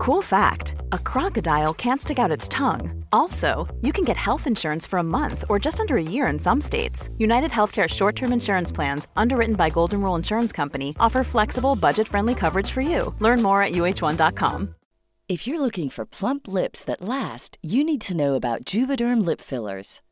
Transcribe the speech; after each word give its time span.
Cool 0.00 0.22
fact 0.22 0.76
a 0.92 0.98
crocodile 0.98 1.74
can't 1.74 2.00
stick 2.00 2.18
out 2.18 2.30
its 2.30 2.48
tongue. 2.48 3.04
Also, 3.12 3.68
you 3.82 3.92
can 3.92 4.02
get 4.02 4.16
health 4.16 4.46
insurance 4.46 4.86
for 4.86 4.98
a 4.98 5.10
month 5.18 5.44
or 5.50 5.58
just 5.58 5.78
under 5.78 5.98
a 5.98 6.02
year 6.02 6.26
in 6.28 6.38
some 6.38 6.58
states. 6.58 7.10
United 7.18 7.50
Healthcare 7.50 7.86
short 7.86 8.16
term 8.16 8.32
insurance 8.32 8.72
plans, 8.72 9.08
underwritten 9.14 9.56
by 9.56 9.68
Golden 9.68 10.00
Rule 10.00 10.14
Insurance 10.14 10.52
Company, 10.52 10.96
offer 10.98 11.22
flexible, 11.22 11.76
budget 11.76 12.08
friendly 12.08 12.34
coverage 12.34 12.70
for 12.70 12.80
you. 12.80 13.14
Learn 13.18 13.42
more 13.42 13.62
at 13.62 13.72
uh1.com. 13.72 14.74
If 15.28 15.46
you're 15.46 15.60
looking 15.60 15.90
for 15.90 16.06
plump 16.06 16.48
lips 16.48 16.82
that 16.84 17.02
last, 17.02 17.58
you 17.60 17.84
need 17.84 18.00
to 18.00 18.16
know 18.16 18.36
about 18.36 18.64
Juvederm 18.64 19.22
lip 19.22 19.42
fillers. 19.42 20.00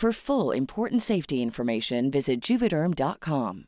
For 0.00 0.12
full 0.12 0.50
important 0.52 1.02
safety 1.02 1.42
information, 1.42 2.10
visit 2.10 2.46
juvederm.com. 2.48 3.64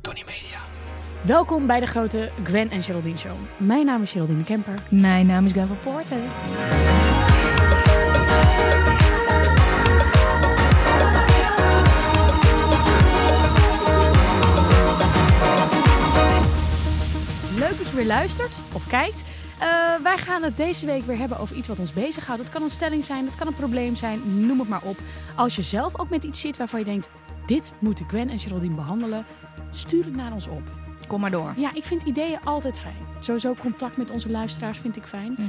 Tony 0.00 0.22
Media. 0.26 0.60
Welkom 1.24 1.66
bij 1.66 1.80
de 1.80 1.86
grote 1.86 2.30
Gwen 2.44 2.70
en 2.70 2.82
Geraldine 2.82 3.16
Show. 3.16 3.36
Mijn 3.56 3.86
naam 3.86 4.02
is 4.02 4.12
Geraldine 4.12 4.44
Kemper. 4.44 4.74
Mijn 4.90 5.26
naam 5.26 5.44
is 5.44 5.52
Gwen 5.52 5.66
van 5.66 5.80
Poorten. 5.80 6.22
Leuk 17.58 17.78
dat 17.78 17.88
je 17.88 17.96
weer 17.96 18.06
luistert 18.06 18.60
of 18.72 18.86
kijkt. 18.86 19.37
Uh, 19.60 19.96
wij 20.02 20.18
gaan 20.18 20.42
het 20.42 20.56
deze 20.56 20.86
week 20.86 21.02
weer 21.02 21.18
hebben 21.18 21.38
over 21.38 21.56
iets 21.56 21.68
wat 21.68 21.78
ons 21.78 21.92
bezighoudt. 21.92 22.40
Het 22.40 22.50
kan 22.50 22.62
een 22.62 22.70
stelling 22.70 23.04
zijn, 23.04 23.24
het 23.26 23.36
kan 23.36 23.46
een 23.46 23.54
probleem 23.54 23.96
zijn, 23.96 24.46
noem 24.46 24.58
het 24.58 24.68
maar 24.68 24.82
op. 24.82 24.96
Als 25.36 25.56
je 25.56 25.62
zelf 25.62 25.98
ook 25.98 26.10
met 26.10 26.24
iets 26.24 26.40
zit 26.40 26.56
waarvan 26.56 26.78
je 26.78 26.84
denkt... 26.84 27.08
dit 27.46 27.72
moeten 27.78 28.08
Gwen 28.08 28.28
en 28.28 28.38
Geraldine 28.38 28.74
behandelen, 28.74 29.26
stuur 29.70 30.04
het 30.04 30.16
naar 30.16 30.32
ons 30.32 30.46
op. 30.46 30.62
Kom 31.06 31.20
maar 31.20 31.30
door. 31.30 31.52
Ja, 31.56 31.74
ik 31.74 31.84
vind 31.84 32.02
ideeën 32.02 32.40
altijd 32.44 32.78
fijn. 32.78 33.06
Sowieso 33.20 33.54
contact 33.54 33.96
met 33.96 34.10
onze 34.10 34.30
luisteraars 34.30 34.78
vind 34.78 34.96
ik 34.96 35.04
fijn. 35.04 35.32
Mhm. 35.32 35.42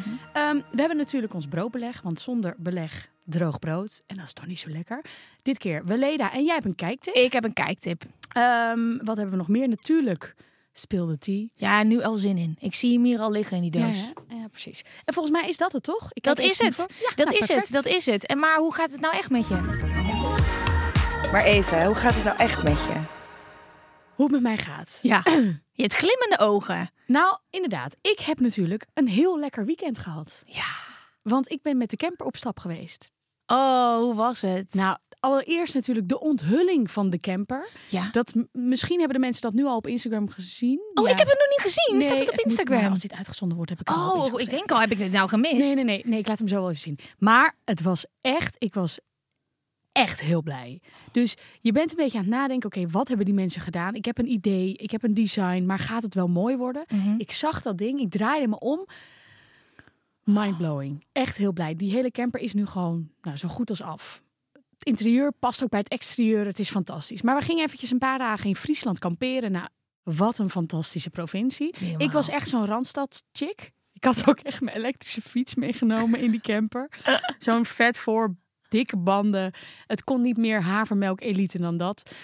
Um, 0.56 0.64
we 0.72 0.80
hebben 0.80 0.98
natuurlijk 0.98 1.34
ons 1.34 1.48
broodbeleg, 1.48 2.02
want 2.02 2.20
zonder 2.20 2.56
beleg 2.58 3.10
droog 3.24 3.60
brood. 3.60 4.02
En 4.08 4.16
dat 4.16 4.26
is 4.26 4.34
toch 4.34 4.46
niet 4.46 4.60
zo 4.60 4.70
lekker. 4.70 5.02
Dit 5.42 5.58
keer 5.58 5.86
Weleda 5.86 6.34
en 6.34 6.44
jij 6.44 6.54
hebt 6.54 6.66
een 6.66 6.76
kijktip. 6.76 7.14
Ik 7.14 7.34
heb 7.34 7.44
een 7.44 7.54
kijktip. 7.54 8.04
Um, 8.38 8.98
wat 9.04 9.18
hebben 9.18 9.30
we 9.30 9.36
nog 9.36 9.48
meer? 9.48 9.68
Natuurlijk 9.68 10.36
speelde 10.80 11.18
tea. 11.18 11.48
Ja, 11.56 11.84
nu 11.84 12.04
al 12.04 12.14
zin 12.14 12.38
in. 12.38 12.58
Ik 12.60 12.74
zie 12.74 12.94
hem 12.94 13.04
hier 13.04 13.20
al 13.20 13.32
liggen 13.32 13.56
in 13.56 13.62
die 13.62 13.82
doos. 13.82 14.00
Ja, 14.00 14.12
ja, 14.28 14.36
ja 14.36 14.48
precies. 14.48 14.82
En 15.06 15.14
volgens 15.14 15.40
mij 15.40 15.50
is 15.50 15.58
dat 15.58 15.72
het 15.72 15.84
toch? 15.84 16.10
Ik 16.14 16.24
dat 16.24 16.40
is 16.40 16.60
het. 16.60 16.78
Ja, 16.78 17.12
dat 17.16 17.26
nou, 17.26 17.38
is 17.38 17.46
perfect. 17.46 17.68
het. 17.68 17.84
Dat 17.84 17.86
is 17.86 18.06
het. 18.06 18.26
En 18.26 18.40
maar 18.40 18.58
hoe 18.58 18.74
gaat 18.74 18.92
het 18.92 19.02
nou 19.02 19.16
echt 19.16 19.30
met 19.30 19.48
je? 19.48 19.56
Maar 21.32 21.44
even, 21.44 21.86
hoe 21.86 21.96
gaat 21.96 22.16
het 22.16 22.24
nou 22.24 22.38
echt 22.38 22.64
met 22.64 22.78
je? 22.78 23.02
Hoe 24.16 24.26
het 24.26 24.32
met 24.32 24.42
mij 24.42 24.58
gaat. 24.58 25.00
Ja. 25.02 25.22
Je 25.72 25.86
hebt 25.86 25.94
glimmende 25.94 26.40
ogen. 26.40 26.90
Nou, 27.06 27.38
inderdaad. 27.50 27.96
Ik 28.02 28.20
heb 28.20 28.40
natuurlijk 28.40 28.86
een 28.94 29.08
heel 29.08 29.40
lekker 29.40 29.66
weekend 29.66 30.00
gehad. 30.00 30.44
Ja. 30.46 30.76
Want 31.22 31.52
ik 31.52 31.62
ben 31.62 31.78
met 31.78 31.90
de 31.90 31.98
camper 31.98 32.26
op 32.26 32.38
stap 32.38 32.60
geweest. 32.60 33.12
Oh, 33.46 33.98
hoe 33.98 34.16
was 34.16 34.42
het? 34.42 34.74
Nou, 34.74 34.98
allereerst 35.20 35.74
natuurlijk 35.74 36.08
de 36.08 36.20
onthulling 36.20 36.92
van 36.92 37.10
de 37.10 37.20
camper. 37.20 37.70
ja. 37.90 38.10
Dat, 38.12 38.34
misschien 38.52 38.98
hebben 38.98 39.16
de 39.18 39.24
mensen 39.24 39.42
dat 39.42 39.54
nu 39.54 39.66
al 39.66 39.76
op 39.76 39.88
Instagram 39.88 40.30
gezien. 40.30 40.80
Oh, 40.94 41.06
Ja. 41.06 41.12
ik 41.12 41.18
heb 41.18 41.28
het 41.28 41.38
nog 41.38 41.48
niet 41.50 41.62
gezien. 41.74 41.98
Nee, 41.98 42.08
Staat 42.08 42.20
het 42.20 42.32
op 42.32 42.46
Instagram? 42.46 42.90
als 42.92 43.00
dit 43.00 43.14
uitgezonden 43.14 43.58
wordt, 43.58 43.72
heb 43.72 43.82
ik 43.82 43.88
het 43.88 43.98
oh, 43.98 44.40
ik 44.42 44.50
denk 44.50 44.72
al, 44.72 44.80
heb 44.80 44.92
ik 44.92 44.98
dit 44.98 45.12
nou 45.12 45.30
gemist? 45.30 45.54
Nee, 45.54 45.76
nee, 45.76 45.84
nee, 45.84 46.02
nee. 46.06 46.20
Ik 46.20 46.28
laat 46.28 46.40
hem 46.40 46.48
zo 46.48 46.56
wel 46.56 46.70
even 46.70 46.82
zien. 46.82 47.00
Maar 47.18 47.56
het 47.66 47.82
was 47.82 48.06
echt, 48.22 48.56
ik 48.58 48.74
was 48.74 49.00
echt 49.92 50.22
heel 50.22 50.42
blij. 50.42 50.82
Dus 51.12 51.36
je 51.62 51.72
bent 51.72 51.90
een 51.90 51.96
beetje 51.98 52.18
aan 52.18 52.24
het 52.24 52.34
nadenken, 52.34 52.66
oké, 52.70 52.88
wat 52.90 53.08
hebben 53.08 53.26
die 53.26 53.36
mensen 53.36 53.62
gedaan? 53.62 53.96
Ik 53.96 54.06
heb 54.06 54.18
een 54.18 54.32
idee, 54.32 54.74
ik 54.74 54.92
heb 54.92 55.04
een 55.04 55.14
design, 55.14 55.64
maar 55.66 55.80
gaat 55.80 56.04
het 56.04 56.14
wel 56.14 56.28
mooi 56.28 56.58
worden? 56.58 56.84
Mhm. 56.88 57.16
Ik 57.18 57.32
zag 57.32 57.62
dat 57.62 57.78
ding, 57.78 58.00
ik 58.00 58.10
draaide 58.12 58.48
me 58.48 58.60
om. 58.60 58.86
Mindblowing. 60.24 61.06
Echt 61.12 61.38
heel 61.38 61.54
blij. 61.54 61.76
Die 61.76 61.92
hele 61.92 62.12
camper 62.12 62.40
is 62.40 62.54
nu 62.54 62.66
gewoon 62.66 63.10
nou, 63.22 63.38
zo 63.38 63.48
goed 63.48 63.70
als 63.70 63.82
af. 63.82 64.24
Het 64.80 64.88
interieur 64.88 65.32
past 65.32 65.64
ook 65.64 65.70
bij 65.70 65.80
het 65.80 65.88
exterieur. 65.88 66.46
Het 66.46 66.60
is 66.60 66.70
fantastisch. 66.70 67.22
Maar 67.22 67.38
we 67.38 67.46
gingen 67.46 67.66
eventjes 67.66 67.92
een 67.92 67.98
paar 67.98 68.18
dagen 68.18 68.48
in 68.48 68.56
Friesland 68.56 69.00
kamperen. 69.00 69.52
Nou, 69.52 69.68
wat 70.04 70.38
een 70.38 70.50
fantastische 70.50 71.10
provincie. 71.10 71.74
Helemaal. 71.78 72.02
Ik 72.02 72.12
was 72.12 72.30
echt 72.30 72.50
zo'n 72.50 72.66
Randstad-chick. 72.66 73.72
Ik 73.94 74.04
had 74.04 74.28
ook 74.30 74.40
echt 74.40 74.62
mijn 74.62 74.78
elektrische 74.78 75.22
fiets 75.22 75.56
meegenomen 75.56 76.20
in 76.20 76.32
die 76.32 76.42
camper. 76.42 76.90
Zo'n 77.40 77.66
vet 77.66 77.98
voor, 77.98 78.36
dikke 78.70 78.98
banden. 78.98 79.54
Het 79.88 80.04
kon 80.04 80.22
niet 80.22 80.38
meer 80.38 80.62
havermelk 80.62 81.22
elite 81.22 81.60
dan 81.60 81.78
dat. 81.78 82.16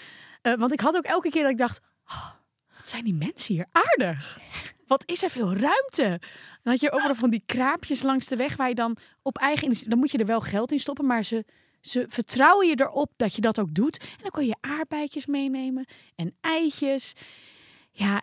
Eh, 0.42 0.54
want 0.54 0.72
ik 0.72 0.80
had 0.80 0.96
ook 0.96 1.04
elke 1.04 1.30
keer 1.30 1.42
dat 1.42 1.50
ik 1.50 1.58
dacht... 1.58 1.80
"Oh, 2.08 2.30
wat 2.76 2.88
zijn 2.88 3.04
die 3.04 3.14
mensen 3.14 3.54
hier 3.54 3.66
aardig. 3.72 4.38
Wat 4.86 5.02
is 5.06 5.22
er 5.22 5.30
veel 5.30 5.54
ruimte. 5.54 6.20
Dan 6.62 6.72
had 6.72 6.80
je 6.80 6.92
overal 6.92 7.14
van 7.14 7.30
die 7.30 7.42
kraapjes 7.46 8.02
langs 8.02 8.26
de 8.26 8.36
weg... 8.36 8.56
waar 8.56 8.68
je 8.68 8.74
dan 8.74 8.96
op 9.22 9.38
eigen... 9.38 9.88
Dan 9.88 9.98
moet 9.98 10.10
je 10.10 10.18
er 10.18 10.26
wel 10.26 10.40
geld 10.40 10.72
in 10.72 10.78
stoppen, 10.78 11.06
maar 11.06 11.24
ze... 11.24 11.44
Ze 11.80 12.04
vertrouwen 12.08 12.68
je 12.68 12.80
erop 12.80 13.12
dat 13.16 13.34
je 13.34 13.40
dat 13.40 13.60
ook 13.60 13.74
doet. 13.74 13.98
En 13.98 14.18
dan 14.22 14.30
kon 14.30 14.46
je 14.46 14.56
aardbeidjes 14.60 15.26
meenemen 15.26 15.86
en 16.14 16.36
eitjes. 16.40 17.12
Ja, 17.90 18.22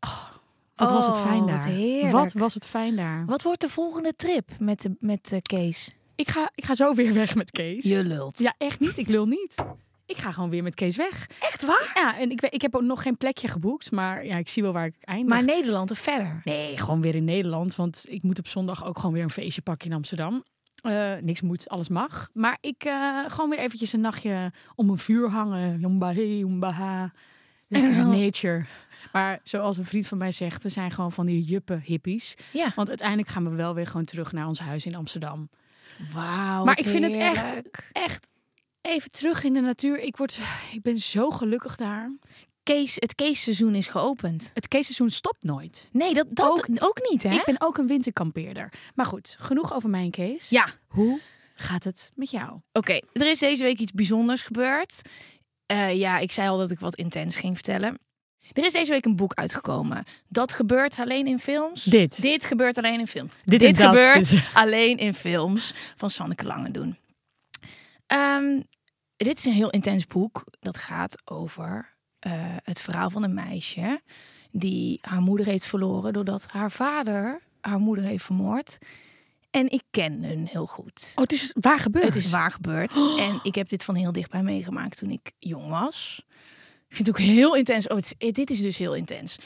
oh, 0.00 0.26
wat 0.74 0.90
was 0.90 1.06
het 1.06 1.18
fijn 1.18 1.42
Oh, 1.42 1.46
daar. 1.46 2.10
wat 2.10 2.32
was 2.32 2.54
het 2.54 2.66
fijn 2.66 2.96
daar. 2.96 3.24
Wat 3.26 3.42
wordt 3.42 3.60
de 3.60 3.68
volgende 3.68 4.12
trip 4.16 4.50
met, 4.58 4.82
de, 4.82 4.96
met 5.00 5.32
eh, 5.32 5.38
Kees? 5.42 5.94
Ik 6.14 6.28
ga, 6.28 6.50
ik 6.54 6.64
ga 6.64 6.74
zo 6.74 6.94
weer 6.94 7.14
weg 7.14 7.34
met 7.34 7.50
Kees. 7.50 7.84
Je 7.84 8.04
lult. 8.04 8.38
Ja, 8.38 8.54
echt 8.58 8.80
niet. 8.80 8.98
Ik 8.98 9.08
lul 9.08 9.26
niet. 9.26 9.54
Ik 10.06 10.16
ga 10.16 10.32
gewoon 10.32 10.50
weer 10.50 10.62
met 10.62 10.74
Kees 10.74 10.96
weg. 10.96 11.28
Echt 11.40 11.64
waar? 11.64 11.90
Ja, 11.94 12.18
en 12.18 12.30
ik, 12.30 12.42
ik 12.42 12.62
heb 12.62 12.74
ook 12.74 12.82
nog 12.82 13.02
geen 13.02 13.16
plekje 13.16 13.48
geboekt, 13.48 13.90
maar 13.90 14.26
ja, 14.26 14.36
ik 14.36 14.48
zie 14.48 14.62
wel 14.62 14.72
waar 14.72 14.86
ik 14.86 14.94
eindig. 15.00 15.28
Maar 15.28 15.44
Nederland 15.44 15.90
of 15.90 15.98
verder? 15.98 16.40
Nee, 16.44 16.78
gewoon 16.78 17.00
weer 17.00 17.14
in 17.14 17.24
Nederland. 17.24 17.76
Want 17.76 18.04
ik 18.08 18.22
moet 18.22 18.38
op 18.38 18.46
zondag 18.48 18.84
ook 18.84 18.98
gewoon 18.98 19.12
weer 19.12 19.22
een 19.22 19.30
feestje 19.30 19.62
pakken 19.62 19.90
in 19.90 19.96
Amsterdam. 19.96 20.44
Eh, 20.88 21.22
niks 21.22 21.40
moet, 21.40 21.68
alles 21.68 21.88
mag. 21.88 22.30
Maar 22.32 22.58
ik 22.60 22.84
eh, 22.84 23.24
gewoon 23.26 23.50
weer 23.50 23.58
eventjes 23.58 23.92
een 23.92 24.00
nachtje 24.00 24.52
om 24.74 24.90
een 24.90 24.98
vuur 24.98 25.30
hangen. 25.30 25.80
Jomba 25.80 26.12
he, 26.12 26.22
jomba 26.22 26.70
ha. 26.70 27.12
Lekker 27.68 28.06
nature. 28.06 28.64
Maar 29.12 29.40
zoals 29.42 29.76
een 29.76 29.84
vriend 29.84 30.06
van 30.06 30.18
mij 30.18 30.32
zegt, 30.32 30.62
we 30.62 30.68
zijn 30.68 30.90
gewoon 30.90 31.12
van 31.12 31.26
die 31.26 31.42
juppe 31.42 31.80
hippies. 31.84 32.34
Ja. 32.52 32.72
Want 32.74 32.88
uiteindelijk 32.88 33.28
gaan 33.28 33.50
we 33.50 33.56
wel 33.56 33.74
weer 33.74 33.86
gewoon 33.86 34.04
terug 34.04 34.32
naar 34.32 34.46
ons 34.46 34.58
huis 34.58 34.86
in 34.86 34.94
Amsterdam. 34.94 35.48
Wauw. 36.12 36.64
maar 36.64 36.78
ik 36.78 36.88
vind 36.88 37.04
het 37.04 37.14
echt, 37.14 37.56
echt 37.92 38.28
even 38.80 39.10
terug 39.10 39.44
in 39.44 39.52
de 39.52 39.60
natuur. 39.60 39.98
Ik, 39.98 40.16
word, 40.16 40.38
ik 40.72 40.82
ben 40.82 40.98
zo 40.98 41.30
gelukkig 41.30 41.76
daar. 41.76 42.12
Kees, 42.74 42.94
het 42.94 43.14
Kees-seizoen 43.14 43.74
is 43.74 43.86
geopend. 43.86 44.50
Het 44.54 44.68
keestseizoen 44.68 45.10
stopt 45.10 45.42
nooit. 45.42 45.88
Nee, 45.92 46.14
dat, 46.14 46.26
dat 46.30 46.46
ook, 46.48 46.66
Ook- 46.78 47.08
niet, 47.10 47.22
hè? 47.22 47.34
Ik 47.34 47.44
ben 47.44 47.60
ook 47.60 47.78
een 47.78 47.86
winterkampeerder. 47.86 48.72
Maar 48.94 49.06
goed, 49.06 49.36
genoeg 49.40 49.74
over 49.74 49.88
mijn 49.90 50.10
Kees. 50.10 50.48
Ja, 50.48 50.68
Hoe 50.88 51.20
gaat 51.54 51.84
het 51.84 52.12
met 52.14 52.30
jou? 52.30 52.60
Oké, 52.72 53.00
er 53.12 53.26
is 53.30 53.38
deze 53.38 53.62
week 53.62 53.78
iets 53.78 53.92
bijzonders 53.92 54.42
gebeurd. 54.42 55.02
Eh, 55.66 55.94
ja, 55.94 56.18
ik 56.18 56.32
zei 56.32 56.48
al 56.48 56.58
dat 56.58 56.70
ik 56.70 56.80
wat 56.80 56.94
intens 56.96 57.36
ging 57.36 57.54
vertellen. 57.54 57.98
Er 58.52 58.64
is 58.64 58.72
deze 58.72 58.90
week 58.90 59.04
een 59.04 59.16
boek 59.16 59.34
uitgekomen. 59.34 60.04
Dat 60.28 60.52
gebeurt 60.52 60.98
alleen 60.98 61.26
in 61.26 61.38
films. 61.38 61.84
Dit. 61.84 62.22
Dit 62.22 62.44
gebeurt 62.44 62.78
alleen 62.78 63.00
in 63.00 63.06
films. 63.06 63.32
Dit 63.44 63.60
Dit, 63.60 63.76
dat. 63.76 63.86
gebeurt 63.86 64.32
alleen 64.54 64.96
in 64.96 65.14
films 65.14 65.72
van 65.96 66.10
Sanneke 66.10 66.44
Langendoen. 66.44 66.98
Ehm 68.06 68.60
dit 69.16 69.38
is 69.38 69.44
een 69.44 69.52
heel 69.52 69.70
intens 69.70 70.06
boek. 70.06 70.44
Dat 70.60 70.78
gaat 70.78 71.22
over 71.24 71.95
eh, 72.18 72.32
het 72.62 72.80
verhaal 72.80 73.10
van 73.10 73.22
een 73.22 73.34
meisje 73.34 74.00
die 74.50 74.98
haar 75.02 75.20
moeder 75.20 75.46
heeft 75.46 75.64
verloren 75.66 76.12
doordat 76.12 76.46
haar 76.50 76.70
vader 76.70 77.40
haar 77.60 77.78
moeder 77.78 78.04
heeft 78.04 78.24
vermoord. 78.24 78.78
En 79.50 79.70
ik 79.70 79.82
ken 79.90 80.24
hun 80.24 80.46
heel 80.50 80.66
goed. 80.66 81.12
Oh, 81.14 81.22
het 81.22 81.32
is 81.32 81.52
waar 81.60 81.78
gebeurd. 81.78 82.04
Het 82.04 82.16
is 82.16 82.30
waar 82.30 82.52
gebeurd. 82.52 82.96
En 83.18 83.40
ik 83.42 83.54
heb 83.54 83.68
dit 83.68 83.84
van 83.84 83.94
heel 83.94 84.12
dichtbij 84.12 84.42
meegemaakt 84.42 84.96
toen 84.98 85.10
ik 85.10 85.32
jong 85.38 85.68
was. 85.68 86.24
Ik 86.88 86.96
vind 86.96 87.06
het 87.06 87.16
ook 87.16 87.22
heel 87.22 87.56
intens. 87.56 87.86
Oh, 87.88 87.98
is- 87.98 88.14
dit 88.32 88.50
is 88.50 88.60
dus 88.60 88.76
heel 88.76 88.94
intens. 88.94 89.36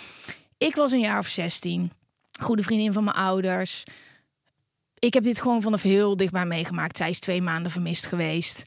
Ik 0.58 0.75
was 0.75 0.93
een 0.93 1.00
jaar 1.00 1.19
of 1.19 1.26
16. 1.26 1.93
Goede 2.40 2.62
vriendin 2.62 2.93
van 2.93 3.05
mijn 3.05 3.16
ouders. 3.16 3.82
Ik 4.99 5.14
heb 5.14 5.23
dit 5.23 5.40
gewoon 5.40 5.62
vanaf 5.62 5.82
heel 5.82 6.16
dichtbij 6.16 6.46
meegemaakt. 6.46 6.96
Zij 6.96 7.08
is 7.11 7.20
twee 7.20 7.43
maanden 7.43 7.73
vermist 7.73 8.06
geweest. 8.06 8.64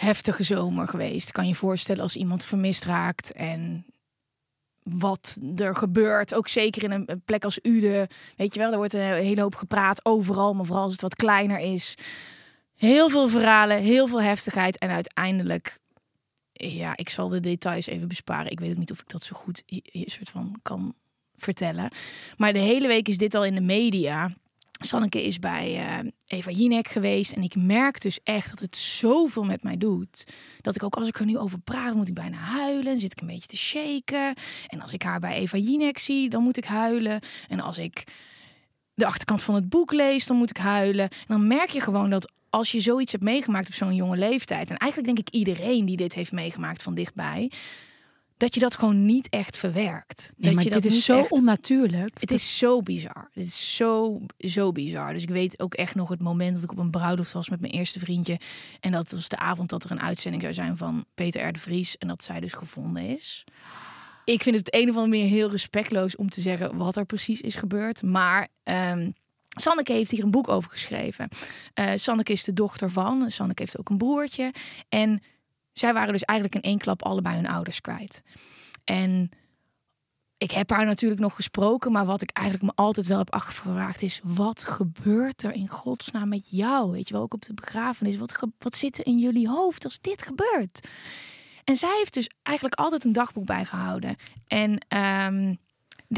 Heftige 0.00 0.42
zomer 0.42 0.88
geweest. 0.88 1.32
Kan 1.32 1.48
je 1.48 1.54
voorstellen 1.54 2.02
als 2.02 2.16
iemand 2.16 2.44
vermist 2.44 2.84
raakt 2.84 3.32
en 3.32 3.86
wat 4.82 5.38
er 5.56 5.74
gebeurt. 5.74 6.34
Ook 6.34 6.48
zeker 6.48 6.82
in 6.82 6.90
een 6.90 7.22
plek 7.24 7.44
als 7.44 7.58
Ude. 7.62 8.08
Weet 8.36 8.54
je 8.54 8.60
wel, 8.60 8.70
er 8.70 8.76
wordt 8.76 8.92
een 8.92 9.00
hele 9.00 9.40
hoop 9.40 9.54
gepraat 9.54 10.04
overal. 10.04 10.54
Maar 10.54 10.64
vooral 10.64 10.84
als 10.84 10.92
het 10.92 11.00
wat 11.00 11.14
kleiner 11.14 11.58
is. 11.58 11.94
Heel 12.76 13.08
veel 13.08 13.28
verhalen, 13.28 13.78
heel 13.78 14.06
veel 14.06 14.22
heftigheid. 14.22 14.78
En 14.78 14.90
uiteindelijk, 14.90 15.78
ja, 16.52 16.96
ik 16.96 17.08
zal 17.08 17.28
de 17.28 17.40
details 17.40 17.86
even 17.86 18.08
besparen. 18.08 18.50
Ik 18.50 18.60
weet 18.60 18.78
niet 18.78 18.90
of 18.90 19.00
ik 19.00 19.08
dat 19.08 19.22
zo 19.22 19.36
goed 19.36 19.62
hier 19.66 20.10
soort 20.10 20.30
van 20.30 20.58
kan 20.62 20.94
vertellen. 21.36 21.90
Maar 22.36 22.52
de 22.52 22.58
hele 22.58 22.86
week 22.86 23.08
is 23.08 23.18
dit 23.18 23.34
al 23.34 23.44
in 23.44 23.54
de 23.54 23.60
media. 23.60 24.32
Sanneke 24.84 25.22
is 25.22 25.38
bij 25.38 25.76
eh, 25.76 26.08
Eva 26.26 26.50
Jinek 26.50 26.88
geweest. 26.88 27.32
En 27.32 27.42
ik 27.42 27.54
merk 27.56 28.00
dus 28.00 28.18
echt 28.22 28.50
dat 28.50 28.58
het 28.58 28.76
zoveel 28.76 29.44
met 29.44 29.62
mij 29.62 29.76
doet. 29.76 30.26
Dat 30.60 30.76
ik 30.76 30.82
ook 30.82 30.96
als 30.96 31.08
ik 31.08 31.18
er 31.18 31.26
nu 31.26 31.38
over 31.38 31.58
praat, 31.58 31.94
moet 31.94 32.08
ik 32.08 32.14
bijna 32.14 32.36
huilen. 32.36 32.98
Zit 32.98 33.12
ik 33.12 33.20
een 33.20 33.26
beetje 33.26 33.48
te 33.48 33.56
shaken. 33.56 34.34
En 34.66 34.80
als 34.80 34.92
ik 34.92 35.02
haar 35.02 35.20
bij 35.20 35.34
Eva 35.34 35.56
Jinek 35.56 35.98
zie, 35.98 36.28
dan 36.28 36.42
moet 36.42 36.56
ik 36.56 36.64
huilen. 36.64 37.20
En 37.48 37.60
als 37.60 37.78
ik 37.78 38.04
de 38.94 39.06
achterkant 39.06 39.42
van 39.42 39.54
het 39.54 39.68
boek 39.68 39.92
lees, 39.92 40.26
dan 40.26 40.36
moet 40.36 40.50
ik 40.50 40.56
huilen. 40.56 41.08
En 41.08 41.26
dan 41.26 41.46
merk 41.46 41.70
je 41.70 41.80
gewoon 41.80 42.10
dat 42.10 42.32
als 42.50 42.72
je 42.72 42.80
zoiets 42.80 43.12
hebt 43.12 43.24
meegemaakt 43.24 43.68
op 43.68 43.74
zo'n 43.74 43.94
jonge 43.94 44.16
leeftijd. 44.16 44.70
En 44.70 44.76
eigenlijk 44.76 45.16
denk 45.16 45.28
ik 45.28 45.34
iedereen 45.34 45.84
die 45.84 45.96
dit 45.96 46.14
heeft 46.14 46.32
meegemaakt 46.32 46.82
van 46.82 46.94
dichtbij. 46.94 47.50
Dat 48.40 48.54
je 48.54 48.60
dat 48.60 48.76
gewoon 48.76 49.06
niet 49.06 49.28
echt 49.28 49.56
verwerkt. 49.56 50.32
Nee, 50.36 50.46
dat 50.46 50.54
maar 50.54 50.64
je 50.64 50.70
dit 50.70 50.82
dat 50.82 50.92
is 50.92 51.04
zo 51.04 51.18
echt 51.18 51.30
onnatuurlijk. 51.30 52.20
het 52.20 52.30
is 52.30 52.58
zo 52.58 52.82
bizar. 52.82 53.28
Het 53.32 53.44
is 53.44 53.76
zo, 53.76 54.20
zo 54.38 54.72
bizar. 54.72 55.12
Dus 55.12 55.22
ik 55.22 55.28
weet 55.28 55.60
ook 55.60 55.74
echt 55.74 55.94
nog 55.94 56.08
het 56.08 56.22
moment 56.22 56.54
dat 56.54 56.64
ik 56.64 56.70
op 56.70 56.78
een 56.78 56.90
bruiloft 56.90 57.32
was 57.32 57.48
met 57.48 57.60
mijn 57.60 57.72
eerste 57.72 57.98
vriendje. 57.98 58.40
En 58.80 58.92
dat 58.92 59.10
was 59.10 59.28
de 59.28 59.36
avond 59.36 59.68
dat 59.68 59.84
er 59.84 59.90
een 59.90 60.00
uitzending 60.00 60.42
zou 60.42 60.54
zijn 60.54 60.76
van 60.76 61.04
Peter 61.14 61.48
R. 61.48 61.52
de 61.52 61.58
Vries. 61.58 61.98
En 61.98 62.08
dat 62.08 62.24
zij 62.24 62.40
dus 62.40 62.52
gevonden 62.52 63.06
is. 63.06 63.44
Ik 64.24 64.42
vind 64.42 64.56
het 64.56 64.66
op 64.66 64.74
een 64.74 64.88
of 64.88 64.96
andere 64.96 65.16
manier 65.16 65.28
heel 65.36 65.50
respectloos 65.50 66.16
om 66.16 66.30
te 66.30 66.40
zeggen 66.40 66.76
wat 66.76 66.96
er 66.96 67.06
precies 67.06 67.40
is 67.40 67.54
gebeurd. 67.54 68.02
Maar 68.02 68.48
ehm, 68.62 69.10
Sanneke 69.48 69.92
heeft 69.92 70.10
hier 70.10 70.24
een 70.24 70.30
boek 70.30 70.48
over 70.48 70.70
geschreven. 70.70 71.28
Eh 71.74 71.90
Sanneke 71.94 72.32
is 72.32 72.44
de 72.44 72.52
dochter 72.52 72.90
van. 72.90 73.30
Sanneke 73.30 73.62
heeft 73.62 73.78
ook 73.78 73.88
een 73.88 73.98
broertje. 73.98 74.52
En 74.88 75.22
zij 75.72 75.92
waren 75.92 76.12
dus 76.12 76.24
eigenlijk 76.24 76.64
in 76.64 76.70
één 76.70 76.78
klap 76.78 77.02
allebei 77.02 77.36
hun 77.36 77.48
ouders 77.48 77.80
kwijt. 77.80 78.22
En 78.84 79.30
ik 80.38 80.50
heb 80.50 80.70
haar 80.70 80.86
natuurlijk 80.86 81.20
nog 81.20 81.34
gesproken, 81.34 81.92
maar 81.92 82.06
wat 82.06 82.22
ik 82.22 82.30
eigenlijk 82.30 82.66
me 82.66 82.82
altijd 82.84 83.06
wel 83.06 83.18
heb 83.18 83.32
afgevraagd 83.32 84.02
is: 84.02 84.20
wat 84.22 84.64
gebeurt 84.64 85.42
er 85.42 85.52
in 85.52 85.68
godsnaam 85.68 86.28
met 86.28 86.50
jou? 86.50 86.90
Weet 86.90 87.08
je 87.08 87.14
wel, 87.14 87.22
ook 87.22 87.34
op 87.34 87.44
de 87.44 87.54
begrafenis. 87.54 88.16
Wat, 88.16 88.38
wat 88.58 88.76
zit 88.76 88.98
er 88.98 89.06
in 89.06 89.18
jullie 89.18 89.48
hoofd 89.48 89.84
als 89.84 90.00
dit 90.00 90.22
gebeurt? 90.22 90.88
En 91.64 91.76
zij 91.76 91.94
heeft 91.98 92.14
dus 92.14 92.30
eigenlijk 92.42 92.76
altijd 92.78 93.04
een 93.04 93.12
dagboek 93.12 93.44
bijgehouden. 93.44 94.16
En 94.46 94.78
ehm, 94.88 95.54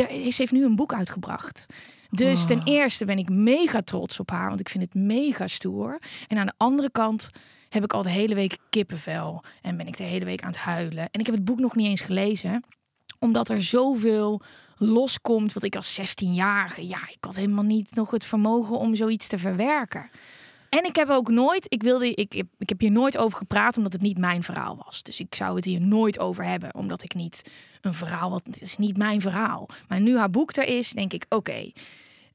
ze 0.08 0.34
heeft 0.36 0.52
nu 0.52 0.64
een 0.64 0.76
boek 0.76 0.92
uitgebracht. 0.92 1.66
Dus 2.10 2.46
ten 2.46 2.62
eerste 2.62 3.04
ben 3.04 3.18
ik 3.18 3.28
mega 3.28 3.80
trots 3.80 4.20
op 4.20 4.30
haar, 4.30 4.48
want 4.48 4.60
ik 4.60 4.68
vind 4.68 4.84
het 4.84 4.94
mega 4.94 5.46
stoer. 5.46 5.98
En 6.28 6.38
aan 6.38 6.46
de 6.46 6.54
andere 6.56 6.90
kant 6.90 7.30
heb 7.72 7.84
ik 7.84 7.92
al 7.92 8.02
de 8.02 8.10
hele 8.10 8.34
week 8.34 8.56
kippenvel 8.70 9.42
en 9.62 9.76
ben 9.76 9.86
ik 9.86 9.96
de 9.96 10.02
hele 10.02 10.24
week 10.24 10.42
aan 10.42 10.50
het 10.50 10.58
huilen. 10.58 11.08
En 11.10 11.20
ik 11.20 11.26
heb 11.26 11.34
het 11.34 11.44
boek 11.44 11.58
nog 11.58 11.74
niet 11.74 11.86
eens 11.86 12.00
gelezen 12.00 12.64
omdat 13.18 13.48
er 13.48 13.62
zoveel 13.62 14.42
loskomt 14.76 15.52
wat 15.52 15.62
ik 15.62 15.76
als 15.76 16.00
16-jarige, 16.00 16.88
ja, 16.88 16.98
ik 17.08 17.16
had 17.20 17.36
helemaal 17.36 17.64
niet 17.64 17.94
nog 17.94 18.10
het 18.10 18.24
vermogen 18.24 18.78
om 18.78 18.94
zoiets 18.94 19.26
te 19.26 19.38
verwerken. 19.38 20.10
En 20.68 20.84
ik 20.84 20.96
heb 20.96 21.08
ook 21.08 21.30
nooit, 21.30 21.66
ik 21.68 21.82
wilde, 21.82 22.10
ik, 22.10 22.34
ik 22.34 22.68
heb 22.68 22.80
hier 22.80 22.90
nooit 22.90 23.18
over 23.18 23.38
gepraat 23.38 23.76
omdat 23.76 23.92
het 23.92 24.02
niet 24.02 24.18
mijn 24.18 24.42
verhaal 24.42 24.82
was. 24.84 25.02
Dus 25.02 25.20
ik 25.20 25.34
zou 25.34 25.56
het 25.56 25.64
hier 25.64 25.80
nooit 25.80 26.18
over 26.18 26.44
hebben, 26.44 26.74
omdat 26.74 27.02
ik 27.02 27.14
niet 27.14 27.50
een 27.80 27.94
verhaal, 27.94 28.30
wat 28.30 28.46
het 28.46 28.60
is 28.60 28.76
niet 28.76 28.96
mijn 28.96 29.20
verhaal. 29.20 29.68
Maar 29.88 30.00
nu 30.00 30.18
haar 30.18 30.30
boek 30.30 30.56
er 30.56 30.66
is, 30.66 30.90
denk 30.90 31.12
ik, 31.12 31.26
oké. 31.28 31.70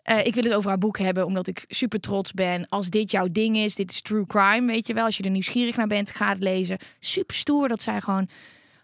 Eh, 0.07 0.25
ik 0.25 0.33
wil 0.35 0.43
het 0.43 0.53
over 0.53 0.69
haar 0.69 0.77
boek 0.77 0.97
hebben, 0.97 1.25
omdat 1.25 1.47
ik 1.47 1.65
super 1.67 1.99
trots 1.99 2.31
ben. 2.33 2.65
Als 2.69 2.89
dit 2.89 3.11
jouw 3.11 3.27
ding 3.31 3.57
is, 3.57 3.75
dit 3.75 3.91
is 3.91 4.01
true 4.01 4.25
crime, 4.25 4.65
weet 4.71 4.87
je 4.87 4.93
wel. 4.93 5.05
Als 5.05 5.17
je 5.17 5.23
er 5.23 5.29
nieuwsgierig 5.29 5.75
naar 5.75 5.87
bent, 5.87 6.11
ga 6.15 6.29
het 6.29 6.39
lezen. 6.43 6.77
Super 6.99 7.35
stoer 7.35 7.67
dat 7.67 7.81
zij 7.81 8.01
gewoon 8.01 8.27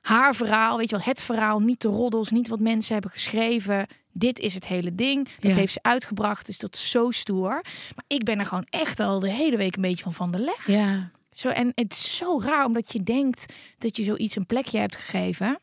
haar 0.02 0.36
verhaal, 0.36 0.78
weet 0.78 0.90
je 0.90 0.96
wel, 0.96 1.06
het 1.06 1.22
verhaal, 1.24 1.60
niet 1.60 1.82
de 1.82 1.88
roddels, 1.88 2.30
niet 2.30 2.48
wat 2.48 2.60
mensen 2.60 2.94
hebben 2.94 3.12
geschreven. 3.12 3.88
Dit 4.12 4.40
is 4.40 4.54
het 4.54 4.68
hele 4.68 4.96
ding. 4.96 5.28
Dat 5.40 5.52
Ja. 5.52 5.58
heeft 5.58 5.74
ze 5.74 5.80
uitgebracht, 5.82 6.46
dus 6.46 6.58
dat 6.58 6.76
is 6.76 6.90
zo 6.90 7.12
stoer. 7.12 7.50
Maar 7.96 8.06
ik 8.08 8.24
ben 8.24 8.40
er 8.40 8.46
gewoon 8.46 8.68
echt 8.70 9.00
al 9.00 9.20
de 9.20 9.32
hele 9.32 9.58
week 9.58 9.76
een 9.76 9.82
beetje 9.82 10.04
van 10.04 10.14
van 10.14 10.32
de 10.32 10.40
leg. 10.40 10.68
Ja. 10.68 11.12
Zo, 11.32 11.50
en 11.50 11.72
het 11.76 11.94
is 11.94 12.16
zo 12.18 12.42
raar, 12.42 12.66
omdat 12.66 12.92
je 12.94 13.04
denkt 13.04 13.54
dat 13.78 13.98
je 13.98 14.04
zoiets 14.04 14.36
een 14.36 14.46
plekje 14.46 14.80
hebt 14.80 14.96
gegeven. 14.96 15.60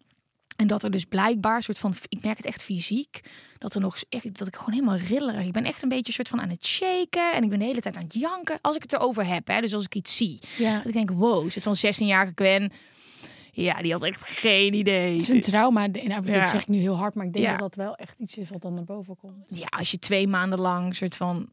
En 0.61 0.67
dat 0.67 0.83
er 0.83 0.91
dus 0.91 1.05
blijkbaar, 1.05 1.63
soort 1.63 1.79
van, 1.79 1.95
ik 2.09 2.23
merk 2.23 2.37
het 2.37 2.47
echt 2.47 2.63
fysiek, 2.63 3.21
dat 3.59 3.75
er 3.75 3.81
nog 3.81 3.97
echt, 4.09 4.39
dat 4.39 4.47
ik 4.47 4.57
gewoon 4.57 4.75
helemaal 4.75 4.97
rillerig. 4.97 5.47
Ik 5.47 5.53
ben 5.53 5.65
echt 5.65 5.83
een 5.83 5.89
beetje 5.89 6.13
soort 6.13 6.29
van 6.29 6.41
aan 6.41 6.49
het 6.49 6.67
shaken 6.67 7.33
en 7.33 7.43
ik 7.43 7.49
ben 7.49 7.59
de 7.59 7.65
hele 7.65 7.81
tijd 7.81 7.97
aan 7.97 8.03
het 8.03 8.15
janken 8.15 8.59
als 8.61 8.77
ik 8.77 8.83
het 8.83 8.93
erover 8.93 9.27
heb. 9.27 9.47
Hè, 9.47 9.61
dus 9.61 9.75
als 9.75 9.85
ik 9.85 9.95
iets 9.95 10.17
zie, 10.17 10.39
ja. 10.59 10.77
dat 10.77 10.87
ik 10.87 10.93
denk, 10.93 11.11
wow, 11.11 11.51
soort 11.51 11.65
van 11.65 11.77
16-jarige 11.77 12.33
Gwen, 12.35 12.73
ja, 13.53 13.83
die 13.83 13.93
had 13.93 14.03
echt 14.03 14.25
geen 14.25 14.75
idee. 14.75 15.13
Het 15.13 15.23
is 15.23 15.29
een 15.29 15.41
trauma. 15.41 15.87
Nou, 15.87 16.25
Ja. 16.25 16.39
Dat 16.39 16.49
zeg 16.49 16.61
ik 16.61 16.69
nu 16.69 16.79
heel 16.79 16.97
hard, 16.97 17.15
maar 17.15 17.27
ik 17.27 17.33
denk 17.33 17.45
Ja. 17.45 17.51
dat 17.51 17.61
dat 17.61 17.75
wel 17.75 17.95
echt 17.97 18.19
iets 18.19 18.37
is 18.37 18.51
wat 18.51 18.63
dan 18.63 18.75
naar 18.75 18.85
boven 18.85 19.17
komt. 19.17 19.45
ja, 19.59 19.67
als 19.67 19.91
je 19.91 19.99
twee 19.99 20.29
maanden 20.29 20.61
lang 20.61 20.95
soort 20.95 21.17
van 21.17 21.51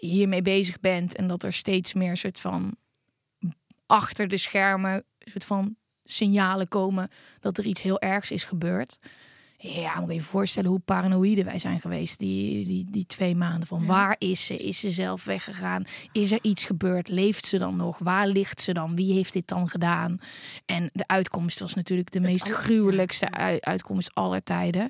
hiermee 0.00 0.42
bezig 0.42 0.80
bent 0.80 1.16
en 1.16 1.26
dat 1.26 1.42
er 1.42 1.52
steeds 1.52 1.92
meer 1.92 2.16
soort 2.16 2.40
van 2.40 2.76
achter 3.86 4.28
de 4.28 4.36
schermen 4.36 5.04
soort 5.18 5.44
van 5.44 5.76
signalen 6.12 6.68
komen 6.68 7.08
dat 7.40 7.58
er 7.58 7.64
iets 7.64 7.82
heel 7.82 8.00
ergs 8.00 8.30
is 8.30 8.44
gebeurd. 8.44 8.98
Ja, 9.56 10.00
moet 10.00 10.08
je 10.08 10.14
je 10.14 10.22
voorstellen 10.22 10.70
hoe 10.70 10.78
paranoïde 10.78 11.44
wij 11.44 11.58
zijn 11.58 11.80
geweest 11.80 12.18
die, 12.18 12.66
die, 12.66 12.84
die 12.90 13.06
twee 13.06 13.34
maanden. 13.36 13.66
Van 13.68 13.80
Ja. 13.80 13.86
waar 13.86 14.16
is 14.18 14.46
ze? 14.46 14.56
Is 14.56 14.80
ze 14.80 14.90
zelf 14.90 15.24
weggegaan? 15.24 15.84
Is 16.12 16.32
er 16.32 16.38
iets 16.42 16.64
gebeurd? 16.64 17.08
Leeft 17.08 17.46
ze 17.46 17.58
dan 17.58 17.76
nog? 17.76 17.98
Waar 17.98 18.26
ligt 18.28 18.60
ze 18.60 18.72
dan? 18.72 18.96
Wie 18.96 19.12
heeft 19.12 19.32
dit 19.32 19.48
dan 19.48 19.68
gedaan? 19.68 20.18
En 20.66 20.90
de 20.92 21.06
uitkomst 21.06 21.58
was 21.58 21.74
natuurlijk 21.74 22.10
de 22.10 22.20
meest 22.20 22.48
gruwelijkste 22.48 23.30
ui- 23.30 23.60
uitkomst 23.60 24.14
aller 24.14 24.42
tijden. 24.42 24.88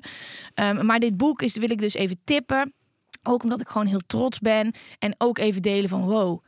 Ehm, 0.53 0.85
maar 0.85 0.99
dit 0.99 1.17
boek 1.17 1.41
is, 1.41 1.55
wil 1.57 1.71
ik 1.71 1.79
dus 1.79 1.93
even 1.93 2.17
tippen. 2.23 2.73
Ook 3.23 3.43
omdat 3.43 3.61
ik 3.61 3.67
gewoon 3.67 3.87
heel 3.87 4.01
trots 4.07 4.39
ben. 4.39 4.71
En 4.99 5.15
ook 5.17 5.37
even 5.37 5.61
delen 5.61 5.89
van 5.89 6.01
wow. 6.01 6.43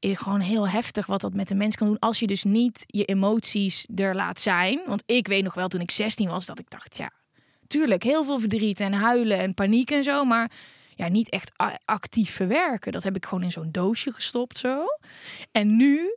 Is 0.00 0.18
Gewoon 0.18 0.40
heel 0.40 0.68
heftig 0.68 1.06
wat 1.06 1.20
dat 1.20 1.34
met 1.34 1.48
de 1.48 1.54
mens 1.54 1.76
kan 1.76 1.86
doen. 1.86 1.98
Als 1.98 2.18
je 2.18 2.26
dus 2.26 2.44
niet 2.44 2.84
je 2.86 3.04
emoties 3.04 3.86
er 3.94 4.14
laat 4.14 4.40
zijn. 4.40 4.80
Want 4.86 5.02
ik 5.06 5.26
weet 5.26 5.44
nog 5.44 5.54
wel 5.54 5.68
toen 5.68 5.80
ik 5.80 5.90
16 5.90 6.28
was 6.28 6.46
dat 6.46 6.58
ik 6.58 6.70
dacht, 6.70 6.96
ja, 6.96 7.10
tuurlijk, 7.66 8.02
heel 8.02 8.24
veel 8.24 8.38
verdriet 8.38 8.80
en 8.80 8.92
huilen 8.92 9.38
en 9.38 9.54
paniek 9.54 9.90
en 9.90 10.02
zo. 10.02 10.24
Maar 10.24 10.50
ja, 10.94 11.08
niet 11.08 11.28
echt 11.28 11.52
actief 11.84 12.34
verwerken. 12.34 12.92
Dat 12.92 13.02
heb 13.02 13.16
ik 13.16 13.26
gewoon 13.26 13.44
in 13.44 13.50
zo'n 13.50 13.70
doosje 13.70 14.12
gestopt 14.12 14.58
zo. 14.58 14.84
En 15.52 15.76
nu 15.76 16.16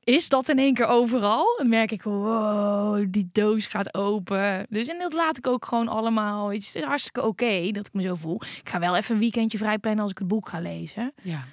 is 0.00 0.28
dat 0.28 0.48
in 0.48 0.58
één 0.58 0.74
keer 0.74 0.86
overal. 0.86 1.54
Dan 1.56 1.68
merk 1.68 1.90
ik, 1.90 2.02
wow, 2.02 3.06
die 3.08 3.28
doos 3.32 3.66
gaat 3.66 3.94
open. 3.94 4.66
Dus 4.68 4.88
en 4.88 4.98
dat 4.98 5.12
laat 5.12 5.38
ik 5.38 5.46
ook 5.46 5.64
gewoon 5.64 5.88
allemaal. 5.88 6.52
Het 6.52 6.74
is 6.74 6.82
hartstikke 6.82 7.26
oké 7.26 7.70
dat 7.70 7.86
ik 7.86 7.92
me 7.92 8.02
zo 8.02 8.14
voel. 8.14 8.40
Ik 8.42 8.68
ga 8.68 8.78
wel 8.78 8.96
even 8.96 9.14
een 9.14 9.20
weekendje 9.20 9.58
vrijplannen 9.58 10.02
als 10.02 10.10
ik 10.10 10.18
het 10.18 10.28
boek 10.28 10.48
ga 10.48 10.60
lezen. 10.60 11.12
Ja. 11.22 11.44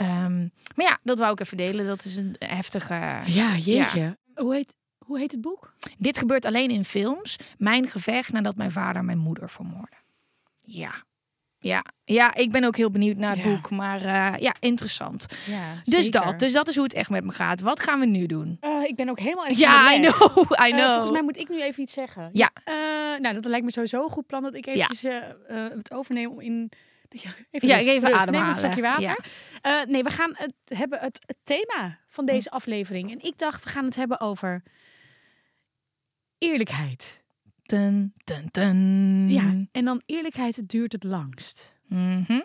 Ehm, 0.00 0.38
maar 0.74 0.86
ja, 0.86 0.98
dat 1.02 1.18
wou 1.18 1.32
ik 1.32 1.40
even 1.40 1.56
delen. 1.56 1.86
Dat 1.86 2.04
is 2.04 2.16
een 2.16 2.36
heftige... 2.38 2.94
Ja, 3.26 3.56
jeetje. 3.56 4.18
Hoe, 4.34 4.54
heet, 4.54 4.74
hoe 4.98 5.18
heet 5.18 5.30
het 5.32 5.40
boek? 5.40 5.74
Dit 5.98 6.18
gebeurt 6.18 6.44
alleen 6.44 6.70
in 6.70 6.84
films. 6.84 7.36
Mijn 7.58 7.88
gevecht 7.88 8.32
nadat 8.32 8.56
mijn 8.56 8.72
vader 8.72 9.04
mijn 9.04 9.18
moeder 9.18 9.50
vermoordde. 9.50 9.96
Ja. 10.64 10.90
Ja, 11.58 11.84
ja 12.04 12.34
ik 12.34 12.50
ben 12.50 12.64
ook 12.64 12.76
heel 12.76 12.90
benieuwd 12.90 13.16
naar 13.16 13.36
het 13.36 13.44
Ja. 13.44 13.50
boek. 13.54 13.70
Maar 13.70 14.00
eh, 14.04 14.40
ja, 14.40 14.54
interessant. 14.60 15.26
Ja, 15.46 15.80
Dus 15.82 16.10
dat. 16.10 16.38
Dus 16.38 16.52
dat 16.52 16.68
is 16.68 16.74
hoe 16.74 16.84
het 16.84 16.92
echt 16.94 17.10
met 17.10 17.24
me 17.24 17.32
gaat. 17.32 17.60
Wat 17.60 17.80
gaan 17.80 18.00
we 18.00 18.06
nu 18.06 18.26
doen? 18.26 18.56
Eh, 18.60 18.82
ik 18.84 18.96
ben 18.96 19.08
ook 19.08 19.18
helemaal 19.18 19.46
even 19.46 19.58
Ja, 19.60 19.94
I 19.94 20.00
know. 20.00 20.36
I 20.66 20.70
Eh, 20.70 20.76
know. 20.76 20.90
volgens 20.90 21.10
mij 21.10 21.22
moet 21.22 21.36
ik 21.38 21.48
nu 21.48 21.62
even 21.62 21.82
iets 21.82 21.92
zeggen. 21.92 22.30
Ja. 22.32 22.50
Eh, 22.64 22.74
nou, 23.20 23.34
dat 23.34 23.44
lijkt 23.44 23.64
me 23.64 23.72
sowieso 23.72 24.02
een 24.04 24.10
goed 24.10 24.26
plan 24.26 24.42
dat 24.42 24.54
ik 24.54 24.66
eventjes 24.66 25.04
eh, 25.04 25.16
het 25.48 25.92
overneem 25.92 26.30
om 26.30 26.40
in... 26.40 26.70
Ja, 27.12 27.30
even, 27.50 27.68
Ja, 27.68 27.78
even 27.78 27.92
rust. 27.92 28.04
ademhalen. 28.04 28.32
Neem 28.32 28.48
een 28.48 28.54
slokje 28.54 28.82
water. 28.82 29.02
Ja. 29.02 29.16
Eh, 29.82 29.86
nee, 29.86 30.02
we 30.02 30.10
gaan 30.10 30.30
het 30.34 30.52
hebben 30.64 30.98
het, 30.98 31.20
het 31.26 31.36
thema 31.42 31.98
van 32.06 32.26
deze 32.26 32.50
aflevering. 32.50 33.10
En 33.10 33.20
ik 33.22 33.38
dacht, 33.38 33.64
we 33.64 33.70
gaan 33.70 33.84
het 33.84 33.96
hebben 33.96 34.20
over 34.20 34.62
eerlijkheid. 36.38 37.22
Ten, 37.62 38.14
ten, 38.24 38.50
ten. 38.50 38.76
Ja, 39.30 39.64
en 39.72 39.84
dan 39.84 40.02
eerlijkheid, 40.06 40.56
het 40.56 40.68
duurt 40.68 40.92
het 40.92 41.04
langst. 41.04 41.74
Mhm. 41.88 42.40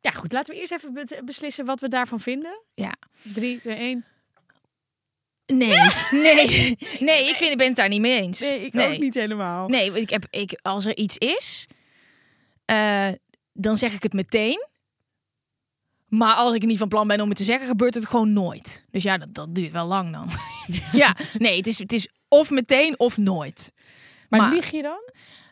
Ja, 0.00 0.10
goed, 0.10 0.32
laten 0.32 0.54
we 0.54 0.60
eerst 0.60 0.72
even 0.72 0.92
be- 0.94 1.22
beslissen 1.24 1.64
wat 1.64 1.80
we 1.80 1.88
daarvan 1.88 2.20
vinden. 2.20 2.62
Ja. 2.74 2.94
3, 3.22 3.60
2, 3.60 3.74
1. 3.76 4.04
Nee, 5.46 5.68
nee, 6.10 6.76
nee, 7.00 7.28
ik, 7.28 7.36
vind, 7.36 7.50
ik 7.50 7.56
ben 7.56 7.66
het 7.66 7.76
daar 7.76 7.88
niet 7.88 8.00
mee 8.00 8.20
eens. 8.20 8.40
Nee, 8.40 8.60
ik 8.64 8.72
nee. 8.72 8.94
ook 8.94 9.00
niet 9.00 9.14
helemaal. 9.14 9.68
Nee, 9.68 9.92
ik 10.00 10.10
heb, 10.10 10.26
ik, 10.30 10.58
als 10.62 10.86
er 10.86 10.96
iets 10.96 11.18
is, 11.18 11.66
eh, 12.68 13.08
dan 13.52 13.76
zeg 13.76 13.94
ik 13.94 14.02
het 14.02 14.12
meteen. 14.12 14.66
Maar 16.08 16.34
als 16.34 16.54
ik 16.54 16.62
niet 16.62 16.78
van 16.78 16.88
plan 16.88 17.06
ben 17.06 17.20
om 17.20 17.28
het 17.28 17.38
te 17.38 17.44
zeggen, 17.44 17.66
gebeurt 17.68 17.94
het 17.94 18.06
gewoon 18.06 18.32
nooit. 18.32 18.84
Dus 18.90 19.02
ja, 19.02 19.18
dat, 19.18 19.34
dat 19.34 19.54
duurt 19.54 19.72
wel 19.72 19.86
lang 19.86 20.12
dan. 20.12 20.28
ja, 21.02 21.16
nee, 21.38 21.56
het 21.56 21.66
is, 21.66 21.78
het 21.78 21.92
is 21.92 22.08
of 22.28 22.50
meteen 22.50 22.98
of 22.98 23.16
nooit. 23.16 23.72
Maar, 24.28 24.40
maar- 24.40 24.52
lieg 24.52 24.70
je 24.70 24.82
dan? 24.82 25.10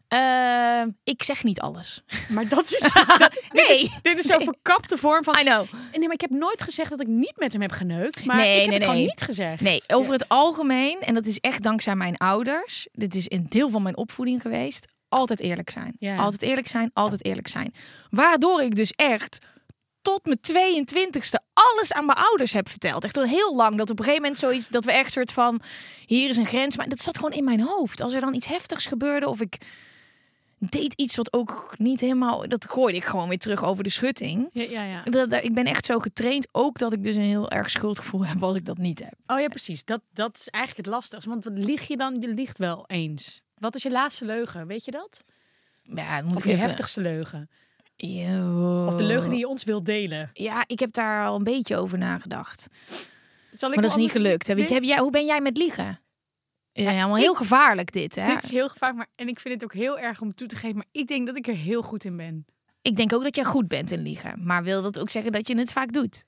Eh, 0.09 0.83
ik 1.05 1.23
zeg 1.23 1.45
niet 1.45 1.61
alles. 1.61 2.03
Maar 2.29 2.49
dat 2.49 2.65
is... 2.75 2.93
dat- 3.19 3.33
dit 3.33 3.53
Nee. 3.53 3.69
Is, 3.83 3.99
dit 4.03 4.19
is 4.19 4.27
zo'n 4.27 4.43
verkapte 4.43 4.97
vorm 4.97 5.25
van... 5.25 5.39
I 5.39 5.43
know. 5.45 5.67
Nee, 5.93 6.01
maar 6.05 6.13
ik 6.15 6.21
heb 6.21 6.31
nooit 6.31 6.63
gezegd 6.63 6.91
dat 6.91 7.01
ik 7.01 7.07
niet 7.07 7.37
met 7.37 7.53
hem 7.53 7.61
heb 7.63 7.73
geneukt. 7.73 8.25
Maar 8.25 8.37
Nee, 8.37 8.55
ik 8.55 8.61
heb 8.61 8.69
nee, 8.69 8.79
het 8.79 8.89
gewoon 8.89 9.05
niet 9.05 9.23
gezegd. 9.23 9.61
Nee, 9.61 9.83
over 9.87 10.13
het 10.13 10.29
algemeen, 10.29 11.01
en 11.01 11.15
dat 11.15 11.27
is 11.27 11.39
echt 11.39 11.63
dankzij 11.63 11.95
mijn 11.95 12.17
ouders. 12.17 12.89
Dit 12.93 13.15
is 13.15 13.31
een 13.31 13.47
deel 13.49 13.71
van 13.71 13.83
mijn 13.83 13.97
opvoeding 13.97 14.41
geweest. 14.43 14.87
Altijd 15.09 15.41
eerlijk 15.41 15.71
zijn. 15.71 15.97
Ja. 15.99 16.17
Altijd 16.17 16.43
eerlijk 16.43 16.69
zijn, 16.69 16.91
altijd 16.93 17.25
eerlijk 17.25 17.49
zijn. 17.49 17.75
Waardoor 18.11 18.63
ik 18.63 18.77
dus 18.77 18.91
echt 18.93 19.39
tot 20.03 20.25
mijn 20.25 20.39
22e 20.53 21.43
alles 21.53 21.93
aan 21.93 22.07
mijn 22.07 22.19
ouders 22.19 22.53
heb 22.53 22.69
verteld. 22.69 23.05
Echt 23.05 23.17
al 23.17 23.25
heel 23.25 23.57
lang. 23.57 23.77
Dat 23.77 23.91
op 23.91 23.99
een 23.99 24.05
gegeven 24.05 24.23
moment 24.23 24.41
zoiets, 24.41 24.69
dat 24.69 24.85
we 24.85 24.93
echt 24.93 25.13
soort 25.13 25.33
van, 25.33 25.61
hier 26.07 26.29
is 26.29 26.37
een 26.37 26.47
grens. 26.47 26.77
Maar 26.77 26.89
dat 26.89 27.01
zat 27.01 27.17
gewoon 27.17 27.33
in 27.33 27.45
mijn 27.45 27.61
hoofd. 27.61 28.01
Als 28.01 28.13
er 28.13 28.21
dan 28.21 28.35
iets 28.35 28.47
heftigs 28.47 28.87
gebeurde 28.87 29.29
of 29.29 29.41
ik 29.41 29.57
deed 30.59 30.93
iets 30.97 31.17
wat 31.17 31.33
ook 31.33 31.75
niet 31.79 32.01
helemaal, 32.01 32.49
dat 32.49 32.67
gooide 32.71 32.99
ik 32.99 33.05
gewoon 33.05 33.29
weer 33.29 33.39
terug 33.39 33.65
over 33.65 33.85
de 33.85 33.91
schutting. 33.91 34.49
Ja, 34.53 34.63
ja, 34.63 34.83
ja. 34.85 35.03
Dat, 35.03 35.31
dat- 35.31 35.45
ik 35.45 35.55
ben 35.55 35.65
echt 35.65 35.87
zo 35.87 35.99
getraind, 35.99 36.49
ook 36.53 36.79
dat 36.79 36.93
ik 36.93 37.05
dus 37.05 37.15
een 37.17 37.23
heel 37.23 37.51
erg 37.51 37.71
schuldgevoel 37.71 38.27
heb 38.27 38.43
als 38.43 38.57
ik 38.57 38.65
dat 38.65 38.79
niet 38.79 38.99
heb. 39.01 39.15
Oh 39.27 39.41
ja, 39.41 39.49
precies. 39.49 39.85
Dat, 39.85 40.01
dat 40.13 40.37
is 40.39 40.49
eigenlijk 40.49 40.87
het 40.87 40.95
lastigste. 40.95 41.29
Want 41.31 41.45
wat 41.45 41.59
lieg 41.59 41.87
je 41.89 41.97
dan? 41.97 42.17
Je 42.21 42.29
liegt 42.29 42.59
wel 42.59 42.85
eens. 42.87 43.41
Wat 43.59 43.75
is 43.75 43.83
je 43.83 43.91
laatste 43.91 44.25
leugen? 44.25 44.67
Weet 44.67 44.85
je 44.85 44.91
dat? 44.91 45.25
Ja, 45.83 46.23
moet 46.23 46.37
Of 46.37 46.45
je 46.45 46.51
even- 46.51 46.61
heftigste 46.63 47.01
leugen? 47.01 47.51
Yo. 47.97 48.85
Of 48.87 48.95
de 48.95 49.03
leugen 49.05 49.31
die 49.31 49.39
je 49.39 49.49
ons 49.49 49.65
wilt 49.65 49.85
delen? 49.87 50.31
Ja, 50.33 50.65
ik 50.67 50.79
heb 50.81 50.93
daar 50.93 51.27
al 51.27 51.37
een 51.37 51.45
beetje 51.45 51.77
over 51.77 51.99
nagedacht. 51.99 52.67
Zal 53.51 53.69
ik 53.69 53.75
Maar 53.75 53.85
dat 53.85 53.97
is 53.97 54.03
niet 54.03 54.11
gelukt. 54.11 54.47
Hè? 54.47 54.55
Weet 54.55 54.69
je, 54.69 54.71
Nee? 54.75 54.81
heb 54.81 54.89
jij, 54.91 54.99
hoe 54.99 55.11
ben 55.11 55.25
jij 55.27 55.41
met 55.41 55.57
liegen? 55.57 56.01
Ja, 56.73 56.91
helemaal 56.91 57.17
ik- 57.17 57.23
heel 57.23 57.35
gevaarlijk 57.35 57.93
dit, 57.93 58.15
hè? 58.15 58.27
Dit 58.27 58.43
is 58.45 58.51
heel 58.51 58.69
gevaarlijk, 58.69 58.99
maar 58.99 59.09
en 59.15 59.29
ik 59.29 59.41
vind 59.41 59.55
het 59.55 59.65
ook 59.65 59.73
heel 59.73 59.99
erg 59.99 60.21
om 60.21 60.35
toe 60.35 60.47
te 60.49 60.57
geven. 60.57 60.77
Maar 60.77 60.87
ik 60.93 61.07
denk 61.09 61.27
dat 61.27 61.37
ik 61.37 61.47
er 61.47 61.55
heel 61.55 61.83
goed 61.83 62.05
in 62.05 62.17
ben. 62.17 62.47
Ik 62.83 62.97
denk 62.97 63.13
ook 63.13 63.23
dat 63.23 63.37
jij 63.37 63.45
goed 63.45 63.69
bent 63.69 63.91
in 63.91 64.03
liegen. 64.03 64.45
Maar 64.45 64.63
wil 64.63 64.83
dat 64.83 64.99
ook 64.99 65.11
zeggen 65.11 65.33
dat 65.33 65.49
je 65.49 65.57
het 65.59 65.73
vaak 65.73 65.93
doet? 65.93 66.25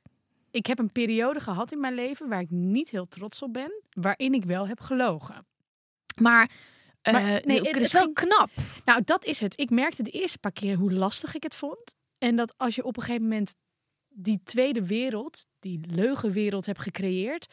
Ik 0.50 0.66
heb 0.66 0.78
een 0.78 0.92
periode 0.92 1.40
gehad 1.40 1.72
in 1.72 1.80
mijn 1.80 1.94
leven 1.94 2.28
waar 2.28 2.40
ik 2.40 2.50
niet 2.50 2.90
heel 2.90 3.06
trots 3.08 3.42
op 3.42 3.52
ben, 3.52 3.82
waarin 3.90 4.34
ik 4.34 4.44
wel 4.44 4.68
heb 4.68 4.80
gelogen. 4.80 5.46
Maar, 6.20 6.50
Maar, 7.12 7.42
nee, 7.44 7.60
het- 7.60 7.76
is 7.76 7.92
wel 7.92 8.12
knap. 8.12 8.50
Nou, 8.84 9.02
dat 9.04 9.24
is 9.24 9.40
het. 9.40 9.60
Ik 9.60 9.70
merkte 9.70 10.02
de 10.02 10.10
eerste 10.10 10.38
paar 10.38 10.52
keer 10.52 10.76
hoe 10.76 10.92
lastig 10.92 11.34
ik 11.34 11.42
het 11.42 11.54
vond. 11.54 11.94
En 12.18 12.36
dat 12.36 12.54
als 12.56 12.74
je 12.74 12.84
op 12.84 12.96
een 12.96 13.02
gegeven 13.02 13.22
moment 13.28 13.54
die 14.08 14.40
tweede 14.44 14.86
wereld, 14.86 15.46
die 15.58 15.80
leugenwereld 15.90 16.66
hebt 16.66 16.80
gecreëerd, 16.80 17.46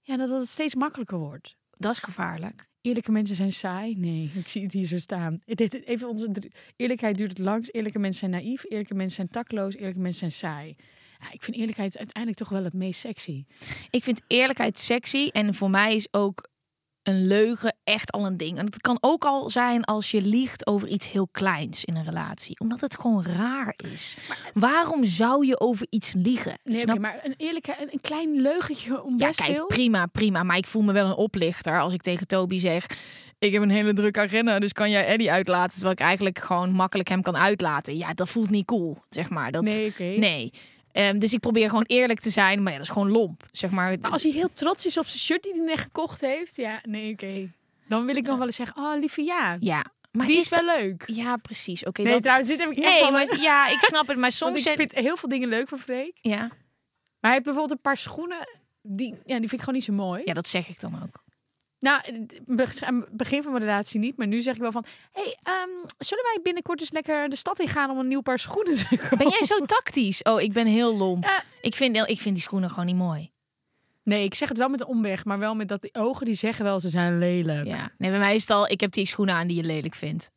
ja, 0.00 0.16
dat 0.16 0.30
het 0.30 0.48
steeds 0.48 0.74
makkelijker 0.74 1.18
wordt. 1.18 1.56
Dat 1.70 1.92
is 1.92 1.98
gevaarlijk. 1.98 2.66
Eerlijke 2.80 3.12
mensen 3.12 3.36
zijn 3.36 3.52
saai. 3.52 3.94
Nee, 3.96 4.30
ik 4.34 4.48
zie 4.48 4.62
het 4.62 4.72
hier 4.72 4.86
zo 4.86 4.98
staan. 4.98 5.40
Even 5.44 6.08
onze 6.08 6.32
eerlijkheid 6.76 7.18
duurt 7.18 7.30
het 7.30 7.38
langst. 7.38 7.74
Eerlijke 7.74 7.98
mensen 7.98 8.30
zijn 8.30 8.42
naïef. 8.42 8.64
Eerlijke 8.68 8.94
mensen 8.94 9.14
zijn 9.16 9.28
takloos. 9.28 9.74
Eerlijke 9.74 10.00
mensen 10.00 10.30
zijn 10.30 10.52
saai. 10.54 10.76
Ja, 11.20 11.32
ik 11.32 11.42
vind 11.42 11.56
eerlijkheid 11.56 11.96
uiteindelijk 11.98 12.42
toch 12.42 12.48
wel 12.48 12.64
het 12.64 12.72
meest 12.72 13.00
sexy. 13.00 13.44
Ik 13.90 14.04
vind 14.04 14.20
eerlijkheid 14.26 14.78
sexy. 14.78 15.28
En 15.32 15.54
voor 15.54 15.70
mij 15.70 15.94
is 15.94 16.08
ook 16.10 16.48
een 17.06 17.26
leugen 17.26 17.76
echt 17.84 18.12
al 18.12 18.26
een 18.26 18.36
ding. 18.36 18.58
En 18.58 18.64
het 18.64 18.80
kan 18.80 18.98
ook 19.00 19.24
al 19.24 19.50
zijn 19.50 19.84
als 19.84 20.10
je 20.10 20.22
liegt 20.22 20.66
over 20.66 20.88
iets 20.88 21.10
heel 21.10 21.28
kleins 21.32 21.84
in 21.84 21.96
een 21.96 22.04
relatie. 22.04 22.60
Omdat 22.60 22.80
het 22.80 22.98
gewoon 22.98 23.24
raar 23.24 23.74
is. 23.92 24.16
Waarom 24.54 25.04
zou 25.04 25.46
je 25.46 25.60
over 25.60 25.86
iets 25.90 26.12
liegen? 26.12 26.58
Nee, 26.64 26.86
maar 26.86 27.20
een 27.22 27.34
eerlijke, 27.36 27.76
een, 27.80 27.88
een 27.92 28.00
klein 28.00 28.40
leugentje 28.40 29.02
om 29.02 29.18
Ja, 29.18 29.26
best 29.26 29.42
kijk, 29.44 29.66
prima, 29.66 30.06
prima. 30.06 30.42
Maar 30.42 30.56
ik 30.56 30.66
voel 30.66 30.82
me 30.82 30.92
wel 30.92 31.06
een 31.06 31.14
oplichter 31.16 31.80
als 31.80 31.92
ik 31.92 32.02
tegen 32.02 32.26
Toby 32.26 32.58
zeg... 32.58 32.86
ik 33.38 33.52
heb 33.52 33.62
een 33.62 33.70
hele 33.70 33.92
drukke 33.92 34.20
agenda, 34.20 34.58
dus 34.58 34.72
kan 34.72 34.90
jij 34.90 35.06
Eddie 35.06 35.30
uitlaten... 35.30 35.72
terwijl 35.72 35.92
ik 35.92 36.00
eigenlijk 36.00 36.38
gewoon 36.38 36.70
makkelijk 36.70 37.08
hem 37.08 37.22
kan 37.22 37.36
uitlaten. 37.36 37.96
Ja, 37.96 38.14
dat 38.14 38.28
voelt 38.28 38.50
niet 38.50 38.66
cool, 38.66 38.98
zeg 39.08 39.30
maar. 39.30 39.52
Dat, 39.52 39.62
Nee, 39.62 39.88
oké. 39.88 40.02
nee. 40.04 40.52
Ehm, 40.96 41.18
dus 41.18 41.32
ik 41.32 41.40
probeer 41.40 41.68
gewoon 41.68 41.84
eerlijk 41.86 42.20
te 42.20 42.30
zijn, 42.30 42.62
maar 42.62 42.72
ja, 42.72 42.78
dat 42.78 42.86
is 42.86 42.92
gewoon 42.92 43.10
lomp, 43.10 43.44
zeg 43.52 43.70
maar. 43.70 43.96
Maar 44.00 44.10
als 44.10 44.22
hij 44.22 44.32
heel 44.32 44.52
trots 44.52 44.86
is 44.86 44.98
op 44.98 45.06
zijn 45.06 45.18
shirt 45.18 45.42
die 45.42 45.52
hij 45.52 45.62
net 45.64 45.78
gekocht 45.78 46.20
heeft, 46.20 46.56
ja, 46.56 46.80
nee, 46.82 47.12
oké. 47.12 47.52
Dan 47.88 48.06
wil 48.06 48.16
ik 48.16 48.26
nog 48.26 48.36
wel 48.36 48.46
eens 48.46 48.56
zeggen, 48.56 48.76
oh 48.76 48.98
lieve 48.98 49.22
ja, 49.22 49.56
Ja, 49.60 49.84
maar 50.12 50.26
die 50.26 50.36
is 50.36 50.48
wel 50.48 50.64
leuk. 50.64 51.02
Ja, 51.06 51.36
precies. 51.36 51.84
Oké, 51.84 52.02
Nee, 52.02 52.20
trouwens, 52.20 52.48
dit 52.48 52.60
heb 52.60 52.70
ik 52.70 52.78
echt 52.78 53.00
Nee, 53.00 53.10
maar 53.10 53.40
ja, 53.40 53.68
ik 53.68 53.80
snap 53.80 54.06
het, 54.06 54.16
maar 54.16 54.32
soms... 54.42 54.66
ik 54.66 54.76
vind 54.76 54.94
heel 54.94 55.16
veel 55.16 55.28
dingen 55.28 55.48
leuk 55.48 55.68
van 55.68 55.78
Freek. 55.78 56.18
Ja. 56.20 56.38
Maar 56.38 56.50
hij 57.20 57.30
heeft 57.30 57.44
bijvoorbeeld 57.44 57.72
een 57.72 57.80
paar 57.80 57.96
schoenen, 57.96 58.48
die, 58.82 59.10
ja, 59.10 59.38
die 59.38 59.48
vind 59.48 59.52
ik 59.52 59.58
gewoon 59.60 59.74
niet 59.74 59.84
zo 59.84 59.92
mooi. 59.92 60.22
ja, 60.24 60.34
dat 60.34 60.48
zeg 60.48 60.68
ik 60.68 60.80
dan 60.80 61.02
ook. 61.02 61.24
Nou, 61.78 62.26
be- 62.46 63.06
begin 63.10 63.42
van 63.42 63.52
mijn 63.52 63.64
relatie 63.64 64.00
niet, 64.00 64.16
maar 64.16 64.26
nu 64.26 64.40
zeg 64.40 64.54
ik 64.54 64.60
wel 64.60 64.72
van... 64.72 64.84
hey, 65.12 65.36
ehm, 65.42 65.68
zullen 65.98 66.24
wij 66.24 66.40
binnenkort 66.42 66.80
eens 66.80 66.90
lekker 66.90 67.28
de 67.28 67.36
stad 67.36 67.60
in 67.60 67.68
gaan 67.68 67.90
om 67.90 67.98
een 67.98 68.08
nieuw 68.08 68.20
paar 68.20 68.38
schoenen 68.38 68.74
te 68.74 68.86
kopen? 68.96 69.18
Ben 69.24 69.28
jij 69.28 69.44
zo 69.44 69.58
tactisch? 69.64 70.22
Oh, 70.22 70.40
ik 70.40 70.52
ben 70.52 70.66
heel 70.66 70.96
lomp. 70.96 71.24
Ja. 71.24 71.42
Ik, 71.60 71.74
vind, 71.74 71.96
ik 71.96 72.20
vind 72.20 72.34
die 72.34 72.44
schoenen 72.44 72.70
gewoon 72.70 72.86
niet 72.86 72.96
mooi. 72.96 73.30
Nee, 74.02 74.24
ik 74.24 74.34
zeg 74.34 74.48
het 74.48 74.58
wel 74.58 74.68
met 74.68 74.80
een 74.80 74.86
omweg, 74.86 75.24
maar 75.24 75.38
wel 75.38 75.54
met 75.54 75.68
dat 75.68 75.82
die 75.82 75.94
ogen 75.94 76.26
die 76.26 76.34
zeggen 76.34 76.64
wel 76.64 76.80
ze 76.80 76.88
zijn 76.88 77.18
lelijk. 77.18 77.66
Ja. 77.66 77.76
Ja. 77.76 77.90
Nee, 77.98 78.10
bij 78.10 78.18
mij 78.18 78.34
is 78.34 78.40
het 78.40 78.50
al... 78.50 78.68
Ik 78.68 78.80
heb 78.80 78.92
die 78.92 79.06
schoenen 79.06 79.34
aan 79.34 79.46
die 79.46 79.56
je 79.56 79.62
lelijk 79.62 79.94
vindt. 79.94 80.30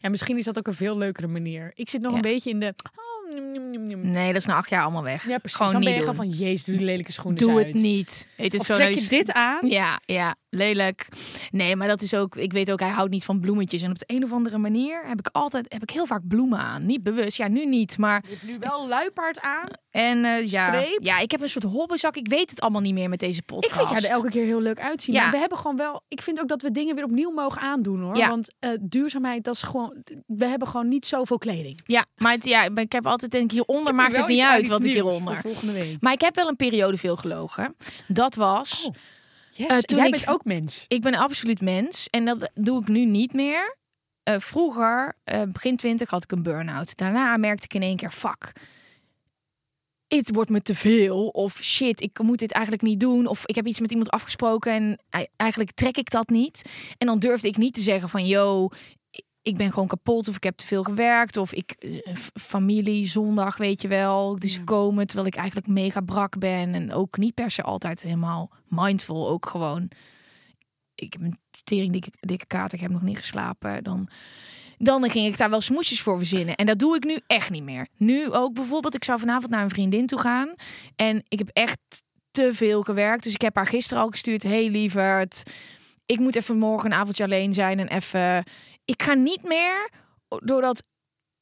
misschien 0.00 0.36
is 0.36 0.44
dat 0.44 0.58
ook 0.58 0.66
een 0.66 0.74
veel 0.74 0.96
leukere 0.98 1.26
manier. 1.26 1.70
Ik 1.74 1.88
zit 1.88 2.00
nog 2.00 2.10
Ja. 2.10 2.16
een 2.16 2.22
beetje 2.22 2.50
in 2.50 2.60
de... 2.60 2.74
Nee, 4.02 4.26
dat 4.32 4.40
is 4.40 4.46
na 4.46 4.54
acht 4.54 4.70
jaar 4.70 4.82
allemaal 4.82 5.02
weg. 5.02 5.26
Ja, 5.26 5.38
precies. 5.38 5.56
Gewoon 5.56 5.72
dan 5.72 5.82
ben 5.84 5.92
je 5.92 5.98
gewoon 5.98 6.14
van, 6.14 6.28
jezus, 6.28 6.64
doe 6.64 6.76
die 6.76 6.86
lelijke 6.86 7.12
schoenen 7.12 7.46
Doe 7.46 7.58
het 7.58 7.74
niet. 7.74 8.28
Het 8.36 8.54
Of 8.58 8.66
zo 8.66 8.74
trek 8.74 8.94
je 8.94 9.08
dit 9.08 9.32
aan? 9.32 9.68
Ja, 9.68 10.00
ja, 10.04 10.34
lelijk. 10.50 11.08
Nee, 11.50 11.76
maar 11.76 11.88
dat 11.88 12.02
is 12.02 12.14
ook. 12.14 12.36
Ik 12.36 12.52
weet 12.52 12.72
ook, 12.72 12.80
hij 12.80 12.88
houdt 12.88 13.10
niet 13.10 13.24
van 13.24 13.40
bloemetjes. 13.40 13.82
En 13.82 13.90
op 13.90 13.98
de 13.98 14.04
een 14.06 14.24
of 14.24 14.32
andere 14.32 14.58
manier 14.58 15.06
heb 15.06 15.18
ik 15.18 15.28
altijd, 15.32 15.72
heb 15.72 15.82
ik 15.82 15.90
heel 15.90 16.06
vaak 16.06 16.28
bloemen 16.28 16.58
aan. 16.58 16.86
Niet 16.86 17.02
bewust, 17.02 17.36
ja, 17.36 17.48
nu 17.48 17.66
niet. 17.66 17.98
Maar 17.98 18.22
Je 18.22 18.30
hebt 18.30 18.46
nu 18.46 18.58
wel 18.58 18.88
luipaard 18.88 19.40
aan. 19.40 19.68
En 19.98 20.24
eh, 20.24 20.46
ja, 20.46 20.84
ja, 20.98 21.18
ik 21.18 21.30
heb 21.30 21.40
een 21.40 21.48
soort 21.48 21.64
hobbezak. 21.64 22.16
Ik 22.16 22.28
weet 22.28 22.50
het 22.50 22.60
allemaal 22.60 22.80
niet 22.80 22.94
meer 22.94 23.08
met 23.08 23.18
deze 23.20 23.38
Ik 23.38 23.46
podcast. 23.46 23.76
vind 23.76 23.88
jou 23.88 24.04
er 24.04 24.10
elke 24.10 24.28
keer 24.30 24.44
heel 24.44 24.60
leuk 24.60 24.80
uitzien. 24.80 25.14
Ja. 25.14 25.22
Maar 25.22 25.30
we 25.30 25.38
hebben 25.38 25.58
gewoon 25.58 25.76
wel... 25.76 26.02
Ik 26.08 26.22
vind 26.22 26.40
ook 26.40 26.48
dat 26.48 26.62
we 26.62 26.70
dingen 26.70 26.94
weer 26.94 27.04
opnieuw 27.04 27.30
mogen 27.30 27.60
aandoen, 27.60 28.00
hoor. 28.00 28.16
Ja. 28.16 28.28
Want 28.28 28.54
eh, 28.58 28.70
duurzaamheid, 28.80 29.44
dat 29.44 29.54
is 29.54 29.62
gewoon... 29.62 30.02
We 30.26 30.44
hebben 30.46 30.68
gewoon 30.68 30.88
niet 30.88 31.06
zoveel 31.06 31.38
kleding. 31.38 31.80
Ja, 31.84 32.04
maar 32.16 32.32
het, 32.32 32.44
ja, 32.44 32.68
ik 32.74 32.92
heb 32.92 33.06
altijd 33.06 33.30
denk 33.30 33.44
ik 33.44 33.50
hieronder 33.50 33.94
maakt 33.94 34.16
het 34.16 34.26
niet 34.26 34.42
uit 34.42 34.68
wat 34.68 34.84
ik 34.84 34.92
hieronder. 34.92 35.34
voor 35.34 35.42
volgende 35.52 35.72
week. 35.72 35.96
Maar 36.00 36.12
ik 36.12 36.20
heb 36.20 36.34
wel 36.34 36.48
een 36.48 36.56
periode 36.56 36.96
veel 36.96 37.16
gelogen. 37.16 37.76
Dat 38.08 38.34
was. 38.34 38.84
Oh. 38.86 38.94
Yes, 39.50 39.68
Eh, 39.68 39.78
toen 39.78 39.96
jij 39.96 40.06
ik- 40.06 40.12
bent 40.12 40.28
ook 40.28 40.44
mens. 40.44 40.84
Ik 40.88 41.00
ben 41.02 41.14
absoluut 41.14 41.60
mens 41.60 42.06
en 42.10 42.24
dat 42.24 42.50
doe 42.54 42.80
ik 42.80 42.88
nu 42.88 43.04
niet 43.04 43.32
meer. 43.32 43.76
Vroeger, 44.38 45.16
begin 45.48 45.76
twintig, 45.76 46.10
had 46.10 46.22
ik 46.22 46.32
een 46.32 46.42
burn-out. 46.42 46.96
Daarna 46.96 47.36
merkte 47.36 47.64
ik 47.64 47.74
in 47.74 47.82
één 47.82 47.96
keer, 47.96 48.10
fuck, 48.10 48.52
het 50.08 50.34
wordt 50.34 50.50
me 50.50 50.62
te 50.62 50.74
veel. 50.74 51.26
Of 51.28 51.58
shit, 51.62 52.00
ik 52.00 52.18
moet 52.22 52.38
dit 52.38 52.52
eigenlijk 52.52 52.84
niet 52.84 53.00
doen. 53.00 53.26
Of 53.26 53.46
ik 53.46 53.54
heb 53.54 53.66
iets 53.66 53.80
met 53.80 53.90
iemand 53.90 54.10
afgesproken 54.10 54.72
en 54.72 54.98
ei- 55.10 55.26
eigenlijk 55.36 55.72
trek 55.72 55.96
ik 55.96 56.10
dat 56.10 56.28
niet. 56.28 56.70
En 56.98 57.06
dan 57.06 57.18
durfde 57.18 57.48
ik 57.48 57.56
niet 57.56 57.74
te 57.74 57.80
zeggen 57.80 58.08
van, 58.08 58.26
yo, 58.26 58.68
ik 59.42 59.56
ben 59.56 59.72
gewoon 59.72 59.88
kapot 59.88 60.28
of 60.28 60.36
ik 60.36 60.42
heb 60.44 60.56
te 60.56 60.66
veel 60.66 60.82
gewerkt 60.82 61.36
of 61.36 61.52
ik 61.52 61.70
eh, 61.70 62.16
familie 62.34 63.06
zondag 63.06 63.56
weet 63.56 63.82
je 63.82 63.88
wel 63.88 64.36
dus 64.36 64.54
Ja. 64.54 64.62
komen 64.64 65.06
terwijl 65.06 65.28
ik 65.28 65.34
eigenlijk 65.36 65.66
mega 65.66 66.00
brak 66.00 66.38
ben 66.38 66.74
en 66.74 66.92
ook 66.92 67.16
niet 67.18 67.34
per 67.34 67.50
se 67.50 67.62
altijd 67.62 68.02
helemaal 68.02 68.50
mindful 68.68 69.28
ook 69.28 69.46
gewoon 69.48 69.90
ik 70.94 71.12
heb 71.12 71.22
een 71.22 71.38
tering 71.64 71.92
dikke, 71.92 72.10
dikke 72.20 72.46
kater, 72.46 72.74
ik 72.74 72.80
heb 72.80 72.90
nog 72.90 73.02
niet 73.02 73.16
geslapen. 73.16 73.84
Dan, 73.84 74.08
dan 74.78 75.10
ging 75.10 75.26
ik 75.26 75.38
daar 75.38 75.50
wel 75.50 75.60
smoesjes 75.60 76.00
voor 76.00 76.16
verzinnen. 76.18 76.54
En 76.54 76.66
dat 76.66 76.78
doe 76.78 76.96
ik 76.96 77.04
nu 77.04 77.18
echt 77.26 77.50
niet 77.50 77.62
meer. 77.62 77.86
Nu 77.96 78.32
ook 78.32 78.52
bijvoorbeeld, 78.54 78.94
ik 78.94 79.04
zou 79.04 79.18
vanavond 79.18 79.50
naar 79.50 79.62
een 79.62 79.70
vriendin 79.70 80.06
toe 80.06 80.18
gaan. 80.18 80.54
En 80.96 81.22
ik 81.28 81.38
heb 81.38 81.48
echt 81.52 81.78
te 82.30 82.50
veel 82.52 82.82
gewerkt. 82.82 83.22
Dus 83.22 83.34
ik 83.34 83.40
heb 83.40 83.56
haar 83.56 83.66
gisteren 83.66 84.02
al 84.02 84.10
gestuurd. 84.10 84.42
Hey 84.42 84.68
lieverd, 84.70 85.42
ik 86.06 86.18
moet 86.18 86.36
even 86.36 86.56
morgen 86.56 86.92
een 86.92 86.98
avondje 86.98 87.24
alleen 87.24 87.52
zijn. 87.52 87.78
En 87.78 87.88
even... 87.88 88.44
Ik 88.84 89.02
ga 89.02 89.14
niet 89.14 89.42
meer, 89.42 89.90
doordat 90.28 90.82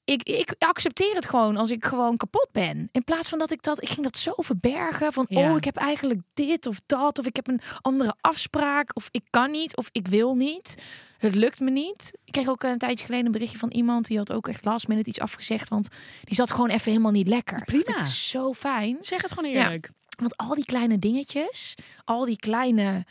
ik, 0.04 0.22
ik 0.22 0.54
accepteer 0.58 1.14
het 1.14 1.26
gewoon 1.26 1.56
als 1.56 1.70
ik 1.70 1.84
gewoon 1.84 2.16
kapot 2.16 2.48
ben. 2.52 2.88
In 2.92 3.04
plaats 3.04 3.28
van 3.28 3.38
dat 3.38 3.50
ik 3.50 3.62
dat, 3.62 3.82
ik 3.82 3.88
ging 3.88 4.02
dat 4.06 4.16
zo 4.16 4.32
verbergen. 4.36 5.12
Van, 5.12 5.26
Ja. 5.28 5.50
oh, 5.50 5.56
ik 5.56 5.64
heb 5.64 5.76
eigenlijk 5.76 6.20
dit 6.34 6.66
of 6.66 6.80
dat. 6.86 7.18
Of 7.18 7.26
ik 7.26 7.36
heb 7.36 7.48
een 7.48 7.60
andere 7.80 8.14
afspraak. 8.20 8.90
Of 8.94 9.08
ik 9.10 9.22
kan 9.30 9.50
niet. 9.50 9.76
Of 9.76 9.88
ik 9.92 10.08
wil 10.08 10.34
niet. 10.34 10.82
Het 11.18 11.34
lukt 11.34 11.60
me 11.60 11.70
niet. 11.70 12.12
Ik 12.24 12.32
kreeg 12.32 12.48
ook 12.48 12.62
een 12.62 12.78
tijdje 12.78 13.04
geleden 13.04 13.26
een 13.26 13.32
berichtje 13.32 13.58
van 13.58 13.70
iemand. 13.70 14.06
Die 14.06 14.16
had 14.16 14.32
ook 14.32 14.48
echt 14.48 14.64
last 14.64 14.88
minute 14.88 15.08
iets 15.08 15.20
afgezegd. 15.20 15.68
Want 15.68 15.88
die 16.24 16.34
zat 16.34 16.50
gewoon 16.50 16.68
even 16.70 16.90
helemaal 16.90 17.12
niet 17.12 17.28
lekker. 17.28 17.64
Prima. 17.64 17.82
Dat 17.84 17.96
ik 18.00 18.06
zo 18.06 18.52
fijn. 18.52 18.96
Zeg 19.00 19.22
het 19.22 19.32
gewoon 19.32 19.50
Ja. 19.50 19.64
eerlijk. 19.64 19.90
Want 20.18 20.36
al 20.36 20.54
die 20.54 20.64
kleine 20.64 20.98
dingetjes, 20.98 21.74
al 22.04 22.24
die 22.24 22.36
kleine. 22.36 23.04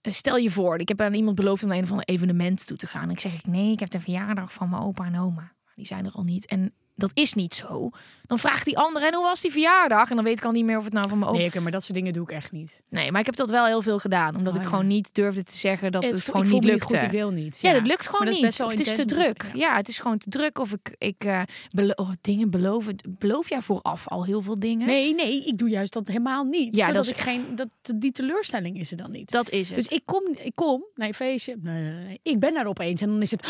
eh, 0.00 0.12
Stel 0.12 0.36
je 0.36 0.50
voor, 0.50 0.78
ik 0.78 0.88
heb 0.88 1.00
aan 1.00 1.14
iemand 1.14 1.36
beloofd 1.36 1.62
om 1.62 1.68
naar 1.68 1.78
een 1.78 1.84
of 1.84 1.90
ander 1.90 2.06
evenement 2.06 2.66
toe 2.66 2.76
te 2.76 2.86
gaan. 2.86 3.10
Ik 3.10 3.20
zeg 3.20 3.34
ik 3.34 3.46
nee, 3.46 3.72
ik 3.72 3.80
heb 3.80 3.90
de 3.90 4.00
verjaardag 4.00 4.52
van 4.52 4.68
mijn 4.68 4.82
opa 4.82 5.04
en 5.04 5.18
oma. 5.20 5.52
Die 5.74 5.86
zijn 5.86 6.04
er 6.06 6.12
al 6.12 6.22
niet. 6.22 6.46
En 6.46 6.72
dat 6.94 7.10
is 7.14 7.34
niet 7.34 7.54
zo. 7.54 7.90
Dan 8.28 8.38
vraagt 8.38 8.64
die 8.64 8.78
andere, 8.78 9.06
en 9.06 9.14
hoe 9.14 9.24
was 9.24 9.40
die 9.40 9.50
verjaardag? 9.50 10.08
En 10.10 10.14
dan 10.16 10.24
weet 10.24 10.38
ik 10.38 10.44
al 10.44 10.50
niet 10.52 10.64
meer 10.64 10.78
of 10.78 10.84
het 10.84 10.92
nou 10.92 11.08
van 11.08 11.18
mijn 11.18 11.30
opa... 11.30 11.38
Nee, 11.40 11.60
maar 11.60 11.72
dat 11.72 11.82
soort 11.82 11.94
dingen 11.94 12.12
doe 12.12 12.22
ik 12.22 12.30
echt 12.30 12.52
niet. 12.52 12.82
Nee, 12.90 13.10
maar 13.10 13.20
ik 13.20 13.26
heb 13.26 13.36
dat 13.36 13.50
wel 13.50 13.66
heel 13.66 13.82
veel 13.82 13.98
gedaan. 13.98 14.36
Omdat 14.36 14.52
Oh, 14.52 14.58
ik 14.58 14.64
ja. 14.64 14.70
gewoon 14.70 14.86
niet 14.86 15.14
durfde 15.14 15.42
te 15.44 15.56
zeggen 15.56 15.92
dat 15.92 16.04
het, 16.04 16.24
gewoon 16.24 16.48
niet 16.48 16.64
me 16.64 16.70
lukte. 16.70 16.84
goed, 16.84 17.02
ik 17.02 17.10
wil 17.10 17.30
niet. 17.30 17.60
Ja, 17.60 17.72
dat 17.72 17.86
lukt 17.86 18.06
gewoon 18.06 18.24
dat 18.26 18.34
is 18.34 18.40
niet. 18.40 18.62
Of 18.62 18.70
het 18.70 18.80
is 18.80 18.92
te 18.94 19.04
druk. 19.04 19.44
Ja. 19.54 19.76
het 19.76 19.88
is 19.88 19.98
gewoon 19.98 20.18
te 20.18 20.28
druk. 20.30 20.58
Of 20.58 20.72
ik, 20.72 20.94
ik 20.98 21.24
eh, 21.24 21.40
belo- 21.70 21.92
oh, 21.96 22.10
dingen 22.20 22.50
beloven. 22.50 22.96
Beloof 23.08 23.48
jij 23.48 23.62
vooraf 23.62 24.08
al 24.08 24.24
heel 24.24 24.42
veel 24.42 24.58
dingen? 24.58 24.86
Nee, 24.86 25.14
nee, 25.14 25.44
ik 25.44 25.58
doe 25.58 25.68
juist 25.68 25.92
dat 25.92 26.06
helemaal 26.08 26.44
niet. 26.44 26.76
Ja, 26.76 26.86
Ja, 26.86 26.92
dat 26.92 27.04
is- 27.04 27.10
ik 27.10 27.16
geen, 27.20 27.44
dat, 27.54 27.68
die 27.96 28.12
teleurstelling 28.12 28.78
is 28.78 28.90
er 28.90 28.96
dan 28.96 29.10
niet. 29.10 29.30
Dat 29.30 29.50
is 29.50 29.68
het. 29.68 29.76
Dus 29.76 29.88
ik 29.88 30.02
kom, 30.04 30.22
ik 30.36 30.52
kom 30.54 30.84
naar 30.94 31.06
je 31.06 31.14
feestje. 31.14 31.56
Nee, 31.60 31.82
nee, 31.82 32.04
nee. 32.04 32.20
Ik 32.22 32.40
ben 32.40 32.54
daar 32.54 32.66
opeens. 32.66 33.00
En 33.00 33.08
dan 33.08 33.22
is 33.22 33.30
het, 33.30 33.46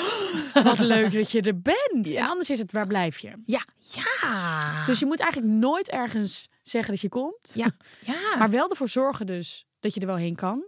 "Oh, 0.54 0.64
wat 0.64 0.78
leuk 0.78 1.12
dat 1.12 1.30
je 1.30 1.40
er 1.42 1.61
bent. 1.61 2.11
En 2.11 2.28
anders 2.28 2.50
is 2.50 2.58
het, 2.58 2.73
waar 2.73 2.87
blijf 2.87 3.18
je? 3.18 3.30
Ja, 3.47 3.62
ja. 3.78 4.66
Dus 4.87 4.99
je 4.99 5.07
moet 5.07 5.21
eigenlijk 5.21 5.53
nooit 5.53 5.91
ergens 5.91 6.49
zeggen 6.63 6.93
dat 6.93 7.01
je 7.01 7.09
komt. 7.09 7.51
ja, 7.55 7.71
ja. 8.13 8.37
Maar 8.39 8.51
wel 8.51 8.71
ervoor 8.71 8.89
zorgen 8.89 9.27
dus 9.27 9.67
dat 9.81 9.95
je 9.95 10.01
er 10.01 10.07
wel 10.07 10.17
heen 10.17 10.35
kan. 10.35 10.65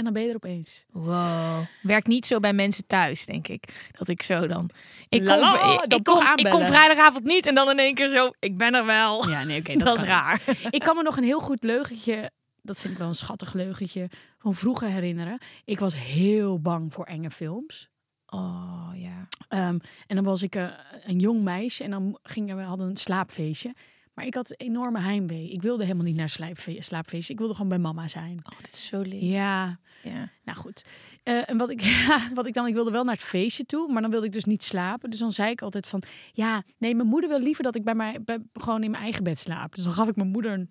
En 0.00 0.06
dan 0.06 0.14
ben 0.14 0.22
je 0.22 0.28
er 0.28 0.34
opeens. 0.34 0.84
Wow. 0.90 1.64
Werkt 1.82 2.06
niet 2.06 2.26
zo 2.26 2.38
bij 2.38 2.52
mensen 2.52 2.86
thuis, 2.86 3.26
denk 3.26 3.48
ik. 3.48 3.90
Dat 3.98 4.08
ik 4.08 4.22
zo 4.22 4.46
dan. 4.46 4.70
Ik 5.08 5.24
kom, 5.24 5.34
ik, 5.34 5.40
kom, 5.40 5.96
ik 5.96 6.04
kom 6.04 6.20
aanbellen. 6.20 6.66
vrijdagavond 6.66 7.24
niet 7.24 7.46
en 7.46 7.54
dan 7.54 7.70
in 7.70 7.78
één 7.78 7.94
keer 7.94 8.08
zo. 8.08 8.30
Ik 8.38 8.56
ben 8.56 8.74
er 8.74 8.86
wel. 8.86 9.28
Ja, 9.28 9.44
nee, 9.44 9.60
oké. 9.60 9.76
dat, 9.84 9.94
is 9.94 9.98
kan 9.98 10.08
raar. 10.08 10.42
niet. 10.46 10.66
Ik 10.74 10.80
kan 10.80 10.96
me 10.96 11.02
nog 11.02 11.16
een 11.16 11.24
heel 11.24 11.40
goed 11.40 11.62
leugentje, 11.62 12.30
dat 12.62 12.80
vind 12.80 12.92
ik 12.92 12.98
wel 12.98 13.08
een 13.08 13.14
schattig 13.14 13.52
leugentje, 13.52 14.10
van 14.38 14.54
vroeger 14.54 14.88
herinneren. 14.88 15.38
Ik 15.64 15.78
was 15.78 15.94
heel 15.94 16.60
bang 16.60 16.92
voor 16.92 17.04
enge 17.04 17.30
films. 17.30 17.88
Oh 18.30 18.90
ja. 18.94 19.28
Ehm, 19.48 19.78
en 20.06 20.14
dan 20.16 20.24
was 20.24 20.42
ik 20.42 20.54
eh, 20.54 20.68
een 21.04 21.18
jong 21.18 21.42
meisje 21.42 21.84
en 21.84 21.90
dan 21.90 22.18
gingen 22.22 22.56
we 22.56 22.62
hadden 22.62 22.88
een 22.88 22.96
slaapfeestje. 22.96 23.74
Maar 24.14 24.26
ik 24.28 24.34
had 24.34 24.54
enorme 24.56 24.98
heimwee. 25.00 25.50
Ik 25.50 25.62
wilde 25.62 25.82
helemaal 25.82 26.04
niet 26.04 26.16
naar 26.16 26.28
slaapfe 26.28 26.76
slaapfeestje. 26.78 27.32
Ik 27.32 27.38
wilde 27.38 27.54
gewoon 27.54 27.68
bij 27.68 27.78
mama 27.78 28.08
zijn. 28.08 28.38
Oh, 28.52 28.58
dit 28.62 28.72
is 28.72 28.86
zo 28.86 29.00
lief. 29.00 29.22
Ja, 29.22 29.78
Ja. 30.02 30.28
nou 30.44 30.58
goed. 30.58 30.84
Eh, 31.22 31.50
en 31.50 31.56
wat 31.56 31.70
ik, 31.70 31.80
ja, 32.06 32.28
wat 32.34 32.46
ik 32.46 32.54
dan, 32.54 32.66
ik 32.66 32.74
wilde 32.74 32.90
wel 32.90 33.04
naar 33.04 33.14
het 33.14 33.22
feestje 33.24 33.64
toe, 33.64 33.92
maar 33.92 34.02
dan 34.02 34.10
wilde 34.10 34.26
ik 34.26 34.32
dus 34.32 34.44
niet 34.44 34.62
slapen. 34.62 35.10
Dus 35.10 35.18
dan 35.18 35.32
zei 35.32 35.50
ik 35.50 35.62
altijd 35.62 35.86
van, 35.86 36.02
ja, 36.32 36.62
nee, 36.78 36.94
mijn 36.94 37.08
moeder 37.08 37.30
wil 37.30 37.40
liever 37.40 37.62
dat 37.64 37.74
ik 37.74 37.84
bij 37.84 37.94
mij, 37.94 38.18
bij, 38.24 38.38
gewoon 38.52 38.82
in 38.82 38.90
mijn 38.90 39.02
eigen 39.02 39.24
bed 39.24 39.38
slaap. 39.38 39.74
Dus 39.74 39.84
dan 39.84 39.92
gaf 39.92 40.08
ik 40.08 40.16
mijn 40.16 40.28
moeder 40.28 40.52
een- 40.52 40.70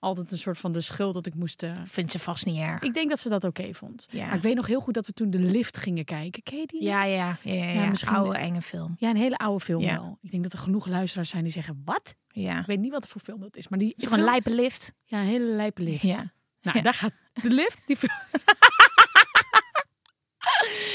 altijd 0.00 0.32
een 0.32 0.38
soort 0.38 0.58
van 0.58 0.72
de 0.72 0.80
schuld 0.80 1.14
dat 1.14 1.26
ik 1.26 1.34
moest. 1.34 1.62
eh, 1.62 1.72
Vindt 1.84 2.10
ze 2.12 2.18
vast 2.18 2.46
niet 2.46 2.58
erg. 2.58 2.82
ik 2.82 2.94
denk 2.94 3.08
dat 3.10 3.20
ze 3.20 3.28
dat 3.28 3.44
oké 3.44 3.74
vond. 3.74 4.06
Ja. 4.10 4.26
Maar 4.26 4.36
ik 4.36 4.42
weet 4.42 4.54
nog 4.54 4.66
heel 4.66 4.80
goed 4.80 4.94
dat 4.94 5.06
we 5.06 5.12
toen 5.12 5.30
de 5.30 5.38
lift 5.38 5.76
gingen 5.76 6.04
kijken. 6.04 6.42
Ken 6.42 6.58
je 6.58 6.66
die? 6.66 6.82
Ja, 6.82 7.04
ja, 7.04 7.36
ja, 7.42 7.52
ja, 7.54 7.64
ja. 7.70 7.88
misschien- 7.88 8.14
Oude 8.14 8.38
enge 8.38 8.62
film. 8.62 8.94
Ja, 8.98 9.10
een 9.10 9.16
hele 9.16 9.36
oude 9.36 9.64
film 9.64 9.82
Ja. 9.82 9.92
wel. 10.00 10.18
Ik 10.22 10.30
denk 10.30 10.42
dat 10.42 10.52
er 10.52 10.58
genoeg 10.58 10.86
luisteraars 10.86 11.28
zijn 11.30 11.42
die 11.42 11.52
zeggen, 11.52 11.82
wat? 11.84 12.14
Ja. 12.28 12.60
Ik 12.60 12.66
weet 12.66 12.78
niet 12.80 12.92
wat 12.92 13.08
voor 13.08 13.20
film 13.20 13.40
dat 13.40 13.56
is, 13.56 13.68
maar 13.68 13.78
die 13.78 13.92
is 13.96 14.02
gewoon 14.02 14.18
film- 14.18 14.30
lijpe 14.30 14.54
lift. 14.54 14.92
Ja, 15.04 15.20
een 15.20 15.26
hele 15.26 15.44
lijpe 15.54 15.82
lift. 15.82 16.02
Ja. 16.02 16.24
Nou, 16.62 16.82
daar 16.82 16.94
gaat 16.94 17.12
de 17.42 17.50
lift. 17.50 17.78
Die 17.86 17.96
film. 17.96 18.12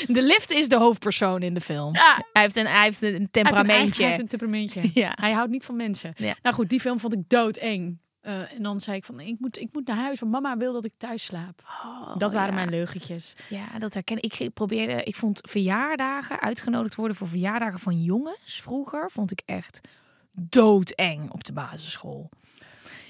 De 0.07 0.21
lift 0.21 0.51
is 0.51 0.69
de 0.69 0.75
hoofdpersoon 0.77 1.41
in 1.41 1.53
de 1.53 1.61
film. 1.61 1.93
Ja. 1.93 2.23
Hij 2.33 2.41
heeft 2.41 2.55
een, 2.55 2.65
hij 2.67 2.83
heeft 2.83 3.01
een 3.01 3.07
Hij 3.07 3.11
heeft 3.11 3.21
een 3.25 3.31
temperamentje. 3.31 3.73
eigen- 3.77 3.97
Hij 4.01 4.07
heeft 4.07 4.21
een 4.21 4.27
temperamentje. 4.27 4.81
Ja. 5.01 5.11
Hij 5.15 5.31
houdt 5.31 5.51
niet 5.51 5.65
van 5.65 5.75
mensen. 5.75 6.13
Ja. 6.15 6.35
Nou 6.41 6.55
goed, 6.55 6.69
die 6.69 6.79
film 6.79 6.99
vond 6.99 7.13
ik 7.13 7.29
doodeng. 7.29 7.99
Eh 8.25 8.53
en 8.53 8.63
dan 8.63 8.79
zei 8.79 8.97
ik 8.97 9.05
van, 9.05 9.19
ik 9.19 9.35
moet, 9.39 9.59
ik 9.59 9.69
moet 9.71 9.87
naar 9.87 9.97
huis, 9.97 10.19
want 10.19 10.31
mama 10.31 10.57
wil 10.57 10.73
dat 10.73 10.85
ik 10.85 10.93
thuis 10.97 11.25
slaap. 11.25 11.63
Oh, 11.83 12.17
dat 12.17 12.33
waren 12.33 12.49
ja. 12.49 12.55
mijn 12.55 12.69
leugentjes. 12.69 13.33
Ja, 13.49 13.79
dat 13.79 13.93
herken 13.93 14.21
ik. 14.21 14.39
Ik 14.39 14.53
probeerde, 14.53 15.03
ik 15.03 15.15
vond 15.15 15.39
verjaardagen, 15.49 16.39
uitgenodigd 16.39 16.95
worden 16.95 17.17
voor 17.17 17.27
verjaardagen 17.27 17.79
van 17.79 18.03
jongens 18.03 18.61
vroeger, 18.61 19.11
vond 19.11 19.31
ik 19.31 19.41
echt 19.45 19.87
doodeng 20.31 21.31
op 21.31 21.43
de 21.43 21.53
basisschool. 21.53 22.29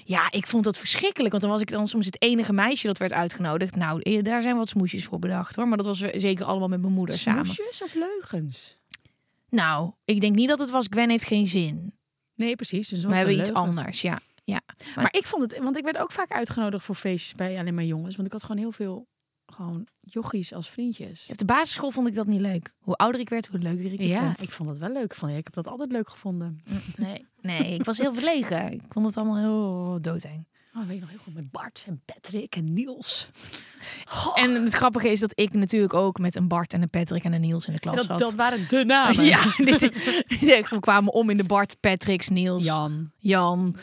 Ja, 0.04 0.30
ik 0.30 0.46
vond 0.46 0.64
dat 0.64 0.78
verschrikkelijk, 0.78 1.30
want 1.30 1.42
dan 1.42 1.52
was 1.52 1.60
ik 1.60 1.70
dan 1.70 1.88
soms 1.88 2.06
het 2.06 2.22
enige 2.22 2.52
meisje 2.52 2.86
dat 2.86 2.98
werd 2.98 3.12
uitgenodigd. 3.12 3.76
Nou, 3.76 4.00
eh, 4.00 4.22
daar 4.22 4.42
zijn 4.42 4.56
wat 4.56 4.68
smoesjes 4.68 5.04
voor 5.04 5.18
bedacht 5.18 5.56
hoor, 5.56 5.68
maar 5.68 5.76
dat 5.76 5.86
was 5.86 5.98
zeker 5.98 6.44
allemaal 6.44 6.68
met 6.68 6.80
mijn 6.80 6.92
moeder 6.92 7.18
samen. 7.18 7.44
Smoesjes 7.44 7.82
of 7.82 7.94
leugens? 7.94 8.78
Nou, 9.48 9.92
ik 10.04 10.20
denk 10.20 10.34
niet 10.34 10.48
dat 10.48 10.58
het 10.58 10.70
was 10.70 10.86
Gwen 10.90 11.10
heeft 11.10 11.24
geen 11.24 11.46
zin. 11.46 11.94
Nee, 12.34 12.56
precies. 12.56 12.88
Dus 12.88 13.04
We 13.04 13.16
hebben 13.16 13.38
iets 13.38 13.52
anders, 13.52 14.00
ja. 14.00 14.18
Ja. 14.46 14.60
Maar 14.94 15.14
ik 15.14 15.26
vond 15.26 15.42
het, 15.42 15.58
want 15.62 15.76
ik 15.76 15.84
werd 15.84 15.96
ook 15.98 16.12
vaak 16.12 16.30
uitgenodigd 16.30 16.84
voor 16.84 16.94
feestjes 16.94 17.34
bij 17.34 17.58
alleen 17.58 17.74
maar 17.74 17.84
jongens. 17.84 18.14
Want 18.16 18.26
ik 18.26 18.32
had 18.32 18.42
gewoon 18.42 18.60
heel 18.60 18.72
veel 18.72 19.06
gewoon 19.46 19.86
jochies 20.00 20.52
als 20.52 20.70
vriendjes. 20.70 21.26
Op 21.30 21.38
de 21.38 21.44
basisschool 21.44 21.90
vond 21.90 22.08
ik 22.08 22.14
dat 22.14 22.26
niet 22.26 22.40
leuk. 22.40 22.72
Hoe 22.78 22.94
ouder 22.94 23.20
ik 23.20 23.28
werd, 23.28 23.46
hoe 23.46 23.58
leuker 23.58 23.92
ik 23.92 23.98
het 23.98 24.08
Ja, 24.08 24.24
vond. 24.24 24.42
ik 24.42 24.50
vond 24.50 24.68
het 24.68 24.78
wel 24.78 24.92
leuk. 24.92 25.14
Ja, 25.20 25.28
ik 25.28 25.44
heb 25.44 25.54
dat 25.54 25.68
altijd 25.68 25.92
leuk 25.92 26.08
gevonden. 26.08 26.62
Nee, 26.96 27.26
nee, 27.40 27.74
ik 27.74 27.84
was 27.84 27.98
heel 27.98 28.14
verlegen. 28.14 28.72
Ik 28.72 28.82
vond 28.88 29.06
het 29.06 29.16
allemaal 29.16 29.38
heel 29.38 29.98
doodeng. 30.00 30.46
Oh, 30.76 30.86
weet 30.86 31.00
nog 31.00 31.08
heel 31.08 31.18
goed 31.18 31.34
met 31.34 31.50
Bart 31.50 31.84
en 31.86 32.02
Patrick 32.04 32.56
en 32.56 32.72
Niels. 32.72 33.28
En 34.34 34.64
het 34.64 34.74
grappige 34.74 35.08
is 35.08 35.20
dat 35.20 35.32
ik 35.34 35.52
natuurlijk 35.52 35.94
ook 35.94 36.18
met 36.18 36.36
een 36.36 36.48
Bart 36.48 36.72
en 36.72 36.82
een 36.82 36.90
Patrick 36.90 37.24
en 37.24 37.32
een 37.32 37.40
Niels 37.40 37.66
in 37.66 37.72
de 37.72 37.78
klas 37.78 37.94
dat, 37.94 38.04
zat. 38.06 38.18
dat 38.18 38.34
waren 38.34 38.68
de 38.68 38.84
namen. 38.84 39.24
ja, 39.34 39.42
dit, 39.56 39.80
we 40.70 40.76
kwamen 40.80 41.12
om 41.12 41.30
in 41.30 41.36
de 41.36 41.44
Bart, 41.44 41.80
Patricks, 41.80 42.28
Niels, 42.28 42.64
Jan. 42.64 43.10
Jan, 43.18 43.76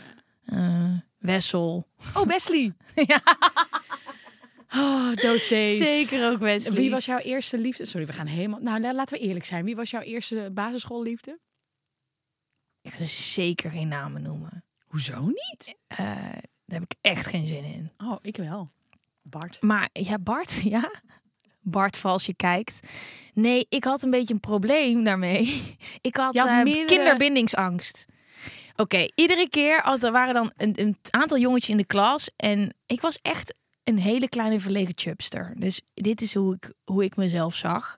eh, 0.46 0.92
Wessel. 1.18 1.88
Oh, 2.16 2.26
Wesley. 2.28 2.74
Ja. 3.08 3.22
Oh, 4.76 5.12
those 5.12 5.50
days. 5.50 5.78
Zeker 5.78 6.32
ook 6.32 6.40
Wesley. 6.40 6.76
Wie 6.76 6.90
was 6.90 7.06
jouw 7.06 7.18
eerste 7.18 7.58
liefde? 7.58 7.86
Sorry, 7.86 8.06
we 8.08 8.14
gaan 8.14 8.26
helemaal... 8.28 8.60
Nou, 8.60 8.80
la- 8.80 8.94
laten 8.94 9.18
we 9.18 9.24
eerlijk 9.24 9.46
zijn. 9.46 9.66
Wie 9.66 9.76
was 9.76 9.90
jouw 9.90 10.02
eerste 10.02 10.50
basisschoolliefde? 10.54 11.40
Ik 12.82 12.94
ga 12.94 13.06
zeker 13.06 13.72
geen 13.72 13.88
namen 13.88 14.22
noemen. 14.22 14.64
Hoezo 14.88 15.26
niet? 15.26 15.76
Eh, 15.88 15.98
daar 16.66 16.80
heb 16.80 16.84
ik 16.84 16.96
echt 17.02 17.28
geen 17.28 17.48
zin 17.48 17.64
in. 17.64 17.90
Oh, 17.98 18.16
ik 18.22 18.38
wel. 18.38 18.70
Bart. 19.22 19.62
Maar 19.62 19.90
ja, 19.94 20.20
Bart, 20.20 20.62
ja. 20.76 20.92
Bart, 21.62 21.98
voor 21.98 22.10
als 22.10 22.26
je 22.26 22.36
kijkt. 22.36 22.80
Nee, 23.34 23.66
ik 23.70 23.84
had 23.84 24.04
een 24.04 24.10
beetje 24.12 24.34
een 24.34 24.40
probleem 24.40 25.04
daarmee. 25.04 25.64
Ik 26.02 26.16
had 26.16 26.34
meerdere- 26.34 26.86
kinderbindingsangst. 26.86 28.06
Oké, 28.76 29.08
iedere 29.16 29.50
keer 29.50 29.82
als 29.82 30.00
er 30.02 30.12
waren 30.12 30.34
dan 30.34 30.52
een, 30.58 30.82
een 30.82 30.98
aantal 31.10 31.38
jongetjes 31.38 31.70
in 31.70 31.78
de 31.78 31.86
klas 31.86 32.30
en 32.36 32.76
ik 32.86 33.02
was 33.02 33.20
echt 33.22 33.54
een 33.84 33.98
hele 33.98 34.30
kleine 34.30 34.60
verlegen 34.60 34.94
chubster. 34.98 35.54
Dus 35.58 35.82
dit 35.94 36.22
is 36.22 36.34
hoe 36.34 36.56
ik, 36.56 36.74
hoe 36.84 37.04
ik 37.04 37.16
mezelf 37.16 37.56
zag. 37.56 37.96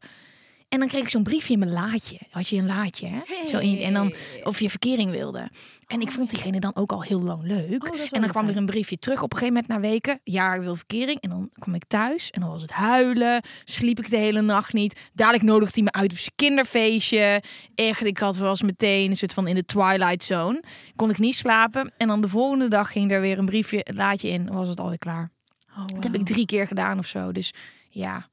En 0.76 0.82
dan 0.82 0.90
kreeg 0.90 1.04
ik 1.04 1.10
zo'n 1.10 1.24
briefje 1.24 1.54
in 1.54 1.60
mijn 1.60 1.72
laadje. 1.72 2.20
Had 2.30 2.48
je 2.48 2.58
een 2.58 2.66
laadje, 2.66 3.08
hè? 3.08 3.48
Zo 3.48 3.58
in, 3.58 3.78
en 3.78 3.94
dan 3.94 4.14
of 4.44 4.60
je 4.60 4.70
verkering 4.70 5.12
wilde. 5.12 5.50
En 5.88 6.02
ik 6.02 6.12
vond 6.12 6.30
diegene 6.30 6.60
dan 6.60 6.76
ook 6.76 6.92
al 6.92 7.04
heel 7.04 7.22
lang 7.22 7.44
leuk. 7.44 7.94
Oh, 7.94 8.00
en 8.12 8.22
dan 8.22 8.30
kwam 8.30 8.48
er 8.48 8.58
een 8.58 8.66
briefje 8.66 8.98
terug 8.98 9.22
op 9.22 9.32
een 9.34 9.38
gegeven 9.38 9.62
moment 9.62 9.84
na 9.84 9.90
weken. 9.90 10.20
Ja, 10.24 10.54
ik 10.54 10.62
wil 10.62 10.76
verkering. 10.76 11.22
En 11.22 11.30
dan 11.30 11.50
kwam 11.54 11.76
ik 11.76 11.84
thuis 11.88 12.32
en 12.32 12.42
dan 12.42 12.50
was 12.50 12.62
het 12.62 12.72
huilen. 12.72 13.42
Sliep 13.64 14.00
ik 14.00 14.10
de 14.10 14.18
hele 14.18 14.42
nacht 14.42 14.74
niet. 14.74 15.00
Dadelijk 15.14 15.44
nodigde 15.44 15.74
hij 15.74 15.84
me 15.84 15.92
uit 15.92 16.12
op 16.12 16.18
zijn 16.18 16.36
kinderfeestje. 16.36 17.44
Echt, 17.76 18.06
ik 18.06 18.18
had 18.18 18.38
was 18.38 18.62
meteen 18.62 19.10
een 19.10 19.16
soort 19.16 19.34
van 19.34 19.48
in 19.48 19.56
de 19.56 19.66
twilight 19.66 20.24
zone. 20.24 20.64
Kon 20.96 21.10
ik 21.10 21.18
niet 21.18 21.36
slapen. 21.36 21.94
En 21.98 22.08
dan 22.08 22.22
de 22.22 22.30
volgende 22.30 22.68
dag 22.68 22.92
ging 22.92 23.12
er 23.12 23.22
weer 23.22 23.38
een 23.38 23.46
briefje, 23.46 23.86
laadje 23.94 24.30
in. 24.30 24.52
Was 24.52 24.68
het 24.68 24.80
alweer 24.80 24.98
klaar. 24.98 25.32
Oh, 25.78 25.86
Dat 25.88 26.04
heb 26.04 26.16
ik 26.16 26.26
drie 26.26 26.46
keer 26.46 26.68
gedaan 26.68 26.98
of 26.98 27.06
zo. 27.06 27.32
Dus 27.32 27.52
ja, 27.90 28.30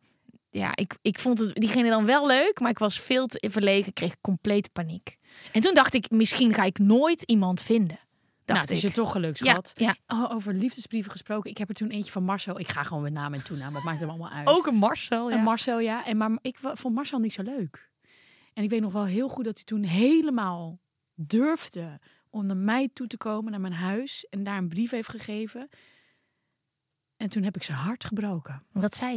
ja 0.53 0.71
ik, 0.77 0.97
ik 1.03 1.19
vond 1.19 1.39
het, 1.39 1.55
diegene 1.55 1.89
dan 1.89 2.05
wel 2.05 2.27
leuk, 2.27 2.61
maar 2.61 2.71
ik 2.71 2.79
was 2.79 3.01
veel 3.01 3.27
te 3.27 3.49
verlegen, 3.51 3.93
kreeg 3.93 4.21
compleet 4.21 4.73
paniek. 4.73 5.17
En 5.53 5.61
toen 5.61 5.75
dacht 5.75 5.95
ik, 5.95 6.11
misschien 6.11 6.55
ga 6.55 6.65
ik 6.65 6.79
nooit 6.79 7.23
iemand 7.23 7.63
vinden. 7.63 7.99
Nou, 8.45 8.59
Dacht 8.59 8.61
het 8.61 8.71
is 8.71 8.83
je 8.83 8.91
toch 8.91 9.13
gelukt, 9.13 9.39
ja, 9.39 9.51
schat. 9.51 9.73
ja. 9.75 9.97
Oh, 10.07 10.31
over 10.35 10.55
liefdesbrieven 10.55 11.11
gesproken. 11.11 11.51
Ik 11.51 11.59
heb 11.59 11.69
er 11.69 11.75
toen 11.75 11.91
eentje 11.91 12.13
van 12.13 12.25
Marcel. 12.25 12.59
Ik 12.59 12.69
ga 12.69 12.83
gewoon 12.83 13.03
met 13.03 13.13
naam 13.13 13.35
en 13.35 13.45
toenaam. 13.45 13.73
Dat 13.73 13.83
maakt 13.83 14.01
hem 14.01 14.09
allemaal 14.09 14.31
uit. 14.31 14.49
Ook 14.49 14.67
een 14.67 14.75
Marcel, 14.75 15.31
ja. 15.31 15.37
En 15.37 15.43
Marcel, 15.43 15.81
ja. 15.81 16.07
En 16.07 16.17
maar 16.17 16.39
ik 16.41 16.57
vond 16.61 16.95
Marcel 16.95 17.19
niet 17.19 17.33
zo 17.33 17.43
leuk. 17.43 17.91
En 18.53 18.63
ik 18.63 18.71
weet 18.71 18.81
nog 18.81 18.93
wel 18.93 19.05
heel 19.05 19.29
goed 19.29 19.45
dat 19.45 19.55
hij 19.55 19.65
toen 19.65 19.83
helemaal 19.83 20.79
durfde 21.15 22.01
om 22.31 22.47
naar 22.47 22.57
mij 22.57 22.89
toe 22.93 23.07
te 23.07 23.17
komen, 23.17 23.51
naar 23.51 23.61
mijn 23.61 23.73
huis. 23.73 24.27
En 24.31 24.43
daar 24.43 24.59
een 24.59 24.69
brief 24.69 24.91
heeft 24.91 25.09
gegeven. 25.09 25.69
En 27.17 27.29
toen 27.29 27.43
heb 27.43 27.57
ik 27.57 27.63
zijn 27.63 27.79
hart 27.79 28.05
gebroken. 28.05 28.63
Wat 28.73 28.95
zei? 28.95 29.17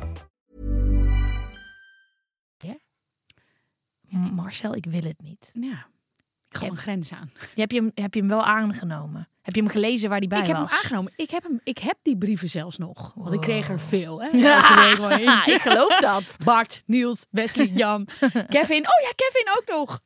Marcel, 4.17 4.75
ik 4.75 4.85
wil 4.85 5.03
het 5.03 5.21
niet. 5.21 5.51
Ja, 5.59 5.87
ik 6.49 6.57
ga 6.57 6.65
een 6.65 6.77
grens 6.77 7.13
aan. 7.13 7.29
Heb 7.55 7.71
je, 7.71 7.77
hem, 7.77 7.91
heb 7.95 8.13
je 8.13 8.19
hem 8.19 8.29
wel 8.29 8.43
aangenomen? 8.43 9.27
Heb 9.41 9.55
je 9.55 9.61
hem 9.61 9.69
gelezen 9.69 10.09
waar 10.09 10.17
hij 10.19 10.27
bij 10.27 10.39
ik 10.39 10.47
heb 10.47 10.57
was? 10.57 10.71
hem 10.71 10.79
aangenomen. 10.79 11.11
Ik 11.15 11.29
heb, 11.29 11.43
hem, 11.43 11.59
ik 11.63 11.77
heb 11.77 11.97
die 12.01 12.17
brieven 12.17 12.49
zelfs 12.49 12.77
nog. 12.77 13.11
Want 13.15 13.33
ik 13.33 13.41
kreeg 13.41 13.69
er 13.69 13.79
veel. 13.79 14.21
Hè? 14.21 14.29
Ja, 14.37 15.45
ik 15.45 15.61
geloof 15.61 15.99
dat. 15.99 16.37
Bart, 16.43 16.83
Niels, 16.85 17.25
Wesley, 17.29 17.65
Jan, 17.65 18.05
Kevin. 18.49 18.77
Oh 18.77 19.01
ja, 19.03 19.11
Kevin 19.15 19.47
ook 19.57 19.77
nog. 19.77 19.99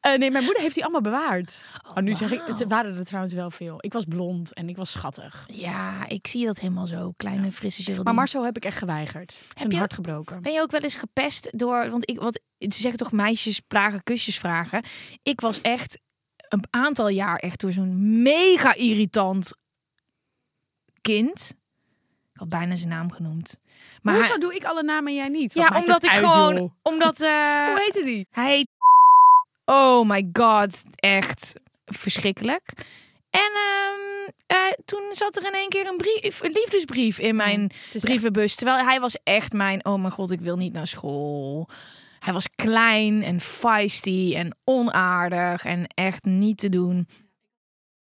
Eh, 0.00 0.18
nee, 0.18 0.30
mijn 0.30 0.44
moeder 0.44 0.62
heeft 0.62 0.74
die 0.74 0.82
allemaal 0.82 1.00
bewaard. 1.00 1.64
Oh, 1.88 1.96
nu 1.96 2.14
zeg 2.14 2.32
ik, 2.32 2.42
het 2.46 2.64
waren 2.68 2.96
er 2.96 3.04
trouwens 3.04 3.34
wel 3.34 3.50
veel. 3.50 3.76
Ik 3.78 3.92
was 3.92 4.04
blond 4.04 4.54
en 4.54 4.68
ik 4.68 4.76
was 4.76 4.90
schattig. 4.90 5.46
Ja, 5.52 6.08
ik 6.08 6.26
zie 6.26 6.46
dat 6.46 6.58
helemaal 6.58 6.86
zo. 6.86 7.12
Kleine, 7.16 7.52
frisse 7.52 7.80
Geraldine. 7.82 8.04
Maar 8.04 8.14
Marcel 8.14 8.44
heb 8.44 8.56
ik 8.56 8.64
echt 8.64 8.78
geweigerd. 8.78 9.42
Het 9.48 9.58
is 9.58 9.72
een 9.72 9.78
hart 9.78 9.94
gebroken. 9.94 10.42
Ben 10.42 10.52
je 10.52 10.60
ook 10.60 10.70
wel 10.70 10.80
eens 10.80 10.94
gepest 10.94 11.58
door... 11.58 11.90
Want 11.90 12.10
ik, 12.10 12.20
wat, 12.20 12.40
ze 12.58 12.80
zeggen 12.80 12.98
toch 12.98 13.12
meisjes 13.12 13.60
plagen, 13.60 14.02
kusjes 14.02 14.38
vragen. 14.38 14.82
Ik 15.22 15.40
was 15.40 15.60
echt 15.60 15.98
een 16.48 16.64
aantal 16.70 17.08
jaar 17.08 17.36
echt 17.36 17.60
door 17.60 17.72
zo'n 17.72 18.22
mega 18.22 18.74
irritant 18.74 19.52
kind. 21.00 21.54
Ik 22.32 22.40
had 22.42 22.48
bijna 22.48 22.74
zijn 22.74 22.88
naam 22.88 23.12
genoemd. 23.12 23.58
Maar 24.02 24.14
Hoezo 24.14 24.30
hij- 24.30 24.38
doe 24.38 24.54
ik 24.54 24.64
alle 24.64 24.82
namen 24.82 25.08
en 25.12 25.18
jij 25.18 25.28
niet? 25.28 25.54
Wat 25.54 25.68
ja, 25.68 25.78
omdat 25.78 26.04
ik 26.04 26.10
uit, 26.10 26.18
gewoon... 26.18 26.54
joh? 26.56 26.70
Omdat... 26.82 27.20
eh, 27.20 27.66
Hoe 27.66 27.80
heette 27.80 28.02
die? 28.04 28.26
Hij 28.30 28.54
heet... 28.54 28.68
Oh 29.64 30.08
my 30.08 30.28
god, 30.32 30.84
echt 30.94 31.54
verschrikkelijk. 31.86 32.72
En 33.30 33.50
ehm, 33.54 34.30
eh, 34.46 34.72
toen 34.84 35.02
zat 35.10 35.36
er 35.36 35.44
in 35.46 35.52
één 35.54 35.68
keer 35.68 35.86
een, 35.86 35.96
brief, 35.96 36.42
een 36.42 36.50
liefdesbrief 36.50 37.18
in 37.18 37.36
mijn 37.36 37.70
echt- 37.92 38.04
brievenbus. 38.04 38.54
Terwijl 38.54 38.84
hij 38.84 39.00
was 39.00 39.18
echt 39.22 39.52
mijn... 39.52 39.84
Oh 39.86 40.00
mijn 40.00 40.12
god, 40.12 40.30
ik 40.30 40.40
wil 40.40 40.56
niet 40.56 40.72
naar 40.72 40.86
school. 40.86 41.68
Hij 42.26 42.34
was 42.34 42.48
klein 42.56 43.22
en 43.22 43.40
feisty 43.40 44.32
en 44.36 44.56
onaardig 44.64 45.64
en 45.64 45.86
echt 45.86 46.24
niet 46.24 46.58
te 46.58 46.68
doen. 46.68 47.08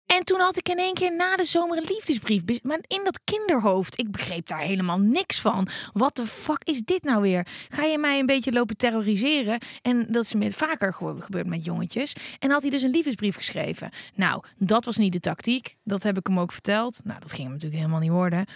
En 0.07 0.25
toen 0.25 0.41
had 0.41 0.57
ik 0.57 0.69
in 0.69 0.79
één 0.79 0.95
keer 0.95 1.17
na 1.17 1.37
de 1.37 1.45
zomer 1.45 1.77
een 1.77 1.87
liefdesbrief. 1.89 2.63
Maar 2.63 2.79
in 2.87 3.01
dat 3.05 3.21
kinderhoofd, 3.25 3.99
ik 3.99 4.11
begreep 4.11 4.49
daar 4.49 4.59
helemaal 4.59 4.99
niks 4.99 5.41
van. 5.41 5.69
Wat 5.93 6.17
de 6.17 6.27
fuck 6.27 6.65
is 6.65 6.83
dit 6.83 7.03
nou 7.03 7.21
weer? 7.23 7.47
Ga 7.69 7.83
je 7.83 7.99
mij 7.99 8.19
een 8.19 8.27
beetje 8.27 8.53
lopen 8.53 8.77
terroriseren? 8.77 9.59
En 9.83 10.07
dat 10.09 10.25
is 10.25 10.35
met 10.35 10.55
vaker 10.55 10.93
ge- 10.93 11.17
gebeurd 11.19 11.47
met 11.47 11.65
jongetjes. 11.65 12.13
En 12.39 12.51
had 12.51 12.63
hij 12.63 12.71
dus 12.71 12.83
een 12.83 12.91
liefdesbrief 12.91 13.37
geschreven. 13.37 13.91
Nou, 14.15 14.43
dat 14.59 14.85
was 14.85 14.97
niet 14.97 15.13
de 15.13 15.21
tactiek. 15.21 15.77
Dat 15.85 16.03
heb 16.03 16.19
ik 16.19 16.27
hem 16.27 16.39
ook 16.41 16.53
verteld. 16.53 17.01
Nou, 17.05 17.21
dat 17.21 17.31
ging 17.33 17.43
hem 17.43 17.53
natuurlijk 17.53 17.81
helemaal 17.81 18.01
niet 18.01 18.11
worden. 18.11 18.47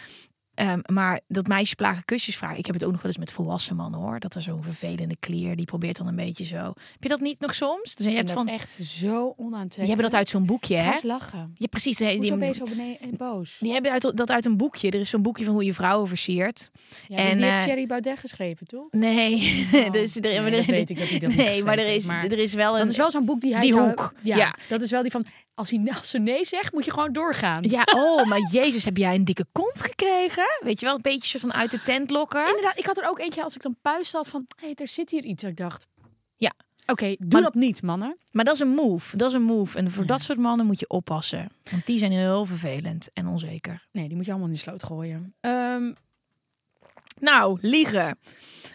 Ehm, 0.58 0.78
maar 0.92 1.20
dat 1.28 1.46
meisjes 1.46 1.74
plagen 1.74 2.04
kusjes 2.04 2.36
vragen. 2.36 2.58
Ik 2.58 2.66
heb 2.66 2.74
het 2.74 2.84
ook 2.84 2.90
nog 2.92 3.02
wel 3.02 3.10
eens 3.10 3.20
met 3.20 3.32
volwassen 3.32 3.76
mannen 3.76 4.00
hoor. 4.00 4.20
Dat 4.20 4.34
er 4.34 4.42
zo'n 4.42 4.62
vervelende 4.62 5.16
klier, 5.20 5.56
die 5.56 5.64
probeert 5.64 5.96
dan 5.96 6.06
een 6.06 6.16
beetje 6.16 6.44
zo. 6.44 6.56
Heb 6.56 6.74
je 7.02 7.08
dat 7.08 7.20
niet 7.20 7.40
nog 7.40 7.54
soms? 7.54 7.94
Dus 7.94 8.06
je 8.06 8.12
hebt 8.12 8.30
van, 8.30 8.48
echt 8.48 8.78
zo 8.82 9.34
onaantrekkelijk. 9.36 9.84
je 9.84 9.90
hebt 9.90 10.02
dat 10.02 10.14
uit 10.14 10.28
zo'n 10.28 10.46
boekje 10.46 10.76
hè? 10.76 10.98
lachen. 11.02 11.54
Ja, 11.54 11.66
precies. 11.66 11.96
Die, 11.96 12.16
Hoezo 12.16 12.36
ben 12.36 12.46
je 12.48 12.52
die, 12.54 12.66
zo 12.68 12.76
beneden 12.76 13.16
boos? 13.16 13.56
die 13.60 13.72
hebben 13.72 13.90
uit, 13.92 14.12
dat 14.16 14.30
uit 14.30 14.46
een 14.46 14.56
boekje. 14.56 14.90
Er 14.90 15.00
is 15.00 15.10
zo'n 15.10 15.22
boekje 15.22 15.44
van 15.44 15.54
hoe 15.54 15.64
je 15.64 15.74
vrouwen 15.74 16.08
versiert. 16.08 16.70
Ja, 17.08 17.16
en, 17.16 17.36
die 17.36 17.44
heeft 17.44 17.56
eh, 17.58 17.62
Thierry 17.64 17.86
Baudet 17.86 18.18
geschreven, 18.18 18.66
toch? 18.66 18.86
Nee, 18.90 19.66
Oh. 19.72 19.92
dus 19.92 20.16
er, 20.16 20.20
Nee, 20.22 20.40
maar 20.40 20.52
er- 20.52 20.64
weet 20.64 20.90
ik 20.90 20.98
dat 20.98 21.08
hij 21.08 21.18
dat 21.18 21.34
Nee, 21.44 21.64
maar 21.64 21.78
er 21.78 21.94
is, 21.94 22.06
maar 22.06 22.24
er 22.24 22.38
is 22.38 22.54
wel 22.54 22.72
een. 22.74 22.80
Dat 22.80 22.90
is 22.90 22.96
wel 22.96 23.10
zo'n 23.10 23.24
boek 23.24 23.40
die 23.40 23.52
hij 23.52 23.60
die 23.60 23.72
zou- 23.72 23.88
hoek, 23.88 24.12
Ja, 24.22 24.36
ja. 24.36 24.54
dat 24.68 24.82
is 24.82 24.90
wel 24.90 25.02
die 25.02 25.10
van... 25.10 25.24
Als, 25.58 25.70
hij, 25.70 25.92
als 25.98 26.10
ze 26.10 26.18
nee 26.18 26.44
zegt, 26.44 26.72
moet 26.72 26.84
je 26.84 26.90
gewoon 26.92 27.12
doorgaan. 27.12 27.62
Ja, 27.62 27.82
oh, 27.94 28.26
maar 28.26 28.48
Jezus, 28.50 28.84
heb 28.84 28.96
jij 28.96 29.14
een 29.14 29.24
dikke 29.24 29.46
kont 29.52 29.82
gekregen? 29.82 30.46
Weet 30.60 30.80
je 30.80 30.86
wel, 30.86 30.94
een 30.94 31.02
beetje 31.02 31.28
soort 31.28 31.42
van 31.42 31.52
uit 31.52 31.70
de 31.70 31.82
tent 31.82 32.10
lokken. 32.10 32.46
Inderdaad, 32.46 32.78
ik 32.78 32.86
had 32.86 32.98
er 32.98 33.08
ook 33.08 33.18
eentje 33.18 33.42
als 33.42 33.54
ik 33.54 33.62
dan 33.62 33.76
puist 33.82 34.12
had 34.12 34.28
van... 34.28 34.44
Hé, 34.56 34.66
hey, 34.66 34.74
er 34.74 34.88
zit 34.88 35.10
hier 35.10 35.24
iets. 35.24 35.44
Ik 35.44 35.56
dacht... 35.56 35.86
Ja. 36.36 36.52
Oké, 36.86 37.06
doe 37.18 37.28
Maar- 37.28 37.42
dat 37.42 37.54
niet, 37.54 37.82
mannen. 37.82 38.16
Maar 38.30 38.44
dat 38.44 38.54
is 38.54 38.60
een 38.60 38.74
move. 38.74 39.16
Dat 39.16 39.28
is 39.28 39.34
een 39.34 39.42
move. 39.42 39.78
En 39.78 39.90
voor 39.90 40.06
dat 40.06 40.22
soort 40.22 40.38
mannen 40.38 40.66
moet 40.66 40.80
je 40.80 40.88
oppassen. 40.88 41.48
Want 41.70 41.86
die 41.86 41.98
zijn 41.98 42.12
heel 42.12 42.44
vervelend 42.44 43.08
en 43.12 43.26
onzeker. 43.26 43.86
Nee, 43.92 44.06
die 44.06 44.16
moet 44.16 44.24
je 44.24 44.30
allemaal 44.30 44.48
in 44.48 44.54
de 44.54 44.60
sloot 44.60 44.82
gooien. 44.82 45.34
Ehm 45.40 45.92
Nou, 47.20 47.58
liegen. 47.60 48.18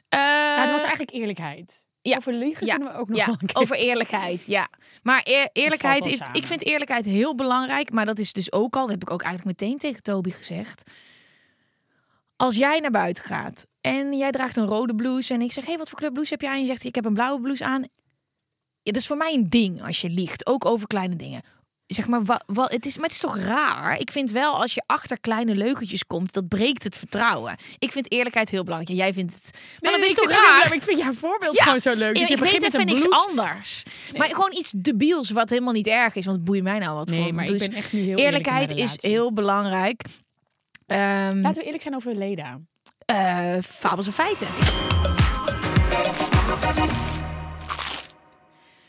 Eh, 0.10 0.20
nou, 0.20 0.60
het 0.62 0.72
was 0.72 0.82
eigenlijk 0.82 1.12
eerlijkheid. 1.12 1.88
Ja. 2.12 2.18
Over 2.18 2.34
liegen 2.34 2.66
Ja. 2.66 2.76
kunnen 2.76 2.94
we 2.94 3.00
ook 3.00 3.08
nog 3.10 3.18
ja, 3.18 3.26
wel 3.26 3.38
over 3.54 3.76
eerlijkheid. 3.76 4.46
Ja. 4.46 4.68
Maar 5.04 5.22
eer- 5.24 5.50
eerlijkheid 5.54 6.06
is. 6.06 6.20
Ik 6.34 6.46
vind 6.46 6.64
eerlijkheid 6.64 7.06
heel 7.06 7.36
belangrijk. 7.36 7.92
Maar 7.92 8.06
dat 8.06 8.20
is 8.20 8.34
dus 8.34 8.52
ook 8.52 8.76
al. 8.76 8.82
Dat 8.82 8.90
heb 8.92 9.02
ik 9.02 9.12
ook 9.12 9.22
eigenlijk 9.22 9.60
meteen 9.60 9.78
tegen 9.78 10.04
Toby 10.04 10.30
gezegd. 10.32 10.92
Als 12.36 12.56
jij 12.56 12.80
naar 12.80 12.92
buiten 12.92 13.24
gaat 13.24 13.68
en 13.82 14.18
jij 14.18 14.32
draagt 14.32 14.56
een 14.56 14.66
rode 14.66 14.96
blouse 14.96 15.34
en 15.34 15.42
ik 15.42 15.52
zeg: 15.52 15.66
hey, 15.66 15.78
wat 15.78 15.90
voor 15.90 15.98
kleur 15.98 16.12
blouse 16.12 16.32
heb 16.32 16.42
jij? 16.42 16.54
En 16.54 16.60
je 16.60 16.66
zegt: 16.66 16.84
ik 16.84 16.96
heb 16.96 17.06
een 17.06 17.14
blauwe 17.14 17.42
blouse 17.42 17.66
aan. 17.66 17.82
Ja, 18.82 18.92
dat 18.92 18.96
is 19.02 19.08
voor 19.08 19.18
mij 19.18 19.34
een 19.34 19.50
ding 19.50 19.84
als 19.86 20.02
je 20.02 20.10
liegt, 20.10 20.46
ook 20.46 20.66
over 20.66 20.88
kleine 20.88 21.16
dingen. 21.16 21.42
Zeg 21.88 22.08
maar, 22.08 22.24
wat, 22.24 22.44
wat, 22.46 22.72
het 22.72 22.86
is, 22.86 22.96
maar 22.96 23.04
het 23.06 23.14
is 23.14 23.20
toch 23.20 23.38
raar? 23.38 24.00
Ik 24.00 24.12
vind 24.12 24.32
wel 24.32 24.62
als 24.62 24.74
je 24.74 24.84
achter 24.86 25.20
kleine 25.20 25.56
leugentjes 25.56 26.06
komt, 26.06 26.34
dat 26.34 26.48
breekt 26.48 26.84
het 26.84 26.98
vertrouwen. 26.98 27.56
Ik 27.80 27.92
vind 27.92 28.12
eerlijkheid 28.12 28.50
heel 28.50 28.64
belangrijk. 28.64 28.92
En 28.92 29.04
jij 29.04 29.14
vindt 29.14 29.34
het. 29.34 29.60
Maar 29.82 30.00
Nee, 30.00 30.10
ik 30.10 30.16
toch 30.16 30.28
vind- 30.28 30.40
raar? 30.40 30.52
nee, 30.60 30.64
maar 30.64 30.74
ik 30.78 30.82
vind 30.84 31.00
jouw 31.00 31.14
voorbeeld 31.14 31.56
Ja. 31.58 31.64
gewoon 31.64 31.80
zo 31.80 31.94
leuk. 31.96 32.18
Ja, 32.18 32.26
je 32.26 32.34
ik 32.34 32.40
weet 32.40 32.40
begint 32.40 32.62
met 32.62 32.74
even 32.74 32.88
een 32.88 32.96
niks 32.96 33.28
anders. 33.28 33.84
Maar 34.18 34.28
gewoon 34.28 34.52
iets 34.54 34.74
debiels 34.78 35.30
wat 35.32 35.50
helemaal 35.50 35.74
niet 35.74 35.88
erg 35.88 36.16
is. 36.16 36.26
Want 36.26 36.38
het 36.38 36.46
boeit 36.46 36.64
mij 36.64 36.80
nou 36.80 36.96
wat 36.96 37.10
Nee, 37.10 37.24
voor 37.24 37.34
maar 37.34 37.46
ik 37.46 37.58
ben 37.58 37.74
echt 37.74 37.94
nu 37.94 38.00
heel 38.00 38.08
eerlijk 38.08 38.26
Eerlijkheid 38.28 38.68
mijn 38.68 38.80
is 38.82 39.02
heel 39.02 39.34
belangrijk. 39.34 40.02
Ehm 40.88 41.40
Laten 41.42 41.60
we 41.60 41.64
eerlijk 41.64 41.82
zijn 41.84 41.96
over 41.96 42.16
Leda. 42.16 42.60
eh, 43.06 43.54
fabels 43.62 44.08
en 44.08 44.14
feiten. 44.14 44.48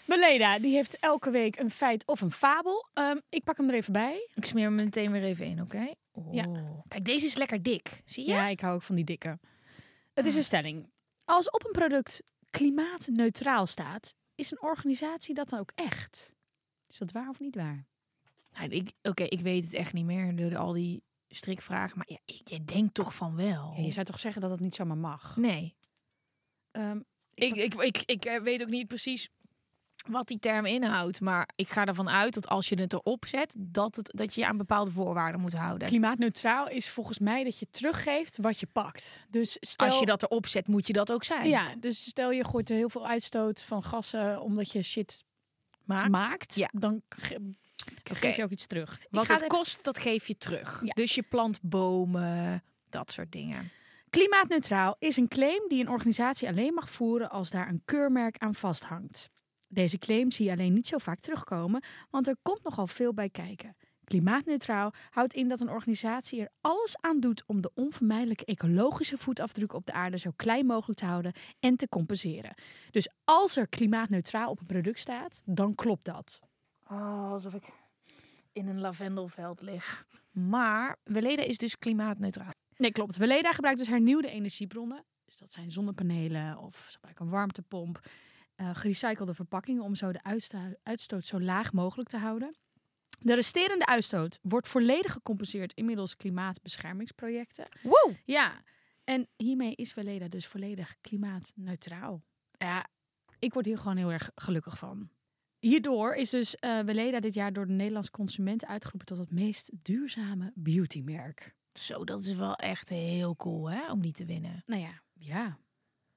Beleda, 0.06 0.58
die 0.58 0.74
heeft 0.74 0.98
elke 0.98 1.30
week 1.30 1.56
een 1.58 1.70
feit 1.70 2.06
of 2.06 2.20
een 2.20 2.30
fabel. 2.30 2.88
Ehm, 2.92 3.16
ik 3.28 3.44
pak 3.44 3.56
hem 3.56 3.68
er 3.68 3.74
even 3.74 3.92
bij. 3.92 4.28
Ik 4.34 4.44
smeer 4.44 4.64
hem 4.64 4.74
meteen 4.74 5.10
weer 5.12 5.24
even 5.24 5.46
in, 5.46 5.60
oké? 5.60 5.92
Ja. 6.30 6.44
Oh. 6.46 6.80
Kijk, 6.88 7.04
deze 7.04 7.26
is 7.26 7.34
lekker 7.34 7.62
dik. 7.62 8.02
Zie 8.04 8.24
je? 8.26 8.30
Ja, 8.32 8.46
ik 8.48 8.60
hou 8.60 8.74
ook 8.74 8.82
van 8.82 8.94
die 8.94 9.04
dikke. 9.04 9.38
Het 10.14 10.26
is 10.26 10.34
een 10.36 10.44
stelling. 10.44 10.90
Als 11.24 11.50
op 11.50 11.64
een 11.66 11.72
product 11.72 12.22
klimaatneutraal 12.50 13.66
staat, 13.66 14.14
is 14.34 14.50
een 14.50 14.62
organisatie 14.62 15.34
dat 15.34 15.48
dan 15.48 15.58
ook 15.60 15.72
echt? 15.74 16.34
Is 16.88 16.98
dat 16.98 17.12
waar 17.12 17.28
of 17.28 17.40
niet 17.40 17.54
waar? 17.54 17.86
Nou, 18.52 18.68
ik- 18.70 18.92
Oké, 19.02 19.22
ik 19.22 19.40
weet 19.40 19.64
het 19.64 19.74
echt 19.74 19.92
niet 19.92 20.04
meer 20.04 20.36
door 20.36 20.56
al 20.56 20.72
die 20.72 21.02
strikvragen. 21.28 21.96
Maar 21.96 22.06
ja, 22.10 22.18
ik- 22.24 22.48
je 22.48 22.64
denkt 22.64 22.94
toch 22.94 23.14
van 23.14 23.36
wel? 23.36 23.72
Ja, 23.76 23.82
je 23.82 23.90
zou 23.90 24.06
toch 24.06 24.20
zeggen 24.20 24.40
dat 24.42 24.50
het 24.50 24.60
niet 24.60 24.74
zomaar 24.74 24.96
mag? 24.98 25.36
Nee. 25.36 25.74
Ehm, 26.70 27.00
Ik, 27.34 27.54
ik, 27.54 27.74
ik, 27.74 28.02
ik 28.06 28.24
eh, 28.24 28.40
weet 28.42 28.62
ook 28.62 28.68
niet 28.68 28.86
precies 28.86 29.28
wat 30.10 30.26
die 30.26 30.38
term 30.38 30.66
inhoudt. 30.66 31.20
Maar 31.20 31.48
ik 31.56 31.68
ga 31.68 31.84
ervan 31.84 32.08
uit 32.10 32.34
dat 32.34 32.48
als 32.48 32.68
je 32.68 32.80
het 32.80 32.92
erop 32.92 33.26
zet, 33.26 33.56
dat, 33.58 33.96
het, 33.96 34.10
dat 34.14 34.34
je 34.34 34.40
je 34.40 34.46
aan 34.46 34.56
bepaalde 34.56 34.90
voorwaarden 34.90 35.40
moet 35.40 35.52
houden. 35.54 35.88
klimaatneutraal 35.88 36.68
is 36.68 36.88
volgens 36.88 37.18
mij 37.18 37.44
dat 37.44 37.58
je 37.58 37.66
teruggeeft 37.70 38.36
wat 38.36 38.60
je 38.60 38.66
pakt. 38.72 39.20
Dus 39.30 39.56
stel, 39.60 39.86
Als 39.86 39.98
je 39.98 40.06
dat 40.06 40.22
erop 40.22 40.46
zet, 40.46 40.68
moet 40.68 40.86
je 40.86 40.92
dat 40.92 41.12
ook 41.12 41.24
zijn. 41.24 41.48
Ja, 41.48 41.74
dus 41.80 42.04
stel 42.04 42.30
je 42.32 42.44
gooit 42.44 42.70
er 42.70 42.76
heel 42.76 42.90
veel 42.90 43.06
uitstoot 43.06 43.62
van 43.62 43.82
gassen 43.82 44.40
omdat 44.40 44.72
je 44.72 44.82
shit 44.82 45.24
Maakt. 45.84 46.10
maakt, 46.10 46.54
Ja. 46.54 46.68
dan 46.72 47.02
ge- 47.08 47.52
geef 48.04 48.36
je 48.36 48.42
ook 48.44 48.50
iets 48.50 48.66
terug. 48.66 48.92
Ik 49.00 49.06
Wat 49.10 49.28
het 49.28 49.36
even- 49.36 49.48
kost, 49.48 49.84
dat 49.84 49.98
geef 49.98 50.26
je 50.26 50.36
terug. 50.36 50.80
Ja. 50.84 50.92
Dus 50.94 51.14
je 51.14 51.22
plant 51.22 51.58
bomen, 51.62 52.62
dat 52.90 53.10
soort 53.12 53.32
dingen. 53.32 53.70
Klimaatneutraal 54.10 54.96
is 54.98 55.16
een 55.16 55.28
claim 55.28 55.68
die 55.68 55.80
een 55.80 55.88
organisatie 55.90 56.48
alleen 56.48 56.74
mag 56.74 56.90
voeren 56.90 57.30
als 57.30 57.50
daar 57.50 57.68
een 57.68 57.82
keurmerk 57.84 58.38
aan 58.38 58.54
vasthangt. 58.54 59.30
Deze 59.74 59.98
claim 59.98 60.30
zie 60.30 60.44
je 60.44 60.52
alleen 60.52 60.72
niet 60.72 60.86
zo 60.86 60.98
vaak 60.98 61.20
terugkomen, 61.20 61.82
want 62.10 62.28
er 62.28 62.36
komt 62.42 62.62
nogal 62.62 62.86
veel 62.86 63.14
bij 63.14 63.28
kijken. 63.28 63.76
Klimaatneutraal 64.04 64.92
houdt 65.10 65.34
in 65.34 65.48
dat 65.48 65.60
een 65.60 65.70
organisatie 65.70 66.40
er 66.40 66.50
alles 66.60 66.96
aan 67.00 67.20
doet 67.20 67.44
om 67.46 67.60
de 67.60 67.70
onvermijdelijke 67.74 68.44
ecologische 68.44 69.16
voetafdruk 69.16 69.72
op 69.72 69.86
de 69.86 69.92
aarde 69.92 70.18
zo 70.18 70.30
klein 70.36 70.66
mogelijk 70.66 70.98
te 70.98 71.04
houden 71.04 71.32
en 71.60 71.76
te 71.76 71.88
compenseren. 71.88 72.54
Dus 72.90 73.08
als 73.24 73.56
er 73.56 73.68
klimaatneutraal 73.68 74.50
op 74.50 74.60
een 74.60 74.66
product 74.66 74.98
staat, 74.98 75.42
dan 75.44 75.74
klopt 75.74 76.04
dat. 76.04 76.40
Oh, 76.90 77.30
alsof 77.30 77.54
ik 77.54 77.64
in 78.52 78.68
een 78.68 78.80
lavendelveld 78.80 79.62
lig. 79.62 80.06
Maar 80.30 80.96
Weleda 81.04 81.42
is 81.42 81.58
dus 81.58 81.78
klimaatneutraal. 81.78 82.52
Nee, 82.76 82.92
klopt. 82.92 83.16
Weleda 83.16 83.52
gebruikt 83.52 83.78
dus 83.78 83.88
hernieuwde 83.88 84.28
energiebronnen. 84.28 85.04
Dus 85.24 85.36
dat 85.36 85.52
zijn 85.52 85.70
zonnepanelen 85.70 86.58
of 86.58 86.86
ze 86.86 86.92
gebruiken 86.92 87.24
een 87.24 87.30
warmtepomp. 87.30 88.00
Eh 88.54 88.70
gerecyclede 88.72 89.34
verpakkingen 89.34 89.82
om 89.82 89.94
zo 89.94 90.12
de 90.12 90.22
uitstoot 90.82 91.26
zo 91.26 91.40
laag 91.40 91.72
mogelijk 91.72 92.08
te 92.08 92.18
houden. 92.18 92.56
De 93.20 93.34
resterende 93.34 93.86
uitstoot 93.86 94.38
wordt 94.42 94.68
volledig 94.68 95.12
gecompenseerd 95.12 95.72
inmiddels 95.72 96.16
klimaatbeschermingsprojecten. 96.16 97.64
Wow. 97.82 98.12
Ja, 98.24 98.62
en 99.04 99.28
hiermee 99.36 99.74
is 99.74 99.94
Weleda 99.94 100.28
dus 100.28 100.46
volledig 100.46 100.96
klimaatneutraal. 101.00 102.22
Ja, 102.58 102.86
ik 103.38 103.52
word 103.52 103.66
hier 103.66 103.78
gewoon 103.78 103.96
heel 103.96 104.12
erg 104.12 104.30
gelukkig 104.34 104.78
van. 104.78 105.08
Hierdoor 105.58 106.14
is 106.14 106.30
dus 106.30 106.56
Weleda 106.60 107.20
dit 107.20 107.34
jaar 107.34 107.52
door 107.52 107.66
de 107.66 107.72
Nederlandse 107.72 108.10
consumenten 108.10 108.68
uitgeroepen 108.68 109.06
tot 109.06 109.18
het 109.18 109.30
meest 109.30 109.70
duurzame 109.82 110.52
beautymerk. 110.54 111.54
Zo, 111.72 112.04
dat 112.04 112.20
is 112.20 112.34
wel 112.34 112.54
echt 112.54 112.88
heel 112.88 113.36
cool 113.36 113.70
hè, 113.70 113.90
om 113.90 114.00
die 114.00 114.12
te 114.12 114.24
winnen. 114.24 114.62
Nou 114.66 114.80
ja, 114.80 115.02
ja. 115.12 115.58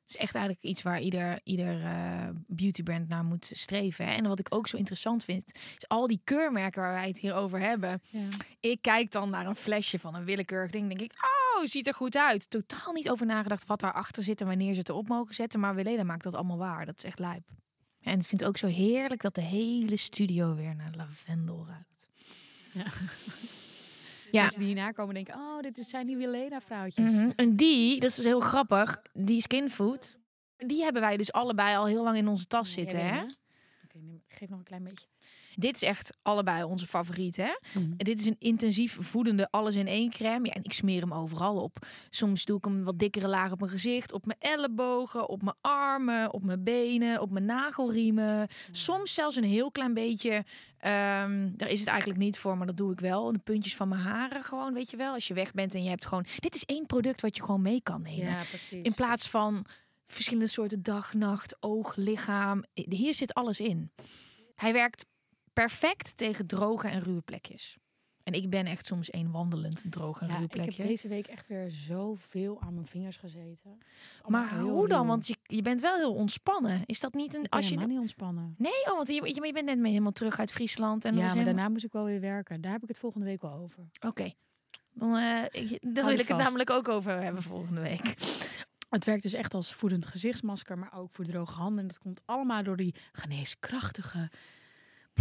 Het 0.07 0.15
is 0.15 0.21
echt 0.21 0.35
eigenlijk 0.35 0.65
iets 0.65 0.81
waar 0.81 0.99
ieder, 0.99 1.39
ieder 1.43 1.83
eh, 1.83 2.29
beautybrand 2.47 3.07
naar 3.07 3.23
moet 3.23 3.51
streven. 3.53 4.05
Hè? 4.05 4.11
En 4.11 4.27
wat 4.27 4.39
ik 4.39 4.55
ook 4.55 4.67
zo 4.67 4.77
interessant 4.77 5.23
vind, 5.23 5.51
is 5.55 5.87
al 5.87 6.07
die 6.07 6.21
keurmerken 6.23 6.81
waar 6.81 6.93
wij 6.93 7.07
het 7.07 7.17
hier 7.17 7.33
over 7.33 7.59
hebben. 7.59 8.01
ja. 8.09 8.27
Ik 8.59 8.81
kijk 8.81 9.11
dan 9.11 9.29
naar 9.29 9.45
een 9.45 9.55
flesje 9.55 9.99
van 9.99 10.15
een 10.15 10.23
willekeurig 10.23 10.71
ding. 10.71 10.87
denk 10.87 11.01
ik, 11.01 11.13
oh, 11.13 11.65
ziet 11.65 11.87
er 11.87 11.93
goed 11.93 12.17
uit. 12.17 12.49
Totaal 12.49 12.93
niet 12.93 13.09
over 13.09 13.25
nagedacht 13.25 13.65
wat 13.65 13.79
daarachter 13.79 14.23
zit 14.23 14.41
en 14.41 14.47
wanneer 14.47 14.73
ze 14.73 14.79
het 14.79 14.89
erop 14.89 15.07
mogen 15.07 15.35
zetten. 15.35 15.59
Maar 15.59 15.75
Weleda 15.75 16.03
maakt 16.03 16.23
dat 16.23 16.35
allemaal 16.35 16.57
waar. 16.57 16.85
Dat 16.85 16.97
is 16.97 17.03
echt 17.03 17.19
lijp. 17.19 17.43
En 18.01 18.19
ik 18.19 18.25
vind 18.25 18.41
het 18.41 18.49
ook 18.49 18.57
zo 18.57 18.67
heerlijk 18.67 19.21
dat 19.21 19.35
de 19.35 19.41
hele 19.41 19.97
studio 19.97 20.55
weer 20.55 20.75
naar 20.75 20.93
lavendel 20.95 21.65
ruikt. 21.67 22.09
Ja. 22.73 22.85
Ja. 24.31 24.41
Mensen 24.41 24.59
die 24.59 24.67
hierna 24.67 24.91
komen 24.91 25.13
denken, 25.13 25.33
oh, 25.33 25.59
dit 25.59 25.77
zijn 25.77 26.07
die 26.07 26.17
Weleda-vrouwtjes. 26.17 27.13
Mhm. 27.13 27.29
En 27.35 27.55
die, 27.55 27.99
dat 27.99 28.09
is 28.09 28.23
heel 28.23 28.39
grappig, 28.39 29.01
die 29.13 29.41
skinfood, 29.41 30.17
die 30.57 30.83
hebben 30.83 31.01
wij 31.01 31.17
dus 31.17 31.31
allebei 31.31 31.75
al 31.75 31.85
heel 31.85 32.03
lang 32.03 32.17
in 32.17 32.27
onze 32.27 32.47
tas 32.47 32.71
zitten. 32.71 33.07
Hè? 33.07 33.21
Oké, 33.21 33.99
geef 34.27 34.49
nog 34.49 34.59
een 34.59 34.65
klein 34.65 34.83
beetje. 34.83 35.07
Dit 35.59 35.75
is 35.75 35.81
echt 35.81 36.17
allebei 36.21 36.63
onze 36.63 36.87
favoriet. 36.87 37.37
Hè? 37.37 37.51
Mhm. 37.73 37.91
Dit 37.97 38.19
is 38.19 38.25
een 38.25 38.35
intensief 38.39 38.97
voedende 38.99 39.47
alles 39.51 39.75
in 39.75 39.87
één 39.87 40.09
crème. 40.09 40.45
Ja, 40.47 40.53
en 40.53 40.63
ik 40.63 40.73
smeer 40.73 41.01
hem 41.01 41.13
overal 41.13 41.55
op. 41.55 41.87
Soms 42.09 42.45
doe 42.45 42.57
ik 42.57 42.65
hem 42.65 42.83
wat 42.83 42.99
dikkere 42.99 43.27
laag 43.27 43.51
op 43.51 43.59
mijn 43.59 43.71
gezicht, 43.71 44.11
op 44.11 44.25
mijn 44.25 44.39
ellebogen, 44.39 45.29
op 45.29 45.41
mijn 45.43 45.55
armen, 45.61 46.33
op 46.33 46.43
mijn 46.43 46.63
benen, 46.63 47.21
op 47.21 47.31
mijn 47.31 47.45
nagelriemen. 47.45 48.47
Soms 48.71 49.13
zelfs 49.13 49.35
een 49.35 49.43
heel 49.43 49.71
klein 49.71 49.93
beetje. 49.93 50.43
ehm, 50.77 51.49
daar 51.55 51.69
is 51.69 51.79
het 51.79 51.87
eigenlijk 51.89 52.19
niet 52.19 52.37
voor, 52.39 52.57
maar 52.57 52.67
dat 52.67 52.77
doe 52.77 52.91
ik 52.91 52.99
wel. 52.99 53.31
De 53.31 53.39
puntjes 53.39 53.75
van 53.75 53.87
mijn 53.87 54.01
haren 54.01 54.43
gewoon, 54.43 54.73
weet 54.73 54.91
je 54.91 54.97
wel. 54.97 55.13
Als 55.13 55.27
je 55.27 55.33
weg 55.33 55.53
bent 55.53 55.73
en 55.73 55.83
je 55.83 55.89
hebt 55.89 56.05
gewoon. 56.05 56.25
Dit 56.39 56.55
is 56.55 56.63
één 56.65 56.85
product 56.85 57.21
wat 57.21 57.35
je 57.37 57.43
gewoon 57.43 57.61
mee 57.61 57.81
kan 57.81 58.01
nemen. 58.01 58.25
Ja, 58.25 58.37
precies. 58.37 58.81
In 58.83 58.93
plaats 58.93 59.29
van 59.29 59.65
verschillende 60.07 60.47
soorten 60.49 60.83
dag, 60.83 61.13
nacht, 61.13 61.57
oog, 61.59 61.95
lichaam. 61.95 62.63
Hier 62.73 63.13
zit 63.13 63.33
alles 63.33 63.59
in. 63.59 63.91
Hij 64.55 64.73
werkt 64.73 65.05
perfect 65.61 66.17
tegen 66.17 66.47
droge 66.47 66.87
en 66.87 66.99
ruwe 66.99 67.21
plekjes. 67.21 67.77
En 68.23 68.33
ik 68.33 68.49
ben 68.49 68.65
echt 68.65 68.85
soms 68.85 69.13
een 69.13 69.31
wandelend 69.31 69.85
droog 69.91 70.21
en 70.21 70.27
ja, 70.27 70.35
ruw 70.35 70.43
ik 70.43 70.49
plekje. 70.49 70.81
heb 70.81 70.87
deze 70.87 71.07
week 71.07 71.27
echt 71.27 71.47
weer 71.47 71.71
zoveel 71.71 72.61
aan 72.61 72.73
mijn 72.73 72.87
vingers 72.87 73.17
gezeten. 73.17 73.77
Maar 74.25 74.59
hoe 74.59 74.87
dan? 74.87 75.07
Want 75.07 75.27
je, 75.27 75.37
je 75.43 75.61
bent 75.61 75.81
wel 75.81 75.95
heel 75.95 76.13
ontspannen. 76.13 76.81
Is 76.85 76.99
dat 76.99 77.13
niet 77.13 77.35
een... 77.35 77.43
Ik 77.43 77.53
Als 77.53 77.69
je, 77.69 77.77
niet 77.77 77.99
ontspannen. 77.99 78.55
nee, 78.57 78.85
oh, 78.85 78.95
want 78.95 79.07
je, 79.07 79.33
je, 79.43 79.51
bent 79.53 79.65
net 79.65 79.79
mee 79.79 79.91
helemaal 79.91 80.11
terug 80.11 80.39
uit 80.39 80.51
Friesland. 80.51 81.05
En 81.05 81.11
ja, 81.13 81.17
maar 81.19 81.27
helemaal- 81.29 81.53
daarna 81.53 81.69
moest 81.69 81.85
ik 81.85 81.91
wel 81.91 82.03
weer 82.05 82.21
werken. 82.21 82.61
Daar 82.61 82.71
heb 82.71 82.81
ik 82.81 82.87
het 82.87 82.97
volgende 82.97 83.25
week 83.25 83.41
wel 83.41 83.53
over. 83.53 83.89
Oké. 84.05 84.33
Dan, 84.93 85.15
eh, 85.17 85.43
ik- 85.51 85.77
wil 85.81 86.09
ik 86.09 86.17
het 86.17 86.27
vast. 86.27 86.41
namelijk 86.41 86.69
ook 86.69 86.87
over 86.87 87.21
hebben 87.21 87.43
volgende 87.43 87.81
week. 87.81 88.15
Het 88.89 89.05
werkt 89.05 89.23
dus 89.23 89.33
echt 89.33 89.53
als 89.53 89.73
voedend 89.73 90.05
gezichtsmasker, 90.05 90.77
maar 90.77 90.93
ook 90.93 91.11
voor 91.11 91.25
droge 91.25 91.53
handen. 91.59 91.79
En 91.81 91.87
dat 91.87 91.99
komt 91.99 92.21
allemaal 92.25 92.63
door 92.63 92.77
die 92.77 92.95
geneeskrachtige 93.11 94.29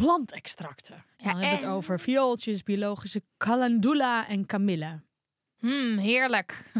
plantextracten. 0.01 1.05
Ja, 1.17 1.25
dan 1.31 1.41
hebben 1.41 1.59
we 1.59 1.65
het 1.67 1.75
over 1.75 2.01
viooltjes, 2.01 2.63
biologische 2.63 3.23
calendula 3.37 4.29
en 4.29 4.47
kamille. 4.47 5.01
Hmm, 5.59 5.99
heerlijk. 5.99 6.71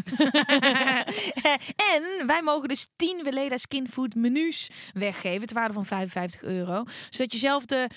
en 1.93 2.27
wij 2.27 2.41
mogen 2.43 2.67
dus 2.67 2.87
10 2.95 3.23
Weleda 3.23 3.57
Skinfood 3.57 4.15
menus 4.15 4.69
weggeven. 4.93 5.47
Ter 5.47 5.55
waarde 5.55 5.73
van 5.73 5.85
55 5.85 6.43
euro. 6.43 6.83
Zodat 7.09 7.31
je 7.31 7.37
zelf 7.37 7.65
de 7.65 7.89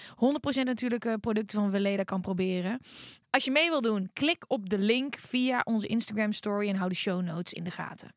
100% 0.61 0.63
natuurlijke 0.63 1.19
producten 1.21 1.61
van 1.61 1.71
Weleda 1.71 2.03
kan 2.03 2.21
proberen. 2.21 2.81
Als 3.31 3.45
je 3.45 3.51
mee 3.51 3.69
wil 3.69 3.81
doen, 3.81 4.11
klik 4.13 4.45
op 4.49 4.69
de 4.69 4.79
link 4.79 5.17
via 5.17 5.61
onze 5.65 5.87
Instagram 5.87 6.33
story. 6.33 6.69
En 6.69 6.77
hou 6.77 6.89
de 6.89 6.97
show 6.97 7.23
notes 7.23 7.53
in 7.53 7.65
de 7.65 7.71
gaten. 7.71 8.15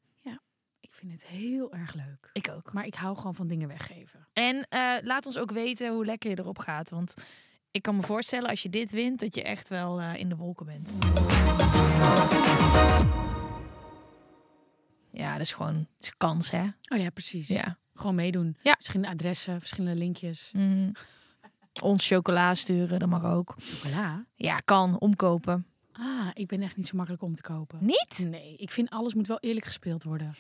Ik 1.03 1.09
vind 1.09 1.21
het 1.21 1.31
heel 1.31 1.73
erg 1.73 1.93
leuk. 1.93 2.29
Ik 2.33 2.49
ook. 2.49 2.73
Maar 2.73 2.85
ik 2.85 2.95
hou 2.95 3.15
gewoon 3.15 3.35
van 3.35 3.47
dingen 3.47 3.67
weggeven. 3.67 4.27
En 4.33 4.65
eh, 4.69 4.95
laat 5.01 5.25
ons 5.25 5.37
ook 5.37 5.51
weten 5.51 5.93
hoe 5.93 6.05
lekker 6.05 6.29
je 6.29 6.39
erop 6.39 6.59
gaat. 6.59 6.89
Want 6.89 7.13
ik 7.71 7.81
kan 7.81 7.95
me 7.95 8.01
voorstellen 8.01 8.49
als 8.49 8.63
je 8.63 8.69
dit 8.69 8.91
wint, 8.91 9.19
dat 9.19 9.35
je 9.35 9.43
echt 9.43 9.67
wel 9.67 10.01
eh, 10.01 10.15
in 10.15 10.29
de 10.29 10.35
wolken 10.35 10.65
bent. 10.65 10.93
Ja, 15.11 15.31
dat 15.31 15.41
is 15.41 15.53
gewoon 15.53 15.75
het 15.75 15.87
is 15.99 16.17
kans, 16.17 16.51
hè? 16.51 16.63
Oh 16.63 16.97
ja, 16.97 17.09
precies. 17.09 17.47
Ja. 17.47 17.77
Gewoon 17.93 18.15
meedoen. 18.15 18.57
Ja. 18.61 18.73
Verschillende 18.73 19.11
adressen, 19.13 19.59
verschillende 19.59 19.99
linkjes. 19.99 20.49
Mhm. 20.53 20.91
Ons 21.81 22.07
chocola 22.07 22.55
sturen, 22.55 22.99
dat 22.99 23.09
mag 23.09 23.23
ook. 23.23 23.55
Chocola. 23.57 24.25
Ja, 24.35 24.57
kan. 24.57 24.99
Omkopen. 24.99 25.65
Ah, 25.91 26.29
ik 26.33 26.47
ben 26.47 26.61
echt 26.61 26.77
niet 26.77 26.87
zo 26.87 26.95
makkelijk 26.95 27.23
om 27.23 27.35
te 27.35 27.41
kopen. 27.41 27.79
Niet? 27.81 28.25
Nee, 28.29 28.55
ik 28.55 28.71
vind 28.71 28.89
alles 28.89 29.13
moet 29.13 29.27
wel 29.27 29.39
eerlijk 29.39 29.65
gespeeld 29.65 30.03
worden. 30.03 30.35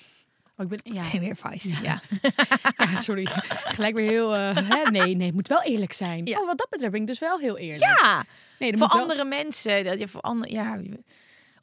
Maar 0.55 0.65
ik 0.65 0.81
ben, 0.83 0.93
ja, 0.93 1.01
Meteen 1.01 1.19
weer 1.19 1.35
feisty, 1.35 1.73
ja. 1.81 2.01
ja, 2.77 2.97
sorry. 2.97 3.27
Gelijk 3.63 3.95
weer 3.95 4.09
heel, 4.09 4.35
eh, 4.35 4.55
hè? 4.55 4.91
nee, 4.91 5.15
nee, 5.15 5.25
het 5.25 5.35
moet 5.35 5.47
wel 5.47 5.61
eerlijk 5.63 5.93
zijn. 5.93 6.25
Ja. 6.25 6.39
Oh, 6.39 6.45
wat 6.45 6.57
dat 6.57 6.69
betreft 6.69 6.91
ben 6.91 7.01
ik 7.01 7.07
dus 7.07 7.19
wel 7.19 7.39
heel 7.39 7.57
eerlijk. 7.57 7.99
Ja, 7.99 8.23
nee, 8.59 8.77
voor 8.77 8.87
wel- 8.87 9.01
andere 9.01 9.25
mensen. 9.25 9.83
Dat 9.83 9.99
je 9.99 10.07
voor 10.07 10.21
andere, 10.21 10.51
ja, 10.53 10.79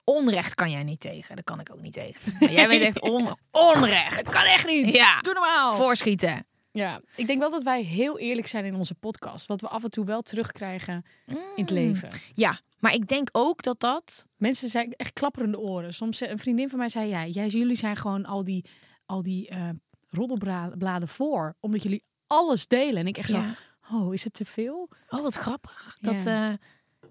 onrecht 0.05 0.55
kan 0.55 0.71
jij 0.71 0.83
niet 0.83 1.01
tegen. 1.01 1.37
Dat 1.37 1.45
kan 1.45 1.61
ik 1.61 1.71
ook 1.73 1.81
niet 1.81 1.93
tegen. 1.93 2.33
Maar 2.41 2.53
jij 2.53 2.69
bent 2.69 2.83
echt 2.83 3.01
on, 3.01 3.37
onrecht. 3.51 4.17
Het 4.17 4.31
kan 4.31 4.45
echt 4.45 4.67
niet. 4.67 4.95
Ja. 4.95 5.21
Doe 5.21 5.33
normaal. 5.35 5.77
Voorschieten. 5.77 6.47
Ja, 6.73 7.01
ik 7.15 7.27
denk 7.27 7.41
wel 7.41 7.51
dat 7.51 7.63
wij 7.63 7.83
heel 7.83 8.19
eerlijk 8.19 8.47
zijn 8.47 8.65
in 8.65 8.75
onze 8.75 8.95
podcast. 8.95 9.47
Wat 9.47 9.61
we 9.61 9.69
af 9.69 9.85
en 9.85 9.91
toe 9.91 10.05
wel 10.05 10.23
terugkrijgen 10.23 11.05
in 11.27 11.39
het 11.55 11.71
leven. 11.71 12.09
Ja, 12.35 12.61
maar 12.81 12.95
ik 12.95 13.09
denk 13.09 13.29
ook 13.33 13.63
dat 13.63 13.81
dat... 13.81 14.27
Mensen 14.37 14.69
zijn 14.69 14.93
echt 14.93 15.13
klapperende 15.13 15.59
oren. 15.59 15.95
Soms 15.95 16.19
zei- 16.19 16.31
een 16.31 16.39
vriendin 16.39 16.69
van 16.69 16.79
mij 16.79 16.89
zei: 16.89 17.09
ja, 17.09 17.27
jij, 17.27 17.49
jullie 17.49 17.77
zijn 17.77 17.97
gewoon 17.97 18.25
al 18.25 18.45
die, 18.45 18.65
al 19.07 19.23
die 19.23 19.49
eh 19.49 19.69
roddelbladen 20.09 21.09
voor, 21.09 21.55
omdat 21.61 21.83
jullie 21.83 22.05
alles 22.27 22.67
delen. 22.67 22.97
En 22.97 23.07
ik 23.07 23.17
echt 23.19 23.29
Ja. 23.29 23.55
zo: 23.89 23.97
oh, 23.97 24.15
is 24.15 24.25
het 24.25 24.35
te 24.35 24.45
veel? 24.45 24.89
Oh, 25.09 25.21
wat 25.23 25.35
grappig. 25.35 25.97
Dat, 26.01 26.15
eh, 26.15 26.49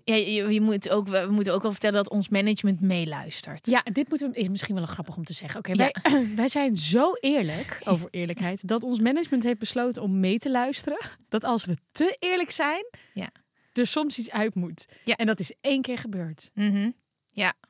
ja, 0.04 0.16
je, 0.16 0.54
je 0.54 0.62
moet 0.62 0.90
ook, 0.90 1.08
we 1.08 1.28
moeten 1.30 1.54
ook 1.54 1.62
wel 1.62 1.72
vertellen 1.72 1.96
dat 2.04 2.10
ons 2.10 2.30
management 2.30 2.82
meeluistert. 2.82 3.68
Ja, 3.68 3.82
dit 3.92 4.10
moeten 4.10 4.32
we, 4.32 4.36
is 4.40 4.50
misschien 4.50 4.76
wel 4.76 4.86
grappig 4.86 5.18
om 5.18 5.24
te 5.24 5.34
zeggen. 5.34 5.60
Oké, 5.60 5.74
wij, 5.76 5.96
wij 6.36 6.48
zijn 6.48 6.78
zo 6.78 7.14
eerlijk 7.20 7.82
over 7.86 8.08
eerlijkheid 8.12 8.68
dat 8.68 8.84
ons 8.84 9.00
management 9.00 9.44
heeft 9.44 9.60
besloten 9.60 10.02
om 10.02 10.20
mee 10.20 10.38
te 10.40 10.52
luisteren. 10.52 11.00
Dat 11.30 11.44
als 11.44 11.66
we 11.66 11.78
te 11.92 12.16
eerlijk 12.20 12.52
zijn, 12.52 12.86
Ja. 13.14 13.30
Er 13.80 13.88
soms 13.88 14.18
iets 14.18 14.32
uit 14.32 14.56
moet. 14.56 14.88
Ja. 15.04 15.16
En 15.16 15.26
dat 15.26 15.40
is 15.40 15.54
één 15.62 15.82
keer 15.82 15.98
gebeurd. 15.98 16.52
Mhm. 16.54 16.92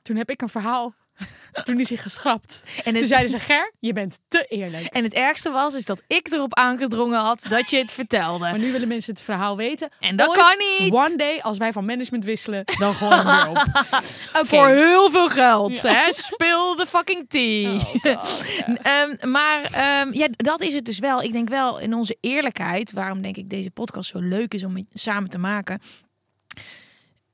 Toen 0.01 0.15
heb 0.15 0.29
ik 0.29 0.41
een 0.41 0.49
verhaal. 0.49 0.95
Toen 1.63 1.79
is 1.79 1.89
hij 1.89 1.97
geschrapt. 1.97 2.63
En 2.83 2.93
Toen 2.93 3.07
zeiden 3.07 3.29
ze: 3.29 3.39
Ger, 3.39 3.73
je 3.79 3.93
bent 3.93 4.19
te 4.27 4.45
eerlijk. 4.49 4.85
en 4.85 5.03
het 5.03 5.13
ergste 5.13 5.49
was 5.49 5.73
is 5.73 5.85
dat 5.85 6.01
ik 6.07 6.31
erop 6.31 6.55
aangedrongen 6.55 7.19
had 7.19 7.41
dat 7.49 7.69
je 7.69 7.77
het 7.77 7.91
vertelde. 7.91 8.39
Maar 8.39 8.59
nu 8.59 8.71
willen 8.71 8.87
mensen 8.87 9.13
het 9.13 9.23
verhaal 9.23 9.57
weten. 9.57 9.89
En 9.99 10.15
dat 10.15 10.27
Ooit, 10.27 10.37
kan 10.37 10.57
niet. 10.57 10.93
One 10.93 11.15
day, 11.15 11.39
als 11.41 11.57
wij 11.57 11.73
van 11.73 11.85
management 11.85 12.23
wisselen, 12.25 12.63
dan 12.65 12.93
gooien 12.93 13.25
we 13.25 13.31
weer 13.31 13.49
op. 13.49 13.67
Voor 14.47 14.67
heel 14.67 15.11
veel 15.11 15.29
geld. 15.29 15.81
Hè? 15.81 16.13
Speel 16.13 16.75
de 16.75 16.85
fucking 16.85 17.29
tea. 17.29 17.73
Oh, 17.73 17.79
God, 17.79 18.03
ja. 18.03 18.21
Ehm, 18.81 19.31
maar 19.31 19.61
ehm, 19.61 20.13
ja, 20.13 20.27
dat 20.31 20.61
is 20.61 20.73
het 20.73 20.85
dus 20.85 20.99
wel. 20.99 21.21
Ik 21.21 21.31
denk 21.31 21.49
wel 21.49 21.79
in 21.79 21.93
onze 21.93 22.17
eerlijkheid, 22.21 22.91
waarom 22.91 23.21
denk 23.21 23.37
ik 23.37 23.49
deze 23.49 23.71
podcast 23.71 24.09
zo 24.09 24.19
leuk 24.19 24.53
is 24.53 24.63
om 24.63 24.87
samen 24.93 25.29
te 25.29 25.37
maken, 25.37 25.81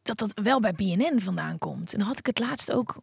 dat 0.04 0.18
dat 0.18 0.32
wel 0.44 0.60
bij 0.60 0.74
BNN 0.74 1.20
vandaan 1.20 1.58
komt. 1.58 1.94
En 1.94 2.00
dan 2.00 2.08
had 2.08 2.20
ik 2.20 2.26
het 2.26 2.40
laatst 2.40 2.72
ook. 2.72 2.98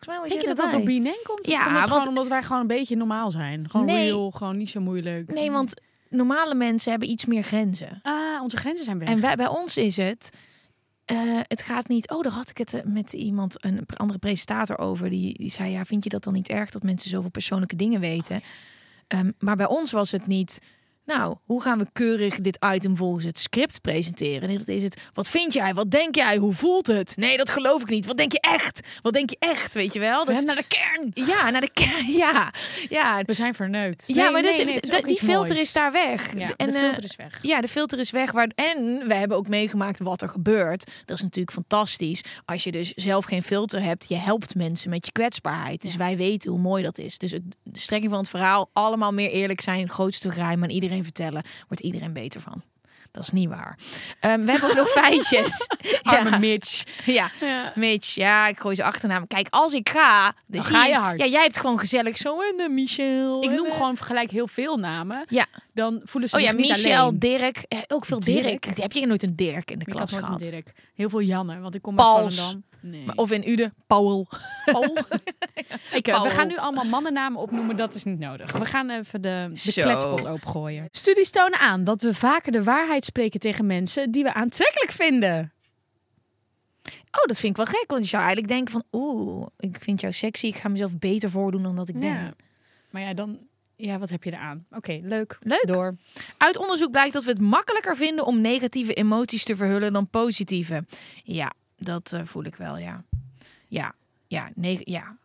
Volgens 0.00 0.06
mij 0.06 0.18
was 0.18 0.28
Denk 0.28 0.40
je 0.40 0.46
dat 0.46 0.56
dat 0.56 0.72
door 0.72 0.82
BNN 0.82 1.20
komt? 1.22 1.46
Ja, 1.46 1.62
komt 1.62 1.74
want- 1.74 1.86
gewoon 1.88 2.08
omdat 2.08 2.28
wij 2.28 2.42
gewoon 2.42 2.60
een 2.60 2.66
beetje 2.66 2.96
normaal 2.96 3.30
zijn. 3.30 3.70
Gewoon 3.70 3.86
Nee. 3.86 4.04
real, 4.10 4.30
gewoon 4.30 4.56
niet 4.56 4.68
zo 4.68 4.80
moeilijk. 4.80 5.32
Nee, 5.32 5.50
want 5.50 5.74
normale 6.08 6.54
mensen 6.54 6.90
hebben 6.90 7.10
iets 7.10 7.24
meer 7.26 7.42
grenzen. 7.42 8.00
Ah, 8.02 8.42
onze 8.42 8.56
grenzen 8.56 8.84
zijn 8.84 8.98
weg. 8.98 9.08
En 9.08 9.20
wij, 9.20 9.36
bij 9.36 9.48
ons 9.48 9.76
is 9.76 9.96
het. 9.96 10.30
eh, 11.04 11.18
het 11.42 11.62
gaat 11.62 11.88
niet. 11.88 12.10
Oh, 12.10 12.22
daar 12.22 12.32
had 12.32 12.50
ik 12.50 12.58
het 12.58 12.74
eh, 12.74 12.80
met 12.84 13.12
iemand, 13.12 13.64
een 13.64 13.86
andere 13.96 14.18
presentator 14.18 14.78
over. 14.78 15.10
Die, 15.10 15.38
die 15.38 15.50
zei: 15.50 15.70
Ja, 15.70 15.84
vind 15.84 16.04
je 16.04 16.10
dat 16.10 16.24
dan 16.24 16.32
niet 16.32 16.48
erg 16.48 16.70
dat 16.70 16.82
mensen 16.82 17.10
zoveel 17.10 17.30
persoonlijke 17.30 17.76
dingen 17.76 18.00
weten? 18.00 18.40
Ehm, 19.06 19.30
maar 19.38 19.56
bij 19.56 19.66
ons 19.68 19.92
was 19.92 20.10
het 20.10 20.26
niet. 20.26 20.60
Nou, 21.16 21.36
hoe 21.44 21.62
gaan 21.62 21.78
we 21.78 21.86
keurig 21.92 22.40
dit 22.40 22.58
item 22.74 22.96
volgens 22.96 23.24
het 23.24 23.38
script 23.38 23.80
presenteren? 23.80 24.48
Nee, 24.48 24.58
dat 24.58 24.68
is 24.68 24.82
het. 24.82 25.00
Wat 25.14 25.28
vind 25.28 25.52
jij? 25.52 25.74
Wat 25.74 25.90
denk 25.90 26.14
jij? 26.14 26.36
Hoe 26.36 26.52
voelt 26.52 26.86
het? 26.86 27.16
Nee, 27.16 27.36
dat 27.36 27.50
geloof 27.50 27.82
ik 27.82 27.88
niet. 27.88 28.06
Wat 28.06 28.16
denk 28.16 28.32
je 28.32 28.40
echt? 28.40 28.80
Wat 29.02 29.12
denk 29.12 29.30
je 29.30 29.36
echt? 29.38 29.74
Weet 29.74 29.92
je 29.92 29.98
wel? 30.00 30.26
We 30.26 30.34
Dat, 30.34 30.44
naar 30.44 30.56
de 30.56 30.64
kern. 30.68 31.10
ja, 31.28 31.50
naar 31.50 31.60
de 31.60 31.70
kern. 31.70 32.06
Ja, 32.18 32.52
ja. 32.88 33.22
We 33.22 33.32
zijn 33.34 33.54
verneukt. 33.54 34.04
ja, 34.06 34.14
Nee, 34.22 34.30
maar 34.32 34.42
nee, 34.42 34.66
dus, 34.80 34.90
dat- 34.90 35.04
die 35.04 35.16
filter 35.16 35.48
moois. 35.54 35.60
is 35.60 35.72
daar 35.72 35.92
weg. 35.92 36.38
Ja, 36.38 36.52
en, 36.56 36.70
de 36.70 36.76
eh, 36.76 36.82
filter 36.84 37.04
is 37.04 37.16
weg. 37.16 37.38
Ja, 37.42 37.60
de 37.60 37.68
filter 37.68 37.98
is 37.98 38.10
weg. 38.10 38.32
Waar, 38.32 38.50
en 38.54 39.02
we 39.08 39.14
hebben 39.14 39.36
ook 39.36 39.48
meegemaakt 39.48 39.98
wat 39.98 40.22
er 40.22 40.28
gebeurt. 40.28 40.90
Dat 41.04 41.16
is 41.16 41.22
natuurlijk 41.22 41.52
fantastisch. 41.52 42.22
Als 42.44 42.64
je 42.64 42.70
dus 42.72 42.92
zelf 42.92 43.24
geen 43.24 43.42
filter 43.42 43.82
hebt, 43.82 44.08
je 44.08 44.14
helpt 44.16 44.54
mensen 44.54 44.90
met 44.90 45.06
je 45.06 45.12
kwetsbaarheid. 45.12 45.82
Dus 45.82 45.96
wij 45.96 46.16
weten 46.16 46.50
hoe 46.50 46.60
mooi 46.60 46.82
dat 46.82 46.98
is. 46.98 47.18
Dus 47.18 47.30
het, 47.30 47.42
de 47.62 47.78
strekking 47.78 48.10
van 48.10 48.20
het 48.20 48.30
verhaal, 48.30 48.70
allemaal 48.72 49.12
meer 49.12 49.30
eerlijk 49.30 49.60
zijn, 49.60 49.88
grootste 49.88 50.30
geheim 50.30 50.62
aan 50.62 50.70
iedereen 50.70 50.97
vertellen, 51.04 51.42
wordt 51.68 51.82
iedereen 51.82 52.12
beter 52.12 52.40
van. 52.40 52.62
Dat 53.10 53.22
is 53.22 53.30
niet 53.30 53.48
waar. 53.48 53.78
Ehm, 54.20 54.44
we 54.44 54.50
hebben 54.50 54.70
ook 54.70 54.76
nog 54.76 54.88
feitjes. 54.88 55.66
Arme 56.02 56.30
ja, 56.30 56.38
Mitch. 56.38 56.82
ja. 57.06 57.30
Ja. 57.40 57.72
Mitch, 57.74 58.14
ja, 58.14 58.46
ik 58.46 58.60
gooi 58.60 58.74
ze 58.74 58.84
achternaam. 58.84 59.26
Kijk, 59.26 59.46
als 59.50 59.72
ik 59.72 59.88
ga, 59.88 60.22
dan, 60.24 60.34
Dan 60.46 60.62
ga 60.62 60.84
je 60.86 60.94
hard. 60.94 61.18
Ja, 61.20 61.26
jij 61.26 61.42
hebt 61.42 61.58
gewoon 61.58 61.78
gezellig 61.78 62.16
zo 62.16 62.40
en 62.40 62.58
eh, 62.58 62.68
Michel. 62.68 63.42
Ik 63.42 63.50
noem 63.50 63.72
gewoon 63.72 63.96
gelijk 63.96 64.30
heel 64.30 64.46
veel 64.48 64.76
namen. 64.76 65.24
Ja. 65.28 65.46
Dan 65.72 66.00
voelen 66.04 66.30
ze 66.30 66.36
Oh 66.36 66.42
ja, 66.42 66.52
niet 66.52 66.68
Michel, 66.68 67.04
alleen. 67.04 67.18
Dirk. 67.18 67.64
Eh, 67.68 67.78
ook 67.86 68.04
veel 68.04 68.20
Dirk. 68.20 68.62
Dirk? 68.62 68.78
Heb 68.78 68.92
je 68.92 69.06
nooit 69.06 69.22
een 69.22 69.36
Dirk 69.36 69.70
in 69.70 69.78
de 69.78 69.84
Ik 69.86 69.94
klas 69.94 70.14
gehad? 70.14 70.38
Dirk. 70.38 70.72
Heel 70.94 71.08
veel 71.08 71.22
Janne, 71.22 71.60
want 71.60 71.74
ik 71.74 71.82
kom 71.82 72.00
uit 72.00 72.08
Volendam. 72.08 72.64
Nee. 72.80 73.04
Maar- 73.04 73.16
Of 73.16 73.30
in 73.30 73.48
Uden, 73.48 73.74
Paul. 73.86 74.28
Paul. 74.64 74.96
ik, 75.92 76.06
eh, 76.06 76.14
Paul. 76.14 76.22
We 76.24 76.30
gaan 76.30 76.46
nu 76.48 76.56
allemaal 76.56 76.84
mannennamen 76.84 77.40
opnoemen, 77.40 77.76
dat 77.76 77.94
is 77.94 78.04
niet 78.04 78.18
nodig. 78.18 78.52
We 78.52 78.64
gaan 78.64 78.90
even 78.90 79.20
de, 79.20 79.48
de 79.52 79.56
Zo. 79.70 79.82
kletspot 79.82 80.26
opengooien. 80.26 80.88
Studies 80.90 81.30
tonen 81.30 81.58
aan 81.58 81.84
dat 81.84 82.02
we 82.02 82.14
vaker 82.14 82.52
de 82.52 82.62
waarheid 82.64 83.04
spreken 83.04 83.40
tegen 83.40 83.66
mensen 83.66 84.10
die 84.10 84.22
we 84.22 84.34
aantrekkelijk 84.34 84.92
vinden. 84.92 85.52
Oh, 87.10 87.24
dat 87.26 87.38
vind 87.38 87.58
ik 87.58 87.64
wel 87.66 87.80
gek. 87.80 87.90
Want 87.90 88.02
je 88.02 88.08
zou 88.08 88.22
eigenlijk 88.22 88.52
denken 88.52 88.72
van... 88.72 88.84
Oeh, 88.92 89.46
ik 89.58 89.76
vind 89.80 90.00
jou 90.00 90.12
sexy. 90.12 90.46
Ik 90.46 90.56
ga 90.56 90.68
mezelf 90.68 90.98
beter 90.98 91.30
voordoen 91.30 91.62
dan 91.62 91.76
dat 91.76 91.88
ik 91.88 91.98
ben. 92.00 92.08
Ja. 92.08 92.32
Maar 92.90 93.02
ja, 93.02 93.14
dan... 93.14 93.38
Ja, 93.76 93.98
wat 93.98 94.10
heb 94.10 94.24
je 94.24 94.32
eraan? 94.32 94.66
Oké, 94.70 95.00
leuk. 95.02 95.38
Leuk. 95.40 95.66
Door. 95.66 95.96
Uit 96.36 96.56
onderzoek 96.56 96.90
blijkt 96.90 97.12
dat 97.12 97.24
we 97.24 97.30
het 97.30 97.40
makkelijker 97.40 97.96
vinden 97.96 98.26
om 98.26 98.40
negatieve 98.40 98.94
emoties 98.94 99.44
te 99.44 99.56
verhullen 99.56 99.92
dan 99.92 100.08
positieve. 100.08 100.84
Ja, 101.24 101.52
dat 101.78 102.12
eh, 102.12 102.20
voel 102.24 102.44
ik 102.44 102.54
wel, 102.54 102.76
ja. 102.78 103.04
Ja, 103.68 103.92
ja, 104.26 104.50
neg- 104.54 104.80
ja. 104.84 105.16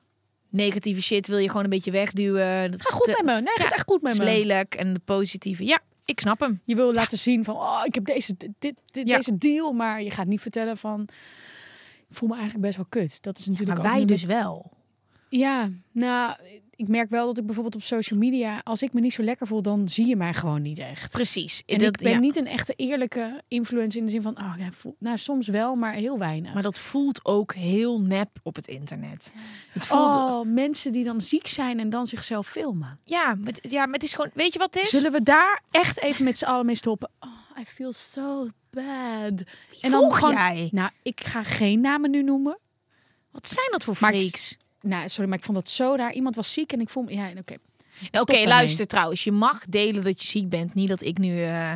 Negatieve 0.49 1.01
shit 1.01 1.27
wil 1.27 1.37
je 1.37 1.47
gewoon 1.47 1.63
een 1.63 1.69
beetje 1.69 1.91
wegduwen. 1.91 2.71
Dat 2.71 2.81
Gaat 2.81 2.89
is 2.91 2.95
goed 2.95 3.05
te- 3.15 3.23
met 3.23 3.35
me. 3.35 3.41
Nee, 3.41 3.53
gaat 3.55 3.69
Ja, 3.69 3.75
echt 3.75 3.87
goed 3.89 4.01
met 4.01 4.17
me. 4.17 4.23
lelijk. 4.23 4.75
En 4.75 4.93
de 4.93 4.99
positieve, 5.05 5.65
ja, 5.65 5.79
ik 6.05 6.19
snap 6.19 6.39
hem. 6.39 6.61
Je 6.63 6.75
wil 6.75 6.93
laten 6.93 7.17
zien 7.17 7.43
van, 7.43 7.55
oh, 7.55 7.81
ik 7.85 7.93
heb 7.95 8.05
deze, 8.05 8.35
dit, 8.59 8.75
dit, 8.85 9.07
Ja. 9.07 9.15
deze 9.17 9.37
deal. 9.37 9.71
Maar 9.71 10.03
je 10.03 10.11
gaat 10.11 10.27
niet 10.27 10.41
vertellen 10.41 10.77
van, 10.77 11.01
ik 12.09 12.15
voel 12.15 12.29
me 12.29 12.35
eigenlijk 12.35 12.65
best 12.65 12.75
wel 12.77 12.85
kut. 12.89 13.21
Dat 13.21 13.37
is 13.37 13.45
natuurlijk 13.47 13.77
Maar 13.77 13.87
ook 13.87 13.93
wij 13.95 14.05
dus 14.05 14.21
met- 14.25 14.29
wel. 14.29 14.71
Ja, 15.29 15.69
nou, 15.91 16.35
ik 16.83 16.89
merk 16.89 17.09
wel 17.09 17.25
dat 17.25 17.37
ik 17.37 17.45
bijvoorbeeld 17.45 17.75
op 17.75 17.83
social 17.83 18.19
media, 18.19 18.61
als 18.63 18.81
ik 18.81 18.93
me 18.93 18.99
niet 19.01 19.13
zo 19.13 19.23
lekker 19.23 19.47
voel, 19.47 19.61
dan 19.61 19.89
zie 19.89 20.05
je 20.07 20.15
mij 20.15 20.33
gewoon 20.33 20.61
niet 20.61 20.79
echt. 20.79 21.11
Precies. 21.11 21.63
En 21.65 21.77
Dat- 21.77 21.87
ik 21.87 21.97
ben 21.97 22.11
ja. 22.11 22.19
niet 22.19 22.35
een 22.37 22.47
echte 22.47 22.73
eerlijke 22.75 23.41
influencer 23.47 23.99
in 23.99 24.05
de 24.05 24.11
zin 24.11 24.21
van, 24.21 24.37
oh, 24.39 24.53
ja, 24.57 24.71
voel, 24.71 24.95
nou 24.99 25.17
soms 25.17 25.47
wel, 25.47 25.75
maar 25.75 25.93
heel 25.93 26.17
weinig. 26.17 26.53
Maar 26.53 26.63
dat 26.63 26.79
voelt 26.79 27.25
ook 27.25 27.53
heel 27.53 28.01
nep 28.01 28.29
op 28.43 28.55
het 28.55 28.67
internet. 28.67 29.33
Het 29.69 29.85
voelt, 29.85 30.01
Oh, 30.15 30.45
mensen 30.45 30.91
die 30.91 31.03
dan 31.03 31.21
ziek 31.21 31.47
zijn 31.47 31.79
en 31.79 31.89
dan 31.89 32.07
zichzelf 32.07 32.47
filmen. 32.47 32.99
ja, 33.03 33.35
met, 33.37 33.59
ja, 33.69 33.85
maar 33.85 33.93
het 33.93 34.03
is 34.03 34.13
gewoon, 34.13 34.31
weet 34.33 34.53
je 34.53 34.59
wat 34.59 34.73
het 34.73 34.83
is? 34.83 34.89
Zullen 34.89 35.11
we 35.11 35.23
daar 35.23 35.61
echt 35.71 35.99
even 36.01 36.23
met 36.25 36.37
z'n 36.37 36.45
allen 36.45 36.65
mee 36.65 36.75
stoppen? 36.75 37.09
Oh, 37.19 37.59
I 37.61 37.65
feel 37.65 37.93
so 37.93 38.47
bad. 38.69 39.43
En 39.81 39.91
volg 39.91 40.17
gewoon, 40.19 40.33
jij? 40.33 40.67
Nou, 40.71 40.89
ik 41.03 41.21
ga 41.25 41.43
geen 41.43 41.81
namen 41.81 42.11
nu 42.11 42.23
noemen. 42.23 42.57
Wat 43.31 43.47
zijn 43.47 43.67
dat 43.71 43.83
voor 43.83 43.95
freaks? 43.95 44.57
Nou, 44.83 45.09
sorry, 45.09 45.29
maar 45.29 45.37
ik 45.37 45.43
vond 45.43 45.57
dat 45.57 45.69
zo 45.69 45.93
raar. 45.95 46.13
Iemand 46.13 46.35
was 46.35 46.53
ziek 46.53 46.73
en 46.73 46.81
ik 46.81 46.89
voel 46.89 47.03
me... 47.03 47.13
Ja, 47.13 47.29
oké. 47.37 47.55
Oké, 48.11 48.43
luister 48.47 48.87
trouwens. 48.87 49.23
Je 49.23 49.31
mag 49.31 49.65
delen 49.65 50.03
dat 50.03 50.21
je 50.21 50.27
ziek 50.27 50.49
bent. 50.49 50.73
Niet 50.73 50.89
dat 50.89 51.01
ik 51.01 51.17
nu 51.17 51.43
eh, 51.43 51.71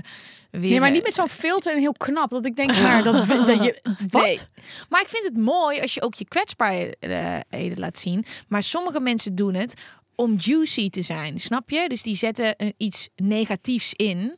weer... 0.51 0.69
Nee, 0.69 0.79
maar 0.79 0.89
niet 0.89 0.99
eh, 0.99 1.05
met 1.05 1.13
zo'n 1.13 1.27
filter 1.27 1.73
en 1.73 1.79
heel 1.79 1.93
knap. 1.93 2.29
Dat 2.29 2.45
ik 2.45 2.55
denk, 2.55 2.79
maar 2.81 3.03
dat, 3.03 3.27
dat 3.27 3.63
je... 3.63 3.79
Wat? 4.09 4.23
Nee. 4.23 4.39
Maar 4.89 5.01
ik 5.01 5.07
vind 5.07 5.23
het 5.23 5.37
mooi 5.37 5.81
als 5.81 5.93
je 5.93 6.01
ook 6.01 6.13
je 6.13 6.27
kwetsbaarheden 6.27 7.79
laat 7.79 7.97
zien. 7.97 8.25
Maar 8.47 8.63
sommige 8.63 8.99
mensen 8.99 9.35
doen 9.35 9.53
het 9.53 9.81
om 10.15 10.35
juicy 10.39 10.89
te 10.89 11.01
zijn. 11.01 11.39
Snap 11.39 11.69
je? 11.69 11.89
Dus 11.89 12.03
die 12.03 12.15
zetten 12.15 12.55
eh, 12.55 12.69
iets 12.77 13.09
negatiefs 13.15 13.93
in 13.93 14.37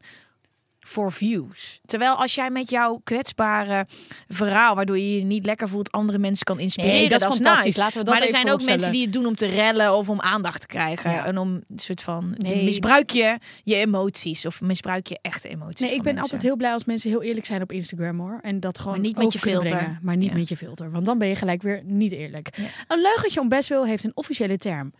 voor 0.89 1.11
views. 1.11 1.79
Terwijl 1.85 2.15
als 2.15 2.35
jij 2.35 2.49
met 2.49 2.69
jouw 2.69 3.01
kwetsbare 3.03 3.87
verhaal, 4.27 4.75
waardoor 4.75 4.97
je 4.97 5.15
je 5.15 5.23
niet 5.23 5.45
lekker 5.45 5.69
voelt, 5.69 5.91
andere 5.91 6.17
mensen 6.17 6.45
kan 6.45 6.59
inspireren, 6.59 6.95
Nee, 6.99 7.09
dat 7.09 7.21
is 7.21 7.27
fantastisch. 7.27 7.63
nice. 7.65 7.79
Laten 7.79 7.97
we 7.97 8.03
dat 8.03 8.13
maar 8.13 8.23
er 8.23 8.29
zijn 8.29 8.51
ook 8.51 8.63
mensen 8.65 8.91
die 8.91 9.01
het 9.03 9.13
doen 9.13 9.25
om 9.25 9.35
te 9.35 9.45
rellen 9.45 9.95
of 9.95 10.09
om 10.09 10.19
aandacht 10.21 10.61
te 10.61 10.67
krijgen. 10.67 11.11
Ja. 11.11 11.25
En 11.25 11.37
om 11.37 11.53
een 11.53 11.79
soort 11.79 12.01
van 12.01 12.33
Nee. 12.37 12.63
misbruik 12.63 13.09
je 13.09 13.37
je 13.63 13.75
emoties 13.75 14.45
of 14.45 14.61
misbruik 14.61 15.07
je 15.07 15.19
echte 15.21 15.49
emoties. 15.49 15.79
Nee, 15.79 15.89
ik 15.89 15.95
ben 15.95 16.03
mensen. 16.05 16.21
altijd 16.23 16.41
heel 16.41 16.55
blij 16.55 16.71
als 16.73 16.85
mensen 16.85 17.09
heel 17.09 17.21
eerlijk 17.23 17.45
zijn 17.45 17.61
op 17.61 17.71
Instagram 17.71 18.19
hoor. 18.19 18.39
En 18.41 18.59
dat 18.59 18.77
gewoon 18.77 18.93
Maar 18.93 19.01
niet 19.01 19.17
met 19.17 19.33
je 19.33 19.39
filter. 19.39 19.69
brengen. 19.77 19.99
maar 20.01 20.17
niet 20.17 20.29
Ja. 20.31 20.37
met 20.37 20.49
je 20.49 20.57
filter. 20.57 20.91
Want 20.91 21.05
dan 21.05 21.17
ben 21.17 21.27
je 21.27 21.35
gelijk 21.35 21.61
weer 21.61 21.81
niet 21.83 22.11
eerlijk. 22.11 22.57
Ja. 22.57 22.63
Een 22.87 23.01
leugentje 23.01 23.39
om 23.39 23.49
best 23.49 23.69
wil 23.69 23.85
heeft 23.85 24.03
een 24.03 24.11
officiële 24.15 24.57
term. 24.57 24.93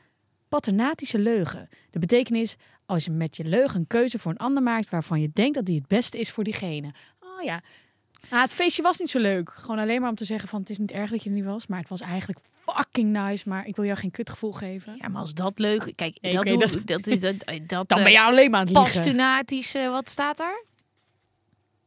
Paternatische 0.49 1.19
leugen. 1.19 1.69
De 1.91 1.99
betekenis 1.99 2.55
als 2.89 3.05
je 3.05 3.11
met 3.11 3.35
je 3.35 3.43
leugen 3.43 3.79
een 3.79 3.87
keuze 3.87 4.19
voor 4.19 4.31
een 4.31 4.37
ander 4.37 4.63
maakt 4.63 4.89
waarvan 4.89 5.21
je 5.21 5.29
denkt 5.33 5.55
dat 5.55 5.65
die 5.65 5.75
het 5.77 5.87
beste 5.87 6.19
is 6.19 6.31
voor 6.31 6.43
diegene. 6.43 6.87
Oh 7.19 7.43
ja. 7.43 7.61
Nou, 8.29 8.41
het 8.41 8.53
feestje 8.53 8.81
was 8.81 8.99
niet 8.99 9.09
zo 9.09 9.19
leuk. 9.19 9.49
Gewoon 9.53 9.79
alleen 9.79 10.01
maar 10.01 10.09
om 10.09 10.15
te 10.15 10.25
zeggen 10.25 10.49
van 10.49 10.59
het 10.59 10.69
is 10.69 10.77
niet 10.77 10.91
erg 10.91 11.09
dat 11.11 11.23
je 11.23 11.29
er 11.29 11.35
niet 11.35 11.45
was. 11.45 11.67
Maar 11.67 11.79
het 11.79 11.89
was 11.89 12.01
eigenlijk 12.01 12.39
fucking 12.65 13.11
nice. 13.11 13.49
Maar 13.49 13.65
ik 13.67 13.75
wil 13.75 13.85
jou 13.85 13.97
geen 13.97 14.11
kutgevoel 14.11 14.51
geven. 14.51 14.95
Ja, 15.01 15.07
maar 15.07 15.21
als 15.21 15.33
dat 15.33 15.59
leuk... 15.59 15.93
Kijk, 15.95 16.17
Nee, 16.21 16.33
dat, 16.33 16.45
doe- 16.45 16.57
dat- 16.57 16.81
dat, 16.87 17.07
is... 17.07 17.19
Dat, 17.19 17.35
dat, 17.67 17.89
Dan 17.89 17.97
eh, 17.97 18.03
ben 18.03 18.11
je 18.11 18.21
alleen 18.21 18.49
maar 18.51 18.59
aan 18.59 18.65
het 18.65 18.75
liegen. 18.75 18.93
Pastunatisch, 18.93 19.75
eh, 19.75 19.89
wat 19.89 20.09
staat 20.09 20.39
er? 20.39 20.63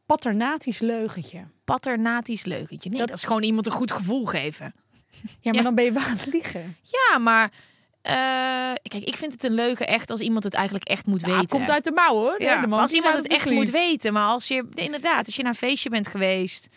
Paternatisch 0.06 0.78
leugentje. 0.78 1.42
Paternatisch 1.64 2.44
leugentje. 2.44 2.90
Nee, 2.90 2.98
Dat- 2.98 3.08
dat... 3.08 3.16
is 3.16 3.24
gewoon 3.24 3.42
iemand 3.42 3.66
een 3.66 3.72
goed 3.72 3.90
gevoel 3.90 4.24
geven. 4.26 4.74
Ja, 5.22 5.22
maar 5.42 5.54
Ja. 5.54 5.62
dan 5.62 5.74
ben 5.74 5.84
je 5.84 5.92
wel 5.92 6.02
aan 6.02 6.16
het 6.16 6.26
liegen. 6.32 6.76
Ja, 6.82 7.18
maar... 7.18 7.50
eh, 8.02 8.12
kijk, 8.82 9.04
ik 9.04 9.16
vind 9.16 9.32
het 9.32 9.44
een 9.44 9.52
leugen 9.54 9.86
echt 9.86 10.10
als 10.10 10.20
iemand 10.20 10.44
het 10.44 10.54
eigenlijk 10.54 10.88
echt 10.88 11.06
moet 11.06 11.20
Ja, 11.20 11.26
weten. 11.26 11.40
het 11.40 11.50
komt 11.50 11.70
uit 11.70 11.84
de 11.84 11.92
mouw 11.92 12.14
hoor. 12.14 12.42
Ja, 12.42 12.60
de 12.60 12.66
maar 12.66 12.80
als 12.80 12.92
iemand 12.92 13.14
het 13.14 13.26
echt 13.26 13.50
moet 13.50 13.70
weten. 13.70 14.12
Maar 14.12 14.26
als 14.26 14.48
je, 14.48 14.64
inderdaad, 14.74 15.26
als 15.26 15.36
je 15.36 15.42
naar 15.42 15.50
een 15.50 15.68
feestje 15.68 15.90
bent 15.90 16.08
geweest... 16.08 16.68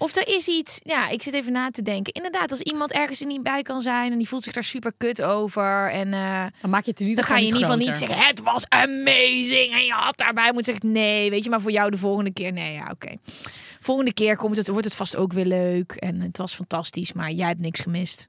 Of 0.00 0.16
er 0.16 0.28
is 0.28 0.48
iets, 0.48 0.80
ja, 0.82 1.08
ik 1.08 1.22
zit 1.22 1.34
even 1.34 1.52
na 1.52 1.70
te 1.70 1.82
denken. 1.82 2.12
Inderdaad, 2.12 2.50
als 2.50 2.60
iemand 2.60 2.92
ergens 2.92 3.20
er 3.20 3.26
niet 3.26 3.42
bij 3.42 3.62
kan 3.62 3.80
zijn 3.80 4.12
en 4.12 4.18
die 4.18 4.28
voelt 4.28 4.42
zich 4.42 4.52
daar 4.52 4.64
super 4.64 4.92
kut 4.96 5.22
over. 5.22 5.90
En 5.90 6.12
eh, 6.12 6.44
Dan 6.60 6.70
maak 6.70 6.84
je 6.84 6.90
het 6.90 7.00
in 7.00 7.06
ieder 7.08 7.24
Dan 7.24 7.32
ga 7.32 7.40
je 7.40 7.46
in 7.46 7.54
ieder 7.54 7.62
geval 7.70 7.86
niet 7.86 7.96
zeggen, 7.96 8.26
het 8.26 8.42
was 8.42 8.68
amazing 8.68 9.72
en 9.72 9.84
je 9.84 9.92
had 9.92 10.16
daarbij 10.18 10.52
moeten 10.52 10.72
zeggen, 10.72 10.92
nee, 10.92 11.30
weet 11.30 11.44
je, 11.44 11.50
maar 11.50 11.60
voor 11.60 11.70
jou 11.70 11.90
de 11.90 11.98
volgende 11.98 12.32
keer, 12.32 12.52
nee, 12.52 12.74
ja, 12.74 12.88
oké. 12.90 13.14
Volgende 13.80 14.12
keer 14.12 14.36
komt 14.36 14.56
het, 14.56 14.68
wordt 14.68 14.84
het 14.84 14.94
vast 14.94 15.16
ook 15.16 15.32
weer 15.32 15.44
leuk 15.46 15.92
en 15.92 16.20
het 16.20 16.36
was 16.36 16.54
fantastisch, 16.54 17.12
maar 17.12 17.30
jij 17.30 17.46
hebt 17.46 17.60
niks 17.60 17.80
gemist. 17.80 18.28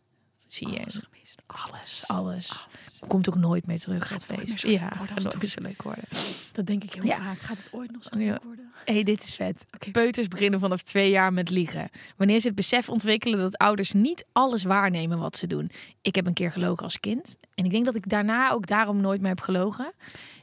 Zie 0.50 0.70
je? 0.70 0.80
Alles 0.80 1.00
gemist. 1.12 1.42
Alles, 1.48 2.04
alles. 2.08 2.66
Komt 3.08 3.30
ook 3.30 3.36
nooit 3.36 3.68
meer 3.68 3.80
terug, 3.80 4.10
het 4.10 4.28
nooit 4.28 4.40
meer 4.48 4.48
feest. 4.48 4.68
Ja, 4.68 4.90
gaat 4.90 5.24
nooit 5.24 5.38
meer 5.38 5.46
zo 5.48 5.62
leuk 5.62 5.82
worden. 5.82 6.04
Dat 6.52 6.66
denk 6.66 6.84
ik 6.84 6.94
heel 6.94 7.04
Ja. 7.06 7.18
vaak. 7.18 7.40
Gaat 7.40 7.58
het 7.58 7.68
ooit 7.72 7.92
nog 7.92 8.04
zo 8.04 8.10
leuk 8.18 8.44
worden? 8.44 8.72
Hé, 8.86 8.94
hey, 8.94 9.04
dit 9.04 9.24
is 9.24 9.36
vet. 9.36 9.66
Oké. 9.76 9.92
Peuters 9.92 10.28
beginnen 10.28 10.60
vanaf 10.60 10.82
twee 10.82 11.10
jaar 11.10 11.34
met 11.34 11.50
liegen. 11.50 11.90
Wanneer 12.18 12.40
ze 12.40 12.48
het 12.48 12.56
besef 12.56 12.90
ontwikkelen 12.90 13.40
dat 13.40 13.58
ouders 13.58 13.92
niet 13.92 14.26
alles 14.32 14.64
waarnemen 14.64 15.20
wat 15.20 15.36
ze 15.38 15.48
doen. 15.48 15.72
Ik 16.02 16.16
heb 16.16 16.26
een 16.26 16.34
keer 16.34 16.52
gelogen 16.52 16.84
als 16.84 17.00
kind. 17.00 17.38
En 17.56 17.66
ik 17.66 17.72
denk 17.72 17.86
dat 17.86 17.96
ik 17.96 18.10
daarna 18.10 18.52
ook 18.52 18.68
daarom 18.68 19.02
nooit 19.02 19.20
meer 19.22 19.30
heb 19.30 19.42
gelogen. 19.42 19.92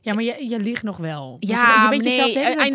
Ja, 0.07 0.15
maar 0.15 0.23
je, 0.25 0.49
je 0.49 0.59
liegt 0.59 0.83
nog 0.83 0.97
wel. 0.97 1.29
Want 1.31 1.47
Ja, 1.47 1.75
je, 1.77 1.83
je 1.83 1.89
bent 1.89 2.03
nee, 2.03 2.11
jezelf 2.11 2.33
de 2.33 2.39
hele 2.39 2.57
tijd. 2.57 2.73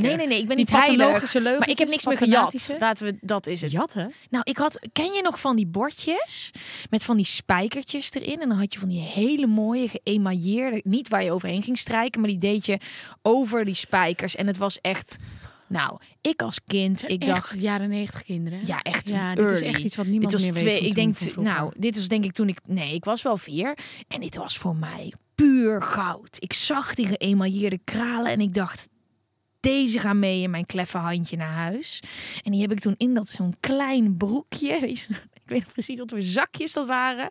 Nee, 0.00 0.16
nee, 0.16 0.26
nee, 0.26 0.38
ik 0.38 0.46
ben 0.46 0.56
niet 0.56 0.70
heilig. 0.70 0.96
pathologische 0.96 1.40
leugen. 1.40 1.58
Maar 1.58 1.68
ik 1.70 1.78
heb 1.78 1.88
niks 1.88 2.04
meer 2.06 2.16
gejat. 2.18 2.74
Laten 2.78 3.06
we, 3.06 3.16
dat 3.20 3.46
is 3.46 3.60
het. 3.60 3.70
Jatten? 3.70 4.12
Nou, 4.30 4.44
ik 4.48 4.56
had, 4.56 4.78
ken 4.92 5.12
je 5.12 5.22
nog 5.22 5.40
van 5.40 5.56
die 5.56 5.66
bordjes 5.66 6.50
met 6.90 7.04
van 7.04 7.16
die 7.16 7.26
spijkertjes 7.26 8.12
erin? 8.12 8.40
En 8.40 8.48
dan 8.48 8.58
had 8.58 8.72
je 8.72 8.78
van 8.78 8.88
die 8.88 9.00
hele 9.00 9.46
mooie 9.46 9.88
geëmailleerde, 9.88 10.80
niet 10.84 11.08
waar 11.08 11.24
je 11.24 11.32
overheen 11.32 11.62
ging 11.62 11.78
strijken, 11.78 12.20
maar 12.20 12.30
die 12.30 12.38
deed 12.38 12.66
je 12.66 12.78
over 13.22 13.64
die 13.64 13.74
spijkers. 13.74 14.36
En 14.36 14.46
het 14.46 14.56
was 14.56 14.78
echt, 14.80 15.16
nou, 15.66 15.98
ik 16.20 16.42
als 16.42 16.60
kind, 16.66 17.08
ik 17.10 17.24
dacht, 17.24 17.52
Echt 17.52 17.62
jaren 17.62 17.88
negentig 17.88 18.22
kinderen. 18.24 18.60
ja, 18.64 18.82
echt 18.82 19.08
Ja, 19.08 19.34
dit 19.34 19.50
is 19.50 19.60
echt 19.60 19.80
iets 19.80 19.96
wat 19.96 20.04
Dit 20.04 20.12
niemand 20.14 20.32
was 20.32 20.42
meer 20.42 20.52
weet. 20.52 20.62
twee, 20.62 20.80
ik 20.80 20.94
denk, 20.94 21.36
nou, 21.36 21.72
dit 21.76 21.96
was 21.96 22.08
denk 22.08 22.24
ik 22.24 22.32
toen 22.32 22.48
ik, 22.48 22.58
nee, 22.68 22.94
ik 22.94 23.04
was 23.04 23.22
wel 23.22 23.36
vier. 23.36 23.78
En 24.08 24.20
dit 24.20 24.36
was 24.36 24.58
voor 24.58 24.76
mij 24.76 25.12
puur 25.44 25.82
goud. 25.82 26.36
Ik 26.38 26.52
zag 26.52 26.94
die 26.94 27.06
geëmailleerde 27.06 27.78
kralen 27.84 28.32
en 28.32 28.40
ik 28.40 28.54
dacht, 28.54 28.88
deze 29.60 29.98
gaan 29.98 30.18
mee 30.18 30.42
in 30.42 30.50
mijn 30.50 30.66
kleffe 30.66 30.98
handje 30.98 31.36
naar 31.36 31.54
huis. 31.54 32.02
En 32.42 32.52
die 32.52 32.60
heb 32.60 32.72
ik 32.72 32.80
toen 32.80 32.94
in 32.96 33.14
dat 33.14 33.28
zo'n 33.28 33.54
klein 33.60 34.16
broekje. 34.16 34.88
Ik 35.44 35.50
weet 35.50 35.72
precies 35.72 35.98
wat 35.98 36.10
voor 36.10 36.22
zakjes 36.22 36.72
dat 36.72 36.86
waren. 36.86 37.28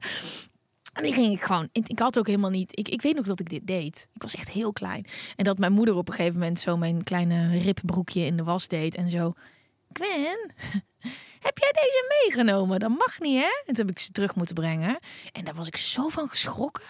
En 0.93 1.03
die 1.03 1.13
ging 1.13 1.33
ik 1.33 1.43
gewoon. 1.43 1.69
Ik 1.71 1.99
had 1.99 2.17
ook 2.17 2.27
helemaal 2.27 2.49
niet. 2.49 2.79
Ik, 2.79 2.89
ik 2.89 3.01
weet 3.01 3.15
nog 3.15 3.25
dat 3.25 3.39
ik 3.39 3.49
dit 3.49 3.67
deed. 3.67 4.07
Ik 4.13 4.21
was 4.21 4.35
echt 4.35 4.49
heel 4.49 4.73
klein. 4.73 5.05
En 5.35 5.43
dat 5.43 5.57
mijn 5.57 5.71
moeder 5.71 5.95
op 5.95 6.07
een 6.07 6.13
gegeven 6.13 6.39
moment 6.39 6.59
zo 6.59 6.77
mijn 6.77 7.03
kleine 7.03 7.59
rippebroekje 7.59 8.25
in 8.25 8.37
de 8.37 8.43
was 8.43 8.67
deed. 8.67 8.95
En 8.95 9.09
zo. 9.09 9.33
Gwen, 9.93 10.51
heb 11.47 11.57
jij 11.57 11.71
deze 11.71 12.21
meegenomen? 12.21 12.79
Dat 12.79 12.89
mag 12.89 13.19
niet, 13.19 13.39
hè? 13.39 13.61
En 13.65 13.73
toen 13.73 13.85
heb 13.85 13.89
ik 13.95 13.99
ze 13.99 14.11
terug 14.11 14.35
moeten 14.35 14.55
brengen. 14.55 14.99
En 15.31 15.45
daar 15.45 15.55
was 15.55 15.67
ik 15.67 15.77
zo 15.77 16.07
van 16.07 16.29
geschrokken. 16.29 16.83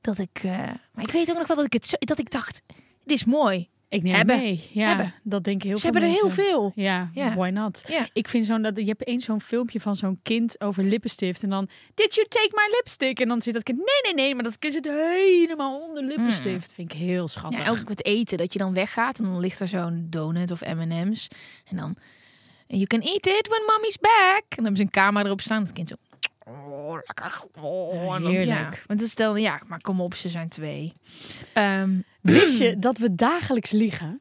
Dat 0.00 0.18
ik. 0.18 0.40
eh, 0.42 0.50
maar 0.92 1.04
ik 1.04 1.10
weet 1.10 1.30
ook 1.30 1.38
nog 1.38 1.46
wel 1.46 1.56
dat 1.56 1.66
ik 1.66 1.72
het 1.72 1.86
zo, 1.86 1.96
dat 1.98 2.18
ik 2.18 2.30
dacht. 2.30 2.62
Dit 3.04 3.16
is 3.18 3.24
mooi. 3.24 3.68
Ik 3.88 4.02
neem 4.02 4.14
Hebben. 4.14 4.38
mee. 4.38 4.68
Ja, 4.72 4.86
Hebben. 4.86 5.14
dat 5.22 5.44
denken 5.44 5.68
heel 5.68 5.76
Ze 5.78 5.82
veel 5.82 5.92
hebben 5.92 6.10
er 6.10 6.16
heel 6.16 6.30
veel. 6.30 6.72
Ja, 6.74 7.10
Ja. 7.14 7.34
why 7.34 7.48
not? 7.48 7.84
Ja. 7.88 8.08
Ik 8.12 8.28
vind 8.28 8.46
zo'n 8.46 8.62
dat 8.62 8.76
je 8.76 8.84
hebt 8.84 9.06
eens 9.06 9.24
zo'n 9.24 9.40
filmpje 9.40 9.80
van 9.80 9.96
zo'n 9.96 10.18
kind 10.22 10.60
over 10.60 10.84
lippenstift 10.84 11.42
en 11.42 11.50
dan 11.50 11.68
Did 11.94 12.14
you 12.14 12.26
take 12.28 12.48
my 12.52 12.74
lipstick? 12.76 13.20
En 13.20 13.28
dan 13.28 13.42
zit 13.42 13.54
dat 13.54 13.62
kind 13.62 13.78
nee 13.78 13.86
nee 14.02 14.24
nee, 14.24 14.34
maar 14.34 14.44
dat 14.44 14.58
kind 14.58 14.74
zit 14.74 14.84
helemaal 14.84 15.80
onder 15.80 16.04
lippenstift. 16.04 16.72
Vind 16.72 16.92
ik 16.92 16.98
heel 16.98 17.28
schattig. 17.28 17.64
Ja, 17.64 17.70
ook 17.70 17.88
het 17.88 18.04
eten, 18.04 18.38
dat 18.38 18.52
je 18.52 18.58
dan 18.58 18.74
weggaat 18.74 19.18
en 19.18 19.24
dan 19.24 19.40
ligt 19.40 19.60
er 19.60 19.68
zo'n 19.68 20.06
donut 20.10 20.50
of 20.50 20.60
M&M's. 20.74 21.28
En 21.64 21.76
dan, 21.76 21.96
you 22.66 22.84
can 22.86 23.00
eat 23.00 23.26
it 23.26 23.46
when 23.48 23.62
mommy's 23.66 23.98
back. 23.98 24.42
En 24.48 24.48
dan 24.48 24.64
hebben 24.64 24.76
ze 24.76 24.82
een 24.82 24.90
camera 24.90 25.24
erop 25.24 25.40
staan. 25.40 25.62
Het 25.62 25.72
kind 25.72 25.88
zo, 25.88 25.94
oh, 26.50 26.92
lekker. 26.92 27.42
Oh, 27.60 27.94
Ja, 27.94 28.14
en 28.14 28.22
dan- 28.22 28.30
heerlijk. 28.32 28.74
Ja, 28.74 28.80
want 28.86 28.98
dan 28.98 29.08
stel 29.08 29.36
ja, 29.36 29.60
maar 29.66 29.80
kom 29.80 30.00
op, 30.00 30.14
ze 30.14 30.28
zijn 30.28 30.48
twee. 30.48 30.92
Ehm, 31.52 31.98
Wist 32.20 32.58
je 32.58 32.76
dat 32.76 32.98
we 32.98 33.14
dagelijks 33.14 33.70
liegen? 33.70 34.20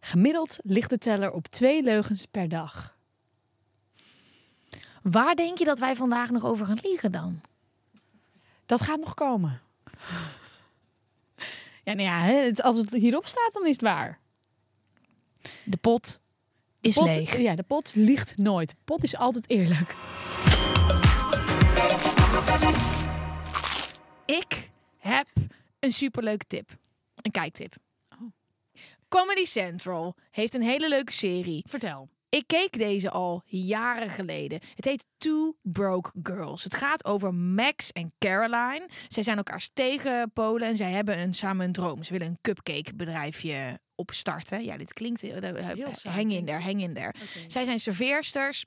Gemiddeld 0.00 0.58
ligt 0.62 0.90
de 0.90 0.98
teller 0.98 1.30
op 1.30 1.46
twee 1.46 1.82
leugens 1.82 2.26
per 2.26 2.48
dag. 2.48 2.96
waar 5.02 5.34
denk 5.34 5.58
je 5.58 5.64
dat 5.64 5.78
wij 5.78 5.96
vandaag 5.96 6.30
nog 6.30 6.44
over 6.44 6.66
gaan 6.66 6.78
liegen 6.82 7.12
dan? 7.12 7.40
Dat 8.66 8.80
gaat 8.80 9.00
nog 9.00 9.14
komen. 9.14 9.60
Ja, 11.84 11.92
nou 11.94 12.00
ja, 12.00 12.50
als 12.56 12.76
het 12.78 12.90
hierop 12.90 13.26
staat, 13.26 13.50
dan 13.52 13.66
is 13.66 13.72
het 13.72 13.80
waar. 13.80 14.18
De 15.64 15.76
pot 15.76 16.20
is 16.88 16.94
Pot, 16.94 17.16
leeg. 17.16 17.38
Ja, 17.38 17.54
de 17.54 17.62
pot 17.62 17.94
liegt 17.94 18.36
nooit. 18.36 18.74
Pot 18.84 19.02
is 19.02 19.16
altijd 19.16 19.50
eerlijk. 19.50 19.96
Ik 24.26 24.70
heb 24.96 25.26
een 25.78 25.92
superleuke 25.92 26.44
tip. 26.44 26.70
Een 27.22 27.30
kijktip. 27.30 27.74
Oh. 28.12 28.32
Comedy 29.08 29.44
Central 29.44 30.14
heeft 30.30 30.54
een 30.54 30.62
hele 30.62 30.88
leuke 30.88 31.12
serie. 31.12 31.64
Vertel. 31.68 32.08
Ik 32.28 32.46
keek 32.46 32.78
deze 32.78 33.10
al 33.10 33.42
jaren 33.46 34.10
geleden. 34.10 34.60
Het 34.74 34.84
heet 34.84 35.06
Two 35.18 35.56
Broke 35.62 36.10
Girls. 36.22 36.64
Het 36.64 36.74
gaat 36.74 37.04
over 37.04 37.34
Max 37.34 37.92
en 37.92 38.12
Caroline. 38.18 38.88
Zij 39.08 39.22
zijn 39.22 39.36
elkaars 39.36 39.70
tegenpolen 39.72 40.68
en 40.68 40.76
zij 40.76 40.90
hebben 40.90 41.18
een, 41.18 41.34
samen 41.34 41.66
een 41.66 41.72
droom. 41.72 42.02
Ze 42.02 42.12
willen 42.12 42.26
een 42.26 42.38
cupcake 42.40 42.94
bedrijfje 42.94 43.78
opstarten. 43.98 44.64
Ja, 44.64 44.76
dit 44.76 44.92
klinkt 44.92 45.20
heel... 45.20 45.40
Saai 45.92 46.14
hang 46.14 46.32
in 46.32 46.44
there, 46.44 46.60
hang 46.60 46.82
in 46.82 46.94
there. 46.94 47.14
Zij 47.46 47.64
zijn 47.64 47.78
serveersters 47.78 48.64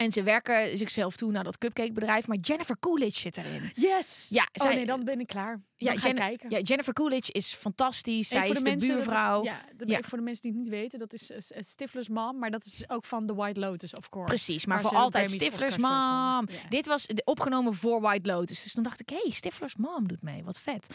en 0.00 0.12
ze 0.12 0.22
werken 0.22 0.78
zichzelf 0.78 1.16
toe 1.16 1.30
naar 1.32 1.44
dat 1.44 1.58
cupcake 1.58 1.92
bedrijf. 1.92 2.26
Maar 2.26 2.36
Jennifer 2.40 2.78
Coolidge 2.78 3.20
zit 3.20 3.36
erin. 3.36 3.70
Yes. 3.74 4.26
Ja, 4.30 4.48
oh 4.52 4.64
zij- 4.66 4.74
nee, 4.74 4.86
dan 4.86 5.04
ben 5.04 5.20
ik 5.20 5.26
klaar. 5.26 5.60
Ja, 5.76 5.92
Jen- 5.94 6.14
kijken. 6.14 6.50
ja, 6.50 6.58
Jennifer 6.58 6.92
Coolidge 6.92 7.32
is 7.32 7.52
fantastisch. 7.54 8.28
Zij 8.28 8.48
is 8.48 8.62
de 8.62 8.76
buurvrouw. 8.76 9.44
ja, 9.44 9.60
de- 9.76 9.86
Ja. 9.86 10.00
voor 10.02 10.18
de 10.18 10.24
mensen 10.24 10.42
die 10.42 10.50
het 10.52 10.60
niet 10.60 10.70
weten, 10.70 10.98
dat 10.98 11.12
is 11.12 11.30
uh, 11.30 11.36
Stifler's 11.60 12.08
mom, 12.08 12.38
maar 12.38 12.50
dat 12.50 12.64
is 12.64 12.84
ook 12.88 13.04
van 13.04 13.26
The 13.26 13.34
White 13.34 13.60
Lotus, 13.60 13.94
of 13.94 14.08
course. 14.08 14.28
Precies, 14.34 14.66
maar 14.66 14.80
voor 14.80 14.96
altijd 14.96 15.30
Stifler's 15.30 15.76
mom. 15.78 15.90
Ja. 15.90 16.68
Dit 16.68 16.86
was 16.86 17.06
opgenomen 17.24 17.74
voor 17.74 18.00
White 18.00 18.30
Lotus. 18.30 18.62
Dus 18.62 18.72
toen 18.72 18.82
dacht 18.82 19.00
ik, 19.00 19.08
hé, 19.08 19.18
hey, 19.22 19.30
Stifler's 19.30 19.76
mom 19.76 20.08
doet 20.08 20.22
mee. 20.22 20.44
Wat 20.44 20.58
vet. 20.60 20.94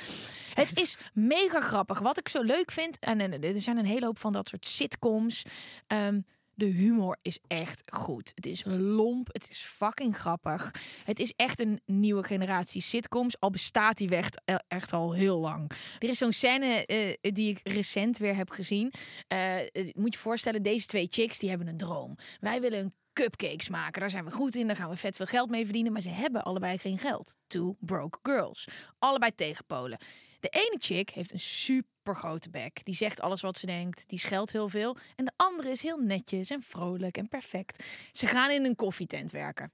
Het 0.53 0.79
is 0.79 0.97
mega 1.13 1.59
grappig. 1.61 1.99
Wat 1.99 2.17
ik 2.19 2.27
zo 2.27 2.41
leuk 2.41 2.71
vind, 2.71 2.99
en, 2.99 3.19
en 3.21 3.41
er 3.43 3.61
zijn 3.61 3.77
een 3.77 3.85
hele 3.85 4.05
hoop 4.05 4.19
van 4.19 4.31
dat 4.33 4.47
soort 4.47 4.65
sitcoms. 4.65 5.43
Ehm, 5.87 6.19
de 6.55 6.65
humor 6.65 7.17
is 7.21 7.39
echt 7.47 7.83
goed. 7.93 8.31
Het 8.35 8.45
is 8.45 8.63
lomp. 8.65 9.27
Het 9.31 9.49
is 9.49 9.57
fucking 9.57 10.17
grappig. 10.17 10.71
Het 11.05 11.19
is 11.19 11.33
echt 11.35 11.59
een 11.59 11.81
nieuwe 11.85 12.23
generatie 12.23 12.81
sitcoms. 12.81 13.39
Al 13.39 13.49
bestaat 13.49 13.97
die 13.97 14.09
echt, 14.15 14.41
echt 14.67 14.93
al 14.93 15.13
heel 15.13 15.39
lang. 15.39 15.71
Er 15.99 16.09
is 16.09 16.17
zo'n 16.17 16.33
scène 16.33 16.85
eh, 16.85 17.31
die 17.33 17.49
ik 17.49 17.59
recent 17.63 18.17
weer 18.17 18.35
heb 18.35 18.49
gezien. 18.49 18.93
Eh, 19.27 19.61
eh, 19.61 19.67
moet 19.93 20.13
je 20.13 20.19
voorstellen, 20.19 20.63
deze 20.63 20.85
twee 20.85 21.07
chicks 21.09 21.39
die 21.39 21.49
hebben 21.49 21.67
een 21.67 21.77
droom. 21.77 22.15
Wij 22.39 22.61
willen 22.61 22.79
een 22.79 22.93
cupcakes 23.13 23.69
maken. 23.69 23.99
Daar 23.99 24.09
zijn 24.09 24.25
we 24.25 24.31
goed 24.31 24.55
in. 24.55 24.67
Daar 24.67 24.75
gaan 24.75 24.89
we 24.89 24.97
vet 24.97 25.15
veel 25.15 25.25
geld 25.25 25.49
mee 25.49 25.63
verdienen. 25.63 25.91
Maar 25.91 26.01
ze 26.01 26.09
hebben 26.09 26.43
allebei 26.43 26.77
geen 26.77 26.97
geld. 26.97 27.35
Two 27.47 27.75
broke 27.79 28.19
girls. 28.21 28.67
Allebei 28.99 29.35
tegenpolen. 29.35 29.97
De 30.45 30.59
ene 30.59 30.75
chick 30.79 31.09
heeft 31.09 31.33
een 31.33 31.39
super 31.39 32.15
grote 32.15 32.49
bek. 32.49 32.79
Die 32.83 32.93
zegt 32.95 33.21
alles 33.21 33.41
wat 33.41 33.57
ze 33.57 33.65
denkt. 33.65 34.09
Die 34.09 34.19
scheldt 34.19 34.51
heel 34.51 34.69
veel. 34.69 34.97
En 35.15 35.25
de 35.25 35.31
andere 35.35 35.69
is 35.69 35.81
heel 35.81 35.97
netjes 35.97 36.49
en 36.49 36.61
vrolijk 36.61 37.17
en 37.17 37.27
perfect. 37.27 37.83
Ze 38.11 38.27
gaan 38.27 38.51
in 38.51 38.65
een 38.65 38.75
koffietent 38.75 39.31
werken. 39.31 39.71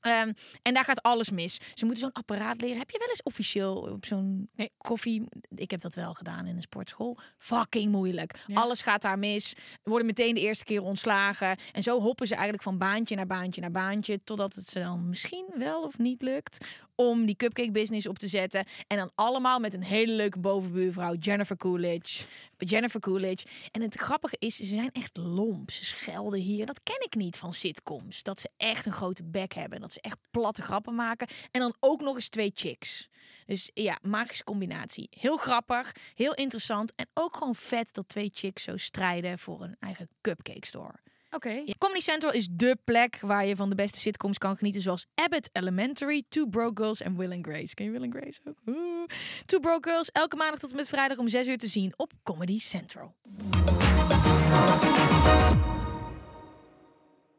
Ehm, 0.00 0.32
en 0.62 0.74
daar 0.74 0.84
gaat 0.84 1.02
alles 1.02 1.30
mis. 1.30 1.54
Ze 1.74 1.84
moeten 1.84 2.02
zo'n 2.02 2.12
apparaat 2.12 2.60
leren. 2.60 2.78
Heb 2.78 2.90
je 2.90 2.98
wel 2.98 3.08
eens 3.08 3.22
officieel 3.22 3.76
op 3.76 4.04
zo'n 4.04 4.50
Nee. 4.54 4.70
koffie... 4.76 5.24
Ik 5.54 5.70
heb 5.70 5.80
dat 5.80 5.94
wel 5.94 6.14
gedaan 6.14 6.46
in 6.46 6.56
een 6.56 6.62
sportschool. 6.62 7.18
Fucking 7.38 7.92
moeilijk. 7.92 8.44
Ja. 8.46 8.60
Alles 8.60 8.80
gaat 8.82 9.02
daar 9.02 9.18
mis. 9.18 9.54
Worden 9.82 10.06
meteen 10.06 10.34
de 10.34 10.40
eerste 10.40 10.64
keer 10.64 10.82
ontslagen. 10.82 11.56
En 11.72 11.82
zo 11.82 12.00
hoppen 12.00 12.26
ze 12.26 12.32
eigenlijk 12.34 12.62
van 12.62 12.78
baantje 12.78 13.16
naar 13.16 13.26
baantje 13.26 13.60
naar 13.60 13.70
baantje. 13.70 14.20
Totdat 14.24 14.54
het 14.54 14.66
ze 14.66 14.78
dan 14.78 15.08
misschien 15.08 15.46
wel 15.54 15.82
of 15.82 15.98
niet 15.98 16.22
lukt 16.22 16.66
om 17.00 17.26
die 17.26 17.36
cupcake 17.36 17.70
business 17.70 18.06
op 18.06 18.18
te 18.18 18.28
zetten. 18.28 18.64
En 18.86 18.96
dan 18.96 19.10
allemaal 19.14 19.58
met 19.58 19.74
een 19.74 19.82
hele 19.82 20.12
leuke 20.12 20.38
bovenbuurvrouw, 20.38 21.14
Jennifer 21.14 21.56
Coolidge. 21.56 22.24
Jennifer 22.56 23.00
Coolidge. 23.00 23.46
En 23.70 23.82
het 23.82 23.94
grappige 23.94 24.36
is, 24.38 24.56
ze 24.56 24.64
zijn 24.64 24.90
echt 24.92 25.16
lomp. 25.16 25.70
Ze 25.70 25.84
schelden 25.84 26.40
hier. 26.40 26.66
Dat 26.66 26.82
ken 26.82 27.00
ik 27.04 27.14
niet 27.14 27.36
van 27.36 27.52
sitcoms. 27.52 28.22
Dat 28.22 28.40
ze 28.40 28.50
echt 28.56 28.86
een 28.86 28.92
grote 28.92 29.24
bek 29.24 29.52
hebben. 29.52 29.80
Dat 29.80 29.92
ze 29.92 30.00
echt 30.00 30.18
platte 30.30 30.62
grappen 30.62 30.94
maken. 30.94 31.28
En 31.50 31.60
dan 31.60 31.74
ook 31.80 32.00
nog 32.00 32.14
eens 32.14 32.28
twee 32.28 32.50
chicks. 32.54 33.08
Dus 33.46 33.70
ja, 33.74 33.98
magische 34.02 34.44
combinatie. 34.44 35.08
Heel 35.10 35.36
grappig, 35.36 35.94
heel 36.14 36.34
interessant. 36.34 36.92
En 36.94 37.06
ook 37.14 37.36
gewoon 37.36 37.54
vet 37.54 37.94
dat 37.94 38.08
twee 38.08 38.30
chicks 38.34 38.62
zo 38.62 38.76
strijden 38.76 39.38
voor 39.38 39.60
een 39.60 39.76
eigen 39.78 40.08
cupcake 40.20 40.66
store. 40.66 40.94
Oké. 41.30 41.64
Comedy 41.78 42.00
Central 42.00 42.32
is 42.32 42.48
dé 42.50 42.74
plek 42.84 43.18
waar 43.20 43.46
je 43.46 43.56
van 43.56 43.68
de 43.68 43.74
beste 43.74 43.98
sitcoms 43.98 44.38
kan 44.38 44.56
genieten. 44.56 44.80
Zoals 44.80 45.06
Abbott 45.14 45.50
Elementary, 45.52 46.24
Two 46.28 46.46
Broke 46.46 46.82
Girls 46.82 47.00
en 47.00 47.16
Will 47.16 47.32
and 47.32 47.46
Grace. 47.46 47.74
Ken 47.74 47.86
je 47.86 47.92
Will 47.92 48.02
and 48.02 48.14
Grace 48.14 48.40
ook? 48.44 48.56
Oeh. 48.66 49.06
Two 49.46 49.60
Broke 49.60 49.90
Girls, 49.90 50.10
elke 50.12 50.36
maandag 50.36 50.58
tot 50.58 50.70
en 50.70 50.76
met 50.76 50.88
vrijdag 50.88 51.18
om 51.18 51.28
6 51.28 51.46
uur 51.46 51.58
te 51.58 51.66
zien 51.66 51.92
op 51.96 52.12
Comedy 52.22 52.58
Central. 52.58 53.14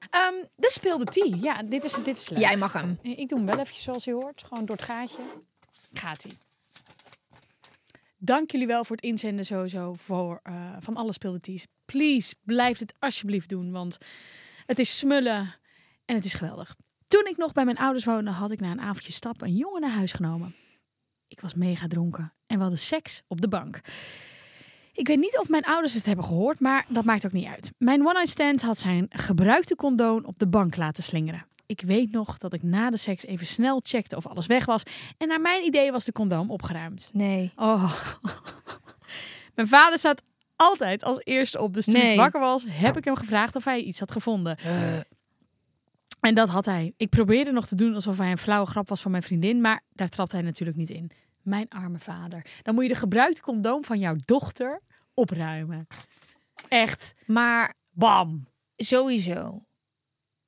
Ehm, 0.10 0.34
de 0.56 0.72
speelde 0.72 1.06
tea. 1.06 1.36
Ja, 1.42 1.64
dit 1.64 1.86
is, 1.86 1.94
dit 1.94 2.18
is 2.18 2.30
leuk. 2.30 2.40
Jij 2.40 2.58
mag 2.58 2.74
hem. 2.74 3.00
Ik 3.02 3.30
doe 3.30 3.38
hem 3.38 3.48
wel 3.48 3.60
eventjes 3.60 3.84
zoals 3.84 4.04
je 4.04 4.12
hoort. 4.14 4.44
Gewoon 4.48 4.66
door 4.66 4.76
het 4.76 4.86
gaatje. 4.86 5.22
Gaat 5.94 6.24
hij. 6.24 6.32
Dank 8.22 8.52
jullie 8.52 8.68
wel 8.68 8.86
voor 8.86 8.96
het 8.96 9.06
inzenden 9.06 9.46
sowieso 9.46 9.94
voor, 9.94 10.40
eh, 10.44 10.76
van 10.80 10.96
alle 10.96 11.14
speelde 11.14 11.40
teas. 11.40 11.68
Please, 11.86 12.36
blijf 12.44 12.78
dit 12.78 12.94
alsjeblieft 13.00 13.50
doen. 13.50 13.72
Want 13.72 13.98
het 14.66 14.80
is 14.80 14.98
smullen 14.98 15.56
en 16.06 16.16
het 16.16 16.26
is 16.26 16.34
geweldig. 16.34 16.76
Toen 17.08 17.26
ik 17.26 17.38
nog 17.38 17.52
bij 17.52 17.66
mijn 17.66 17.78
ouders 17.78 18.06
woonde, 18.06 18.32
had 18.32 18.52
ik 18.52 18.60
na 18.60 18.72
een 18.72 18.82
avondje 18.82 19.12
stappen 19.12 19.48
een 19.48 19.56
jongen 19.56 19.82
naar 19.82 19.92
huis 19.92 20.12
genomen. 20.12 20.56
Ik 21.28 21.42
was 21.42 21.54
mega 21.54 21.88
dronken 21.88 22.34
en 22.48 22.56
we 22.56 22.62
hadden 22.62 22.80
seks 22.80 23.22
op 23.28 23.42
de 23.42 23.48
bank. 23.48 23.82
Ik 24.94 25.08
weet 25.08 25.20
niet 25.20 25.38
of 25.38 25.50
mijn 25.50 25.64
ouders 25.64 25.94
het 25.94 26.06
hebben 26.06 26.26
gehoord, 26.26 26.60
maar 26.60 26.86
dat 26.90 27.06
maakt 27.06 27.26
ook 27.26 27.32
niet 27.32 27.48
uit. 27.48 27.72
Mijn 27.78 28.02
one-night 28.02 28.30
stand 28.30 28.62
had 28.62 28.78
zijn 28.78 29.06
gebruikte 29.10 29.76
condoom 29.76 30.26
op 30.26 30.40
de 30.40 30.48
bank 30.48 30.76
laten 30.76 31.04
slingeren. 31.04 31.46
Ik 31.70 31.82
weet 31.82 32.12
nog 32.12 32.38
dat 32.38 32.54
ik 32.54 32.64
na 32.64 32.90
de 32.90 32.98
seks 32.98 33.26
even 33.26 33.48
snel 33.48 33.80
checkte 33.84 34.16
of 34.16 34.28
alles 34.28 34.46
weg 34.48 34.66
was. 34.66 34.84
En 35.18 35.28
naar 35.28 35.42
mijn 35.42 35.64
idee 35.64 35.92
was 35.92 36.06
de 36.06 36.12
condoom 36.12 36.52
opgeruimd. 36.52 37.10
Nee. 37.14 37.52
Oh. 37.56 37.94
Mijn 39.56 39.68
vader 39.68 39.98
staat 40.00 40.22
altijd 40.56 41.04
als 41.04 41.22
eerste 41.24 41.60
op. 41.62 41.74
Dus 41.74 41.86
toen 41.86 41.94
Nee. 41.94 42.12
ik 42.12 42.18
wakker 42.18 42.40
was, 42.40 42.66
heb 42.68 42.98
ik 42.98 43.06
hem 43.06 43.16
gevraagd 43.16 43.56
of 43.56 43.64
hij 43.64 43.82
iets 43.82 44.00
had 44.00 44.12
gevonden. 44.12 44.58
En 46.20 46.36
dat 46.36 46.50
had 46.50 46.66
hij. 46.66 46.94
Ik 46.98 47.10
probeerde 47.10 47.52
nog 47.52 47.68
te 47.68 47.76
doen 47.76 47.94
alsof 47.94 48.18
hij 48.18 48.32
een 48.32 48.38
flauwe 48.38 48.68
grap 48.68 48.90
was 48.90 49.02
van 49.02 49.12
mijn 49.12 49.24
vriendin. 49.24 49.62
Maar 49.62 49.82
daar 49.94 50.10
trapte 50.10 50.36
hij 50.36 50.46
natuurlijk 50.46 50.78
niet 50.78 50.90
in. 50.90 51.12
Mijn 51.42 51.70
arme 51.70 52.00
vader. 52.00 52.46
Dan 52.64 52.74
moet 52.74 52.84
je 52.84 52.90
de 52.90 52.96
gebruikte 52.96 53.42
condoom 53.42 53.84
van 53.84 54.00
jouw 54.00 54.16
dochter 54.26 54.82
opruimen. 55.14 55.88
Echt. 56.68 57.16
Maar 57.26 57.74
Bam. 57.92 58.48
sowieso, 58.76 59.64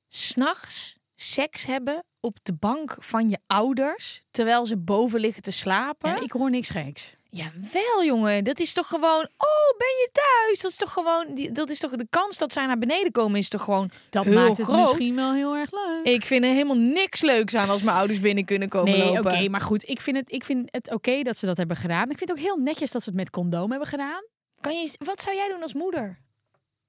s'nachts 0.08 0.96
seks 1.22 1.66
hebben 1.66 2.04
op 2.20 2.36
de 2.42 2.52
bank 2.52 2.96
van 2.98 3.28
je 3.28 3.38
ouders 3.46 4.22
terwijl 4.30 4.66
ze 4.66 4.76
boven 4.78 5.20
liggen 5.20 5.42
te 5.42 5.52
slapen? 5.52 6.10
Ja, 6.10 6.20
ik 6.20 6.32
hoor 6.32 6.50
niks 6.50 6.70
geks. 6.70 7.14
Jawel, 7.30 8.04
jongen. 8.04 8.44
Dat 8.44 8.60
is 8.60 8.72
toch 8.72 8.86
gewoon. 8.88 9.22
Oh, 9.38 9.78
ben 9.78 9.86
je 9.88 10.10
thuis? 10.12 10.60
Dat 10.60 10.70
is 10.70 10.76
toch 10.76 10.92
gewoon. 10.92 11.26
die- 11.34 11.52
Dat 11.52 11.70
is 11.70 11.78
toch 11.78 11.90
de 11.90 12.06
kans 12.10 12.38
dat 12.38 12.52
zij 12.52 12.66
naar 12.66 12.78
beneden 12.78 13.12
komen 13.12 13.38
is 13.38 13.48
toch 13.48 13.62
gewoon 13.62 13.90
Dat 14.10 14.24
heel 14.24 14.34
maakt 14.34 14.56
het 14.56 14.66
groot. 14.66 14.78
misschien 14.80 15.14
wel 15.14 15.32
heel 15.32 15.54
erg 15.56 15.70
leuk. 15.72 16.14
Ik 16.14 16.24
vind 16.24 16.44
er 16.44 16.50
helemaal 16.50 16.76
niks 16.76 17.20
leuks 17.20 17.54
aan 17.54 17.70
als 17.70 17.82
mijn 17.82 17.96
ouders 17.96 18.20
binnen 18.20 18.44
kunnen 18.44 18.68
komen 18.68 18.98
Nee, 18.98 19.18
oké, 19.18 19.48
maar 19.48 19.60
goed. 19.60 19.88
Ik 19.88 20.00
vind 20.00 20.16
het, 20.16 20.32
ik 20.32 20.44
vind 20.44 20.68
het 20.70 20.90
oké 20.92 21.22
dat 21.22 21.38
ze 21.38 21.46
dat 21.46 21.56
hebben 21.56 21.76
gedaan. 21.76 22.10
Ik 22.10 22.18
vind 22.18 22.30
het 22.30 22.38
ook 22.38 22.44
heel 22.44 22.56
netjes 22.56 22.90
dat 22.90 23.02
ze 23.02 23.08
het 23.08 23.18
met 23.18 23.30
condoom 23.30 23.70
hebben 23.70 23.88
gedaan. 23.88 24.22
Kan 24.60 24.80
je, 24.80 24.90
wat 25.04 25.20
zou 25.20 25.36
jij 25.36 25.48
doen 25.48 25.62
als 25.62 25.74
moeder? 25.74 26.18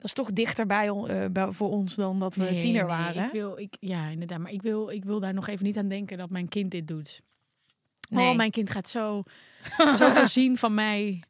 Dat 0.04 0.12
is 0.18 0.24
toch 0.24 0.34
dichter 0.34 0.66
bij, 0.66 0.88
eh, 0.88 1.26
bij- 1.32 1.52
voor 1.52 1.70
ons 1.70 1.96
dan 1.96 2.20
dat 2.20 2.36
we 2.36 2.44
Nee, 2.44 2.60
tiener 2.60 2.86
nee, 2.88 2.98
waren. 2.98 3.26
Ik 3.26 3.32
wil, 3.32 3.58
ik, 3.58 3.76
ja, 3.80 4.08
inderdaad. 4.08 4.40
Maar 4.40 4.52
ik 4.52 4.62
wil, 4.62 4.90
ik 4.90 5.06
wil 5.06 5.20
daar 5.20 5.34
nog 5.34 5.48
even 5.48 5.66
niet 5.66 5.78
aan 5.78 5.88
denken 5.88 6.18
dat 6.18 6.30
mijn 6.30 6.48
kind 6.48 6.72
dit 6.72 6.88
doet. 6.88 7.22
Nee. 8.10 8.30
Oh, 8.30 8.36
mijn 8.36 8.52
kind 8.52 8.70
gaat 8.70 8.90
zo, 8.90 9.24
zoveel 10.02 10.26
zien 10.26 10.58
van 10.58 10.74
mij. 10.74 11.24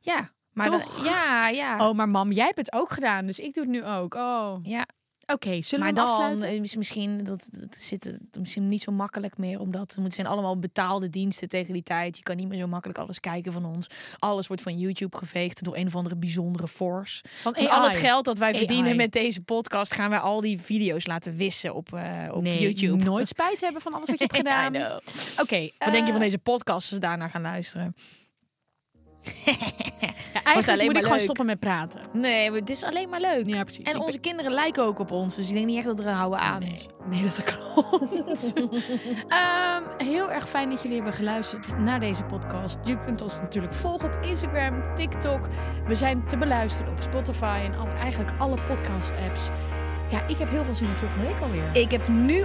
Ja, 0.00 0.30
maar 0.52 0.84
ja, 1.04 1.48
ja. 1.48 1.88
Oh, 1.88 1.94
maar 1.94 2.08
mam, 2.08 2.32
jij 2.32 2.44
hebt 2.44 2.58
het 2.58 2.72
ook 2.72 2.90
gedaan. 2.90 3.26
Dus 3.26 3.38
ik 3.38 3.54
doe 3.54 3.62
het 3.64 3.72
nu 3.72 3.84
ook. 3.84 4.14
Oh, 4.14 4.56
ja. 4.62 4.86
Oké. 5.32 5.62
zullen 5.62 5.84
Maar 5.84 5.94
we 5.94 6.00
dan 6.00 6.08
afsluiten? 6.08 6.62
is 6.62 6.76
misschien 6.76 7.24
dat, 7.24 7.48
dat 7.50 7.76
zit 7.76 8.04
het 8.04 8.18
misschien 8.38 8.68
niet 8.68 8.82
zo 8.82 8.92
makkelijk 8.92 9.38
meer, 9.38 9.60
omdat 9.60 9.98
het 10.02 10.14
zijn 10.14 10.26
allemaal 10.26 10.58
betaalde 10.58 11.08
diensten 11.08 11.48
tegen 11.48 11.72
die 11.72 11.82
tijd. 11.82 12.16
Je 12.16 12.22
kan 12.22 12.36
niet 12.36 12.48
meer 12.48 12.60
zo 12.60 12.66
makkelijk 12.66 12.98
alles 12.98 13.20
kijken 13.20 13.52
van 13.52 13.64
ons. 13.64 13.86
Alles 14.18 14.46
wordt 14.46 14.62
van 14.62 14.78
YouTube 14.78 15.16
geveegd 15.16 15.64
door 15.64 15.76
een 15.76 15.86
of 15.86 15.96
andere 15.96 16.16
bijzondere 16.16 16.68
force. 16.68 17.24
Van 17.42 17.54
Van 17.54 17.68
al 17.70 17.84
het 17.84 17.96
geld 17.96 18.24
dat 18.24 18.38
wij 18.38 18.48
AI. 18.48 18.58
verdienen 18.58 18.96
met 18.96 19.12
deze 19.12 19.42
podcast, 19.42 19.94
gaan 19.94 20.10
wij 20.10 20.18
al 20.18 20.40
die 20.40 20.60
video's 20.60 21.06
laten 21.06 21.36
wissen 21.36 21.74
op, 21.74 21.92
eh, 21.92 22.28
op 22.32 22.42
nee, 22.42 22.60
YouTube. 22.60 23.04
nooit 23.04 23.28
spijt 23.28 23.60
hebben 23.60 23.82
van 23.82 23.94
alles 23.94 24.08
wat 24.08 24.18
je 24.18 24.24
hebt 24.24 24.36
gedaan. 24.48 25.00
Oké. 25.40 25.70
Wat 25.78 25.92
denk 25.92 26.06
je 26.06 26.12
van 26.12 26.14
eh, 26.14 26.26
deze 26.26 26.38
podcast 26.38 26.70
als 26.72 26.88
ze 26.88 26.98
daarna 26.98 27.28
gaan 27.28 27.42
luisteren? 27.42 27.94
Ja, 30.32 30.42
eigenlijk 30.44 30.68
alleen 30.68 30.84
moet 30.84 30.92
maar 30.92 30.96
ik 30.96 31.02
gewoon 31.02 31.20
stoppen 31.20 31.46
met 31.46 31.58
praten. 31.58 32.00
Nee, 32.12 32.50
maar 32.50 32.60
het 32.60 32.70
is 32.70 32.84
alleen 32.84 33.08
maar 33.08 33.20
leuk. 33.20 33.46
Ja, 33.46 33.62
precies. 33.62 33.84
En 33.84 33.94
Ik 33.94 34.02
onze 34.02 34.18
kinderen 34.18 34.52
lijken 34.52 34.82
ook 34.82 34.98
op 34.98 35.10
ons, 35.10 35.36
dus 35.36 35.48
ik 35.48 35.54
denk 35.54 35.66
niet 35.66 35.76
echt 35.76 35.86
dat 35.86 35.98
er 35.98 36.06
een 36.06 36.14
houden 36.14 36.38
aan 36.38 36.62
is. 36.62 36.86
Nee, 37.08 37.22
dat 37.22 37.42
klopt. 37.42 38.52
Ehm, 39.28 39.82
heel 39.96 40.30
erg 40.30 40.48
fijn 40.48 40.70
dat 40.70 40.82
jullie 40.82 40.96
hebben 40.96 41.14
geluisterd 41.14 41.78
naar 41.78 42.00
deze 42.00 42.24
podcast. 42.24 42.78
Je 42.84 42.98
kunt 42.98 43.22
ons 43.22 43.40
natuurlijk 43.40 43.74
volgen 43.74 44.14
op 44.14 44.24
Instagram, 44.24 44.94
TikTok. 44.94 45.48
We 45.86 45.94
zijn 45.94 46.26
te 46.26 46.36
beluisteren 46.36 46.92
op 46.92 47.00
Spotify 47.00 47.60
en 47.64 47.78
al, 47.78 47.86
eigenlijk 47.86 48.30
alle 48.38 48.62
podcast-apps. 48.62 49.48
Ja, 50.10 50.26
ik 50.26 50.38
heb 50.38 50.50
heel 50.50 50.64
veel 50.64 50.74
zin 50.74 50.88
in 50.88 50.96
volgende 50.96 51.26
week 51.26 51.40
alweer. 51.40 51.70
Ik 51.72 51.90
heb 51.90 52.08
nu 52.08 52.44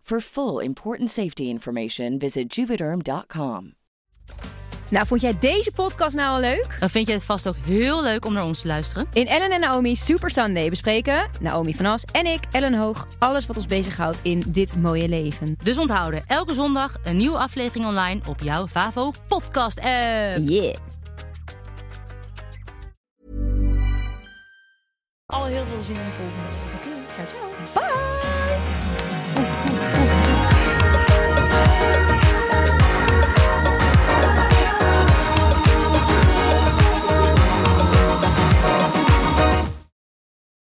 For 0.11 0.21
full 0.21 0.59
important 0.59 1.09
safety 1.09 1.43
information, 1.43 2.19
visit 2.19 2.55
juvederm.com. 2.55 3.73
Nou, 4.89 5.07
vond 5.07 5.21
jij 5.21 5.37
deze 5.39 5.71
podcast 5.71 6.15
nou 6.15 6.33
al 6.33 6.39
leuk? 6.39 6.75
Dan 6.79 6.89
vind 6.89 7.07
je 7.07 7.13
het 7.13 7.23
vast 7.23 7.47
ook 7.47 7.55
heel 7.65 8.03
leuk 8.03 8.25
om 8.25 8.33
naar 8.33 8.45
ons 8.45 8.61
te 8.61 8.67
luisteren. 8.67 9.07
In 9.13 9.27
Ellen 9.27 9.51
en 9.51 9.59
Naomi 9.59 9.95
Super 9.95 10.31
Sunday 10.31 10.69
bespreken 10.69 11.29
Naomi 11.39 11.75
van 11.75 11.85
As 11.85 12.03
en 12.11 12.25
ik, 12.25 12.39
Ellen 12.51 12.73
Hoog, 12.73 13.07
alles 13.19 13.45
wat 13.45 13.55
ons 13.55 13.65
bezighoudt 13.65 14.19
in 14.23 14.43
dit 14.47 14.77
mooie 14.77 15.09
leven. 15.09 15.57
Dus 15.63 15.77
onthouden, 15.77 16.23
elke 16.27 16.53
zondag 16.53 16.95
een 17.03 17.17
nieuwe 17.17 17.37
aflevering 17.37 17.85
online 17.85 18.21
op 18.27 18.41
jouw 18.41 18.67
Favo 18.67 19.11
podcast 19.27 19.79
app. 19.79 20.37
Yeah. 20.37 20.75
al 25.25 25.45
heel 25.45 25.65
veel 25.65 25.81
zin 25.81 25.95
in 25.95 26.11
volgende 26.11 26.41
week. 26.41 27.13
Ciao, 27.13 27.25
ciao. 27.27 27.49
Bye! 27.73 28.20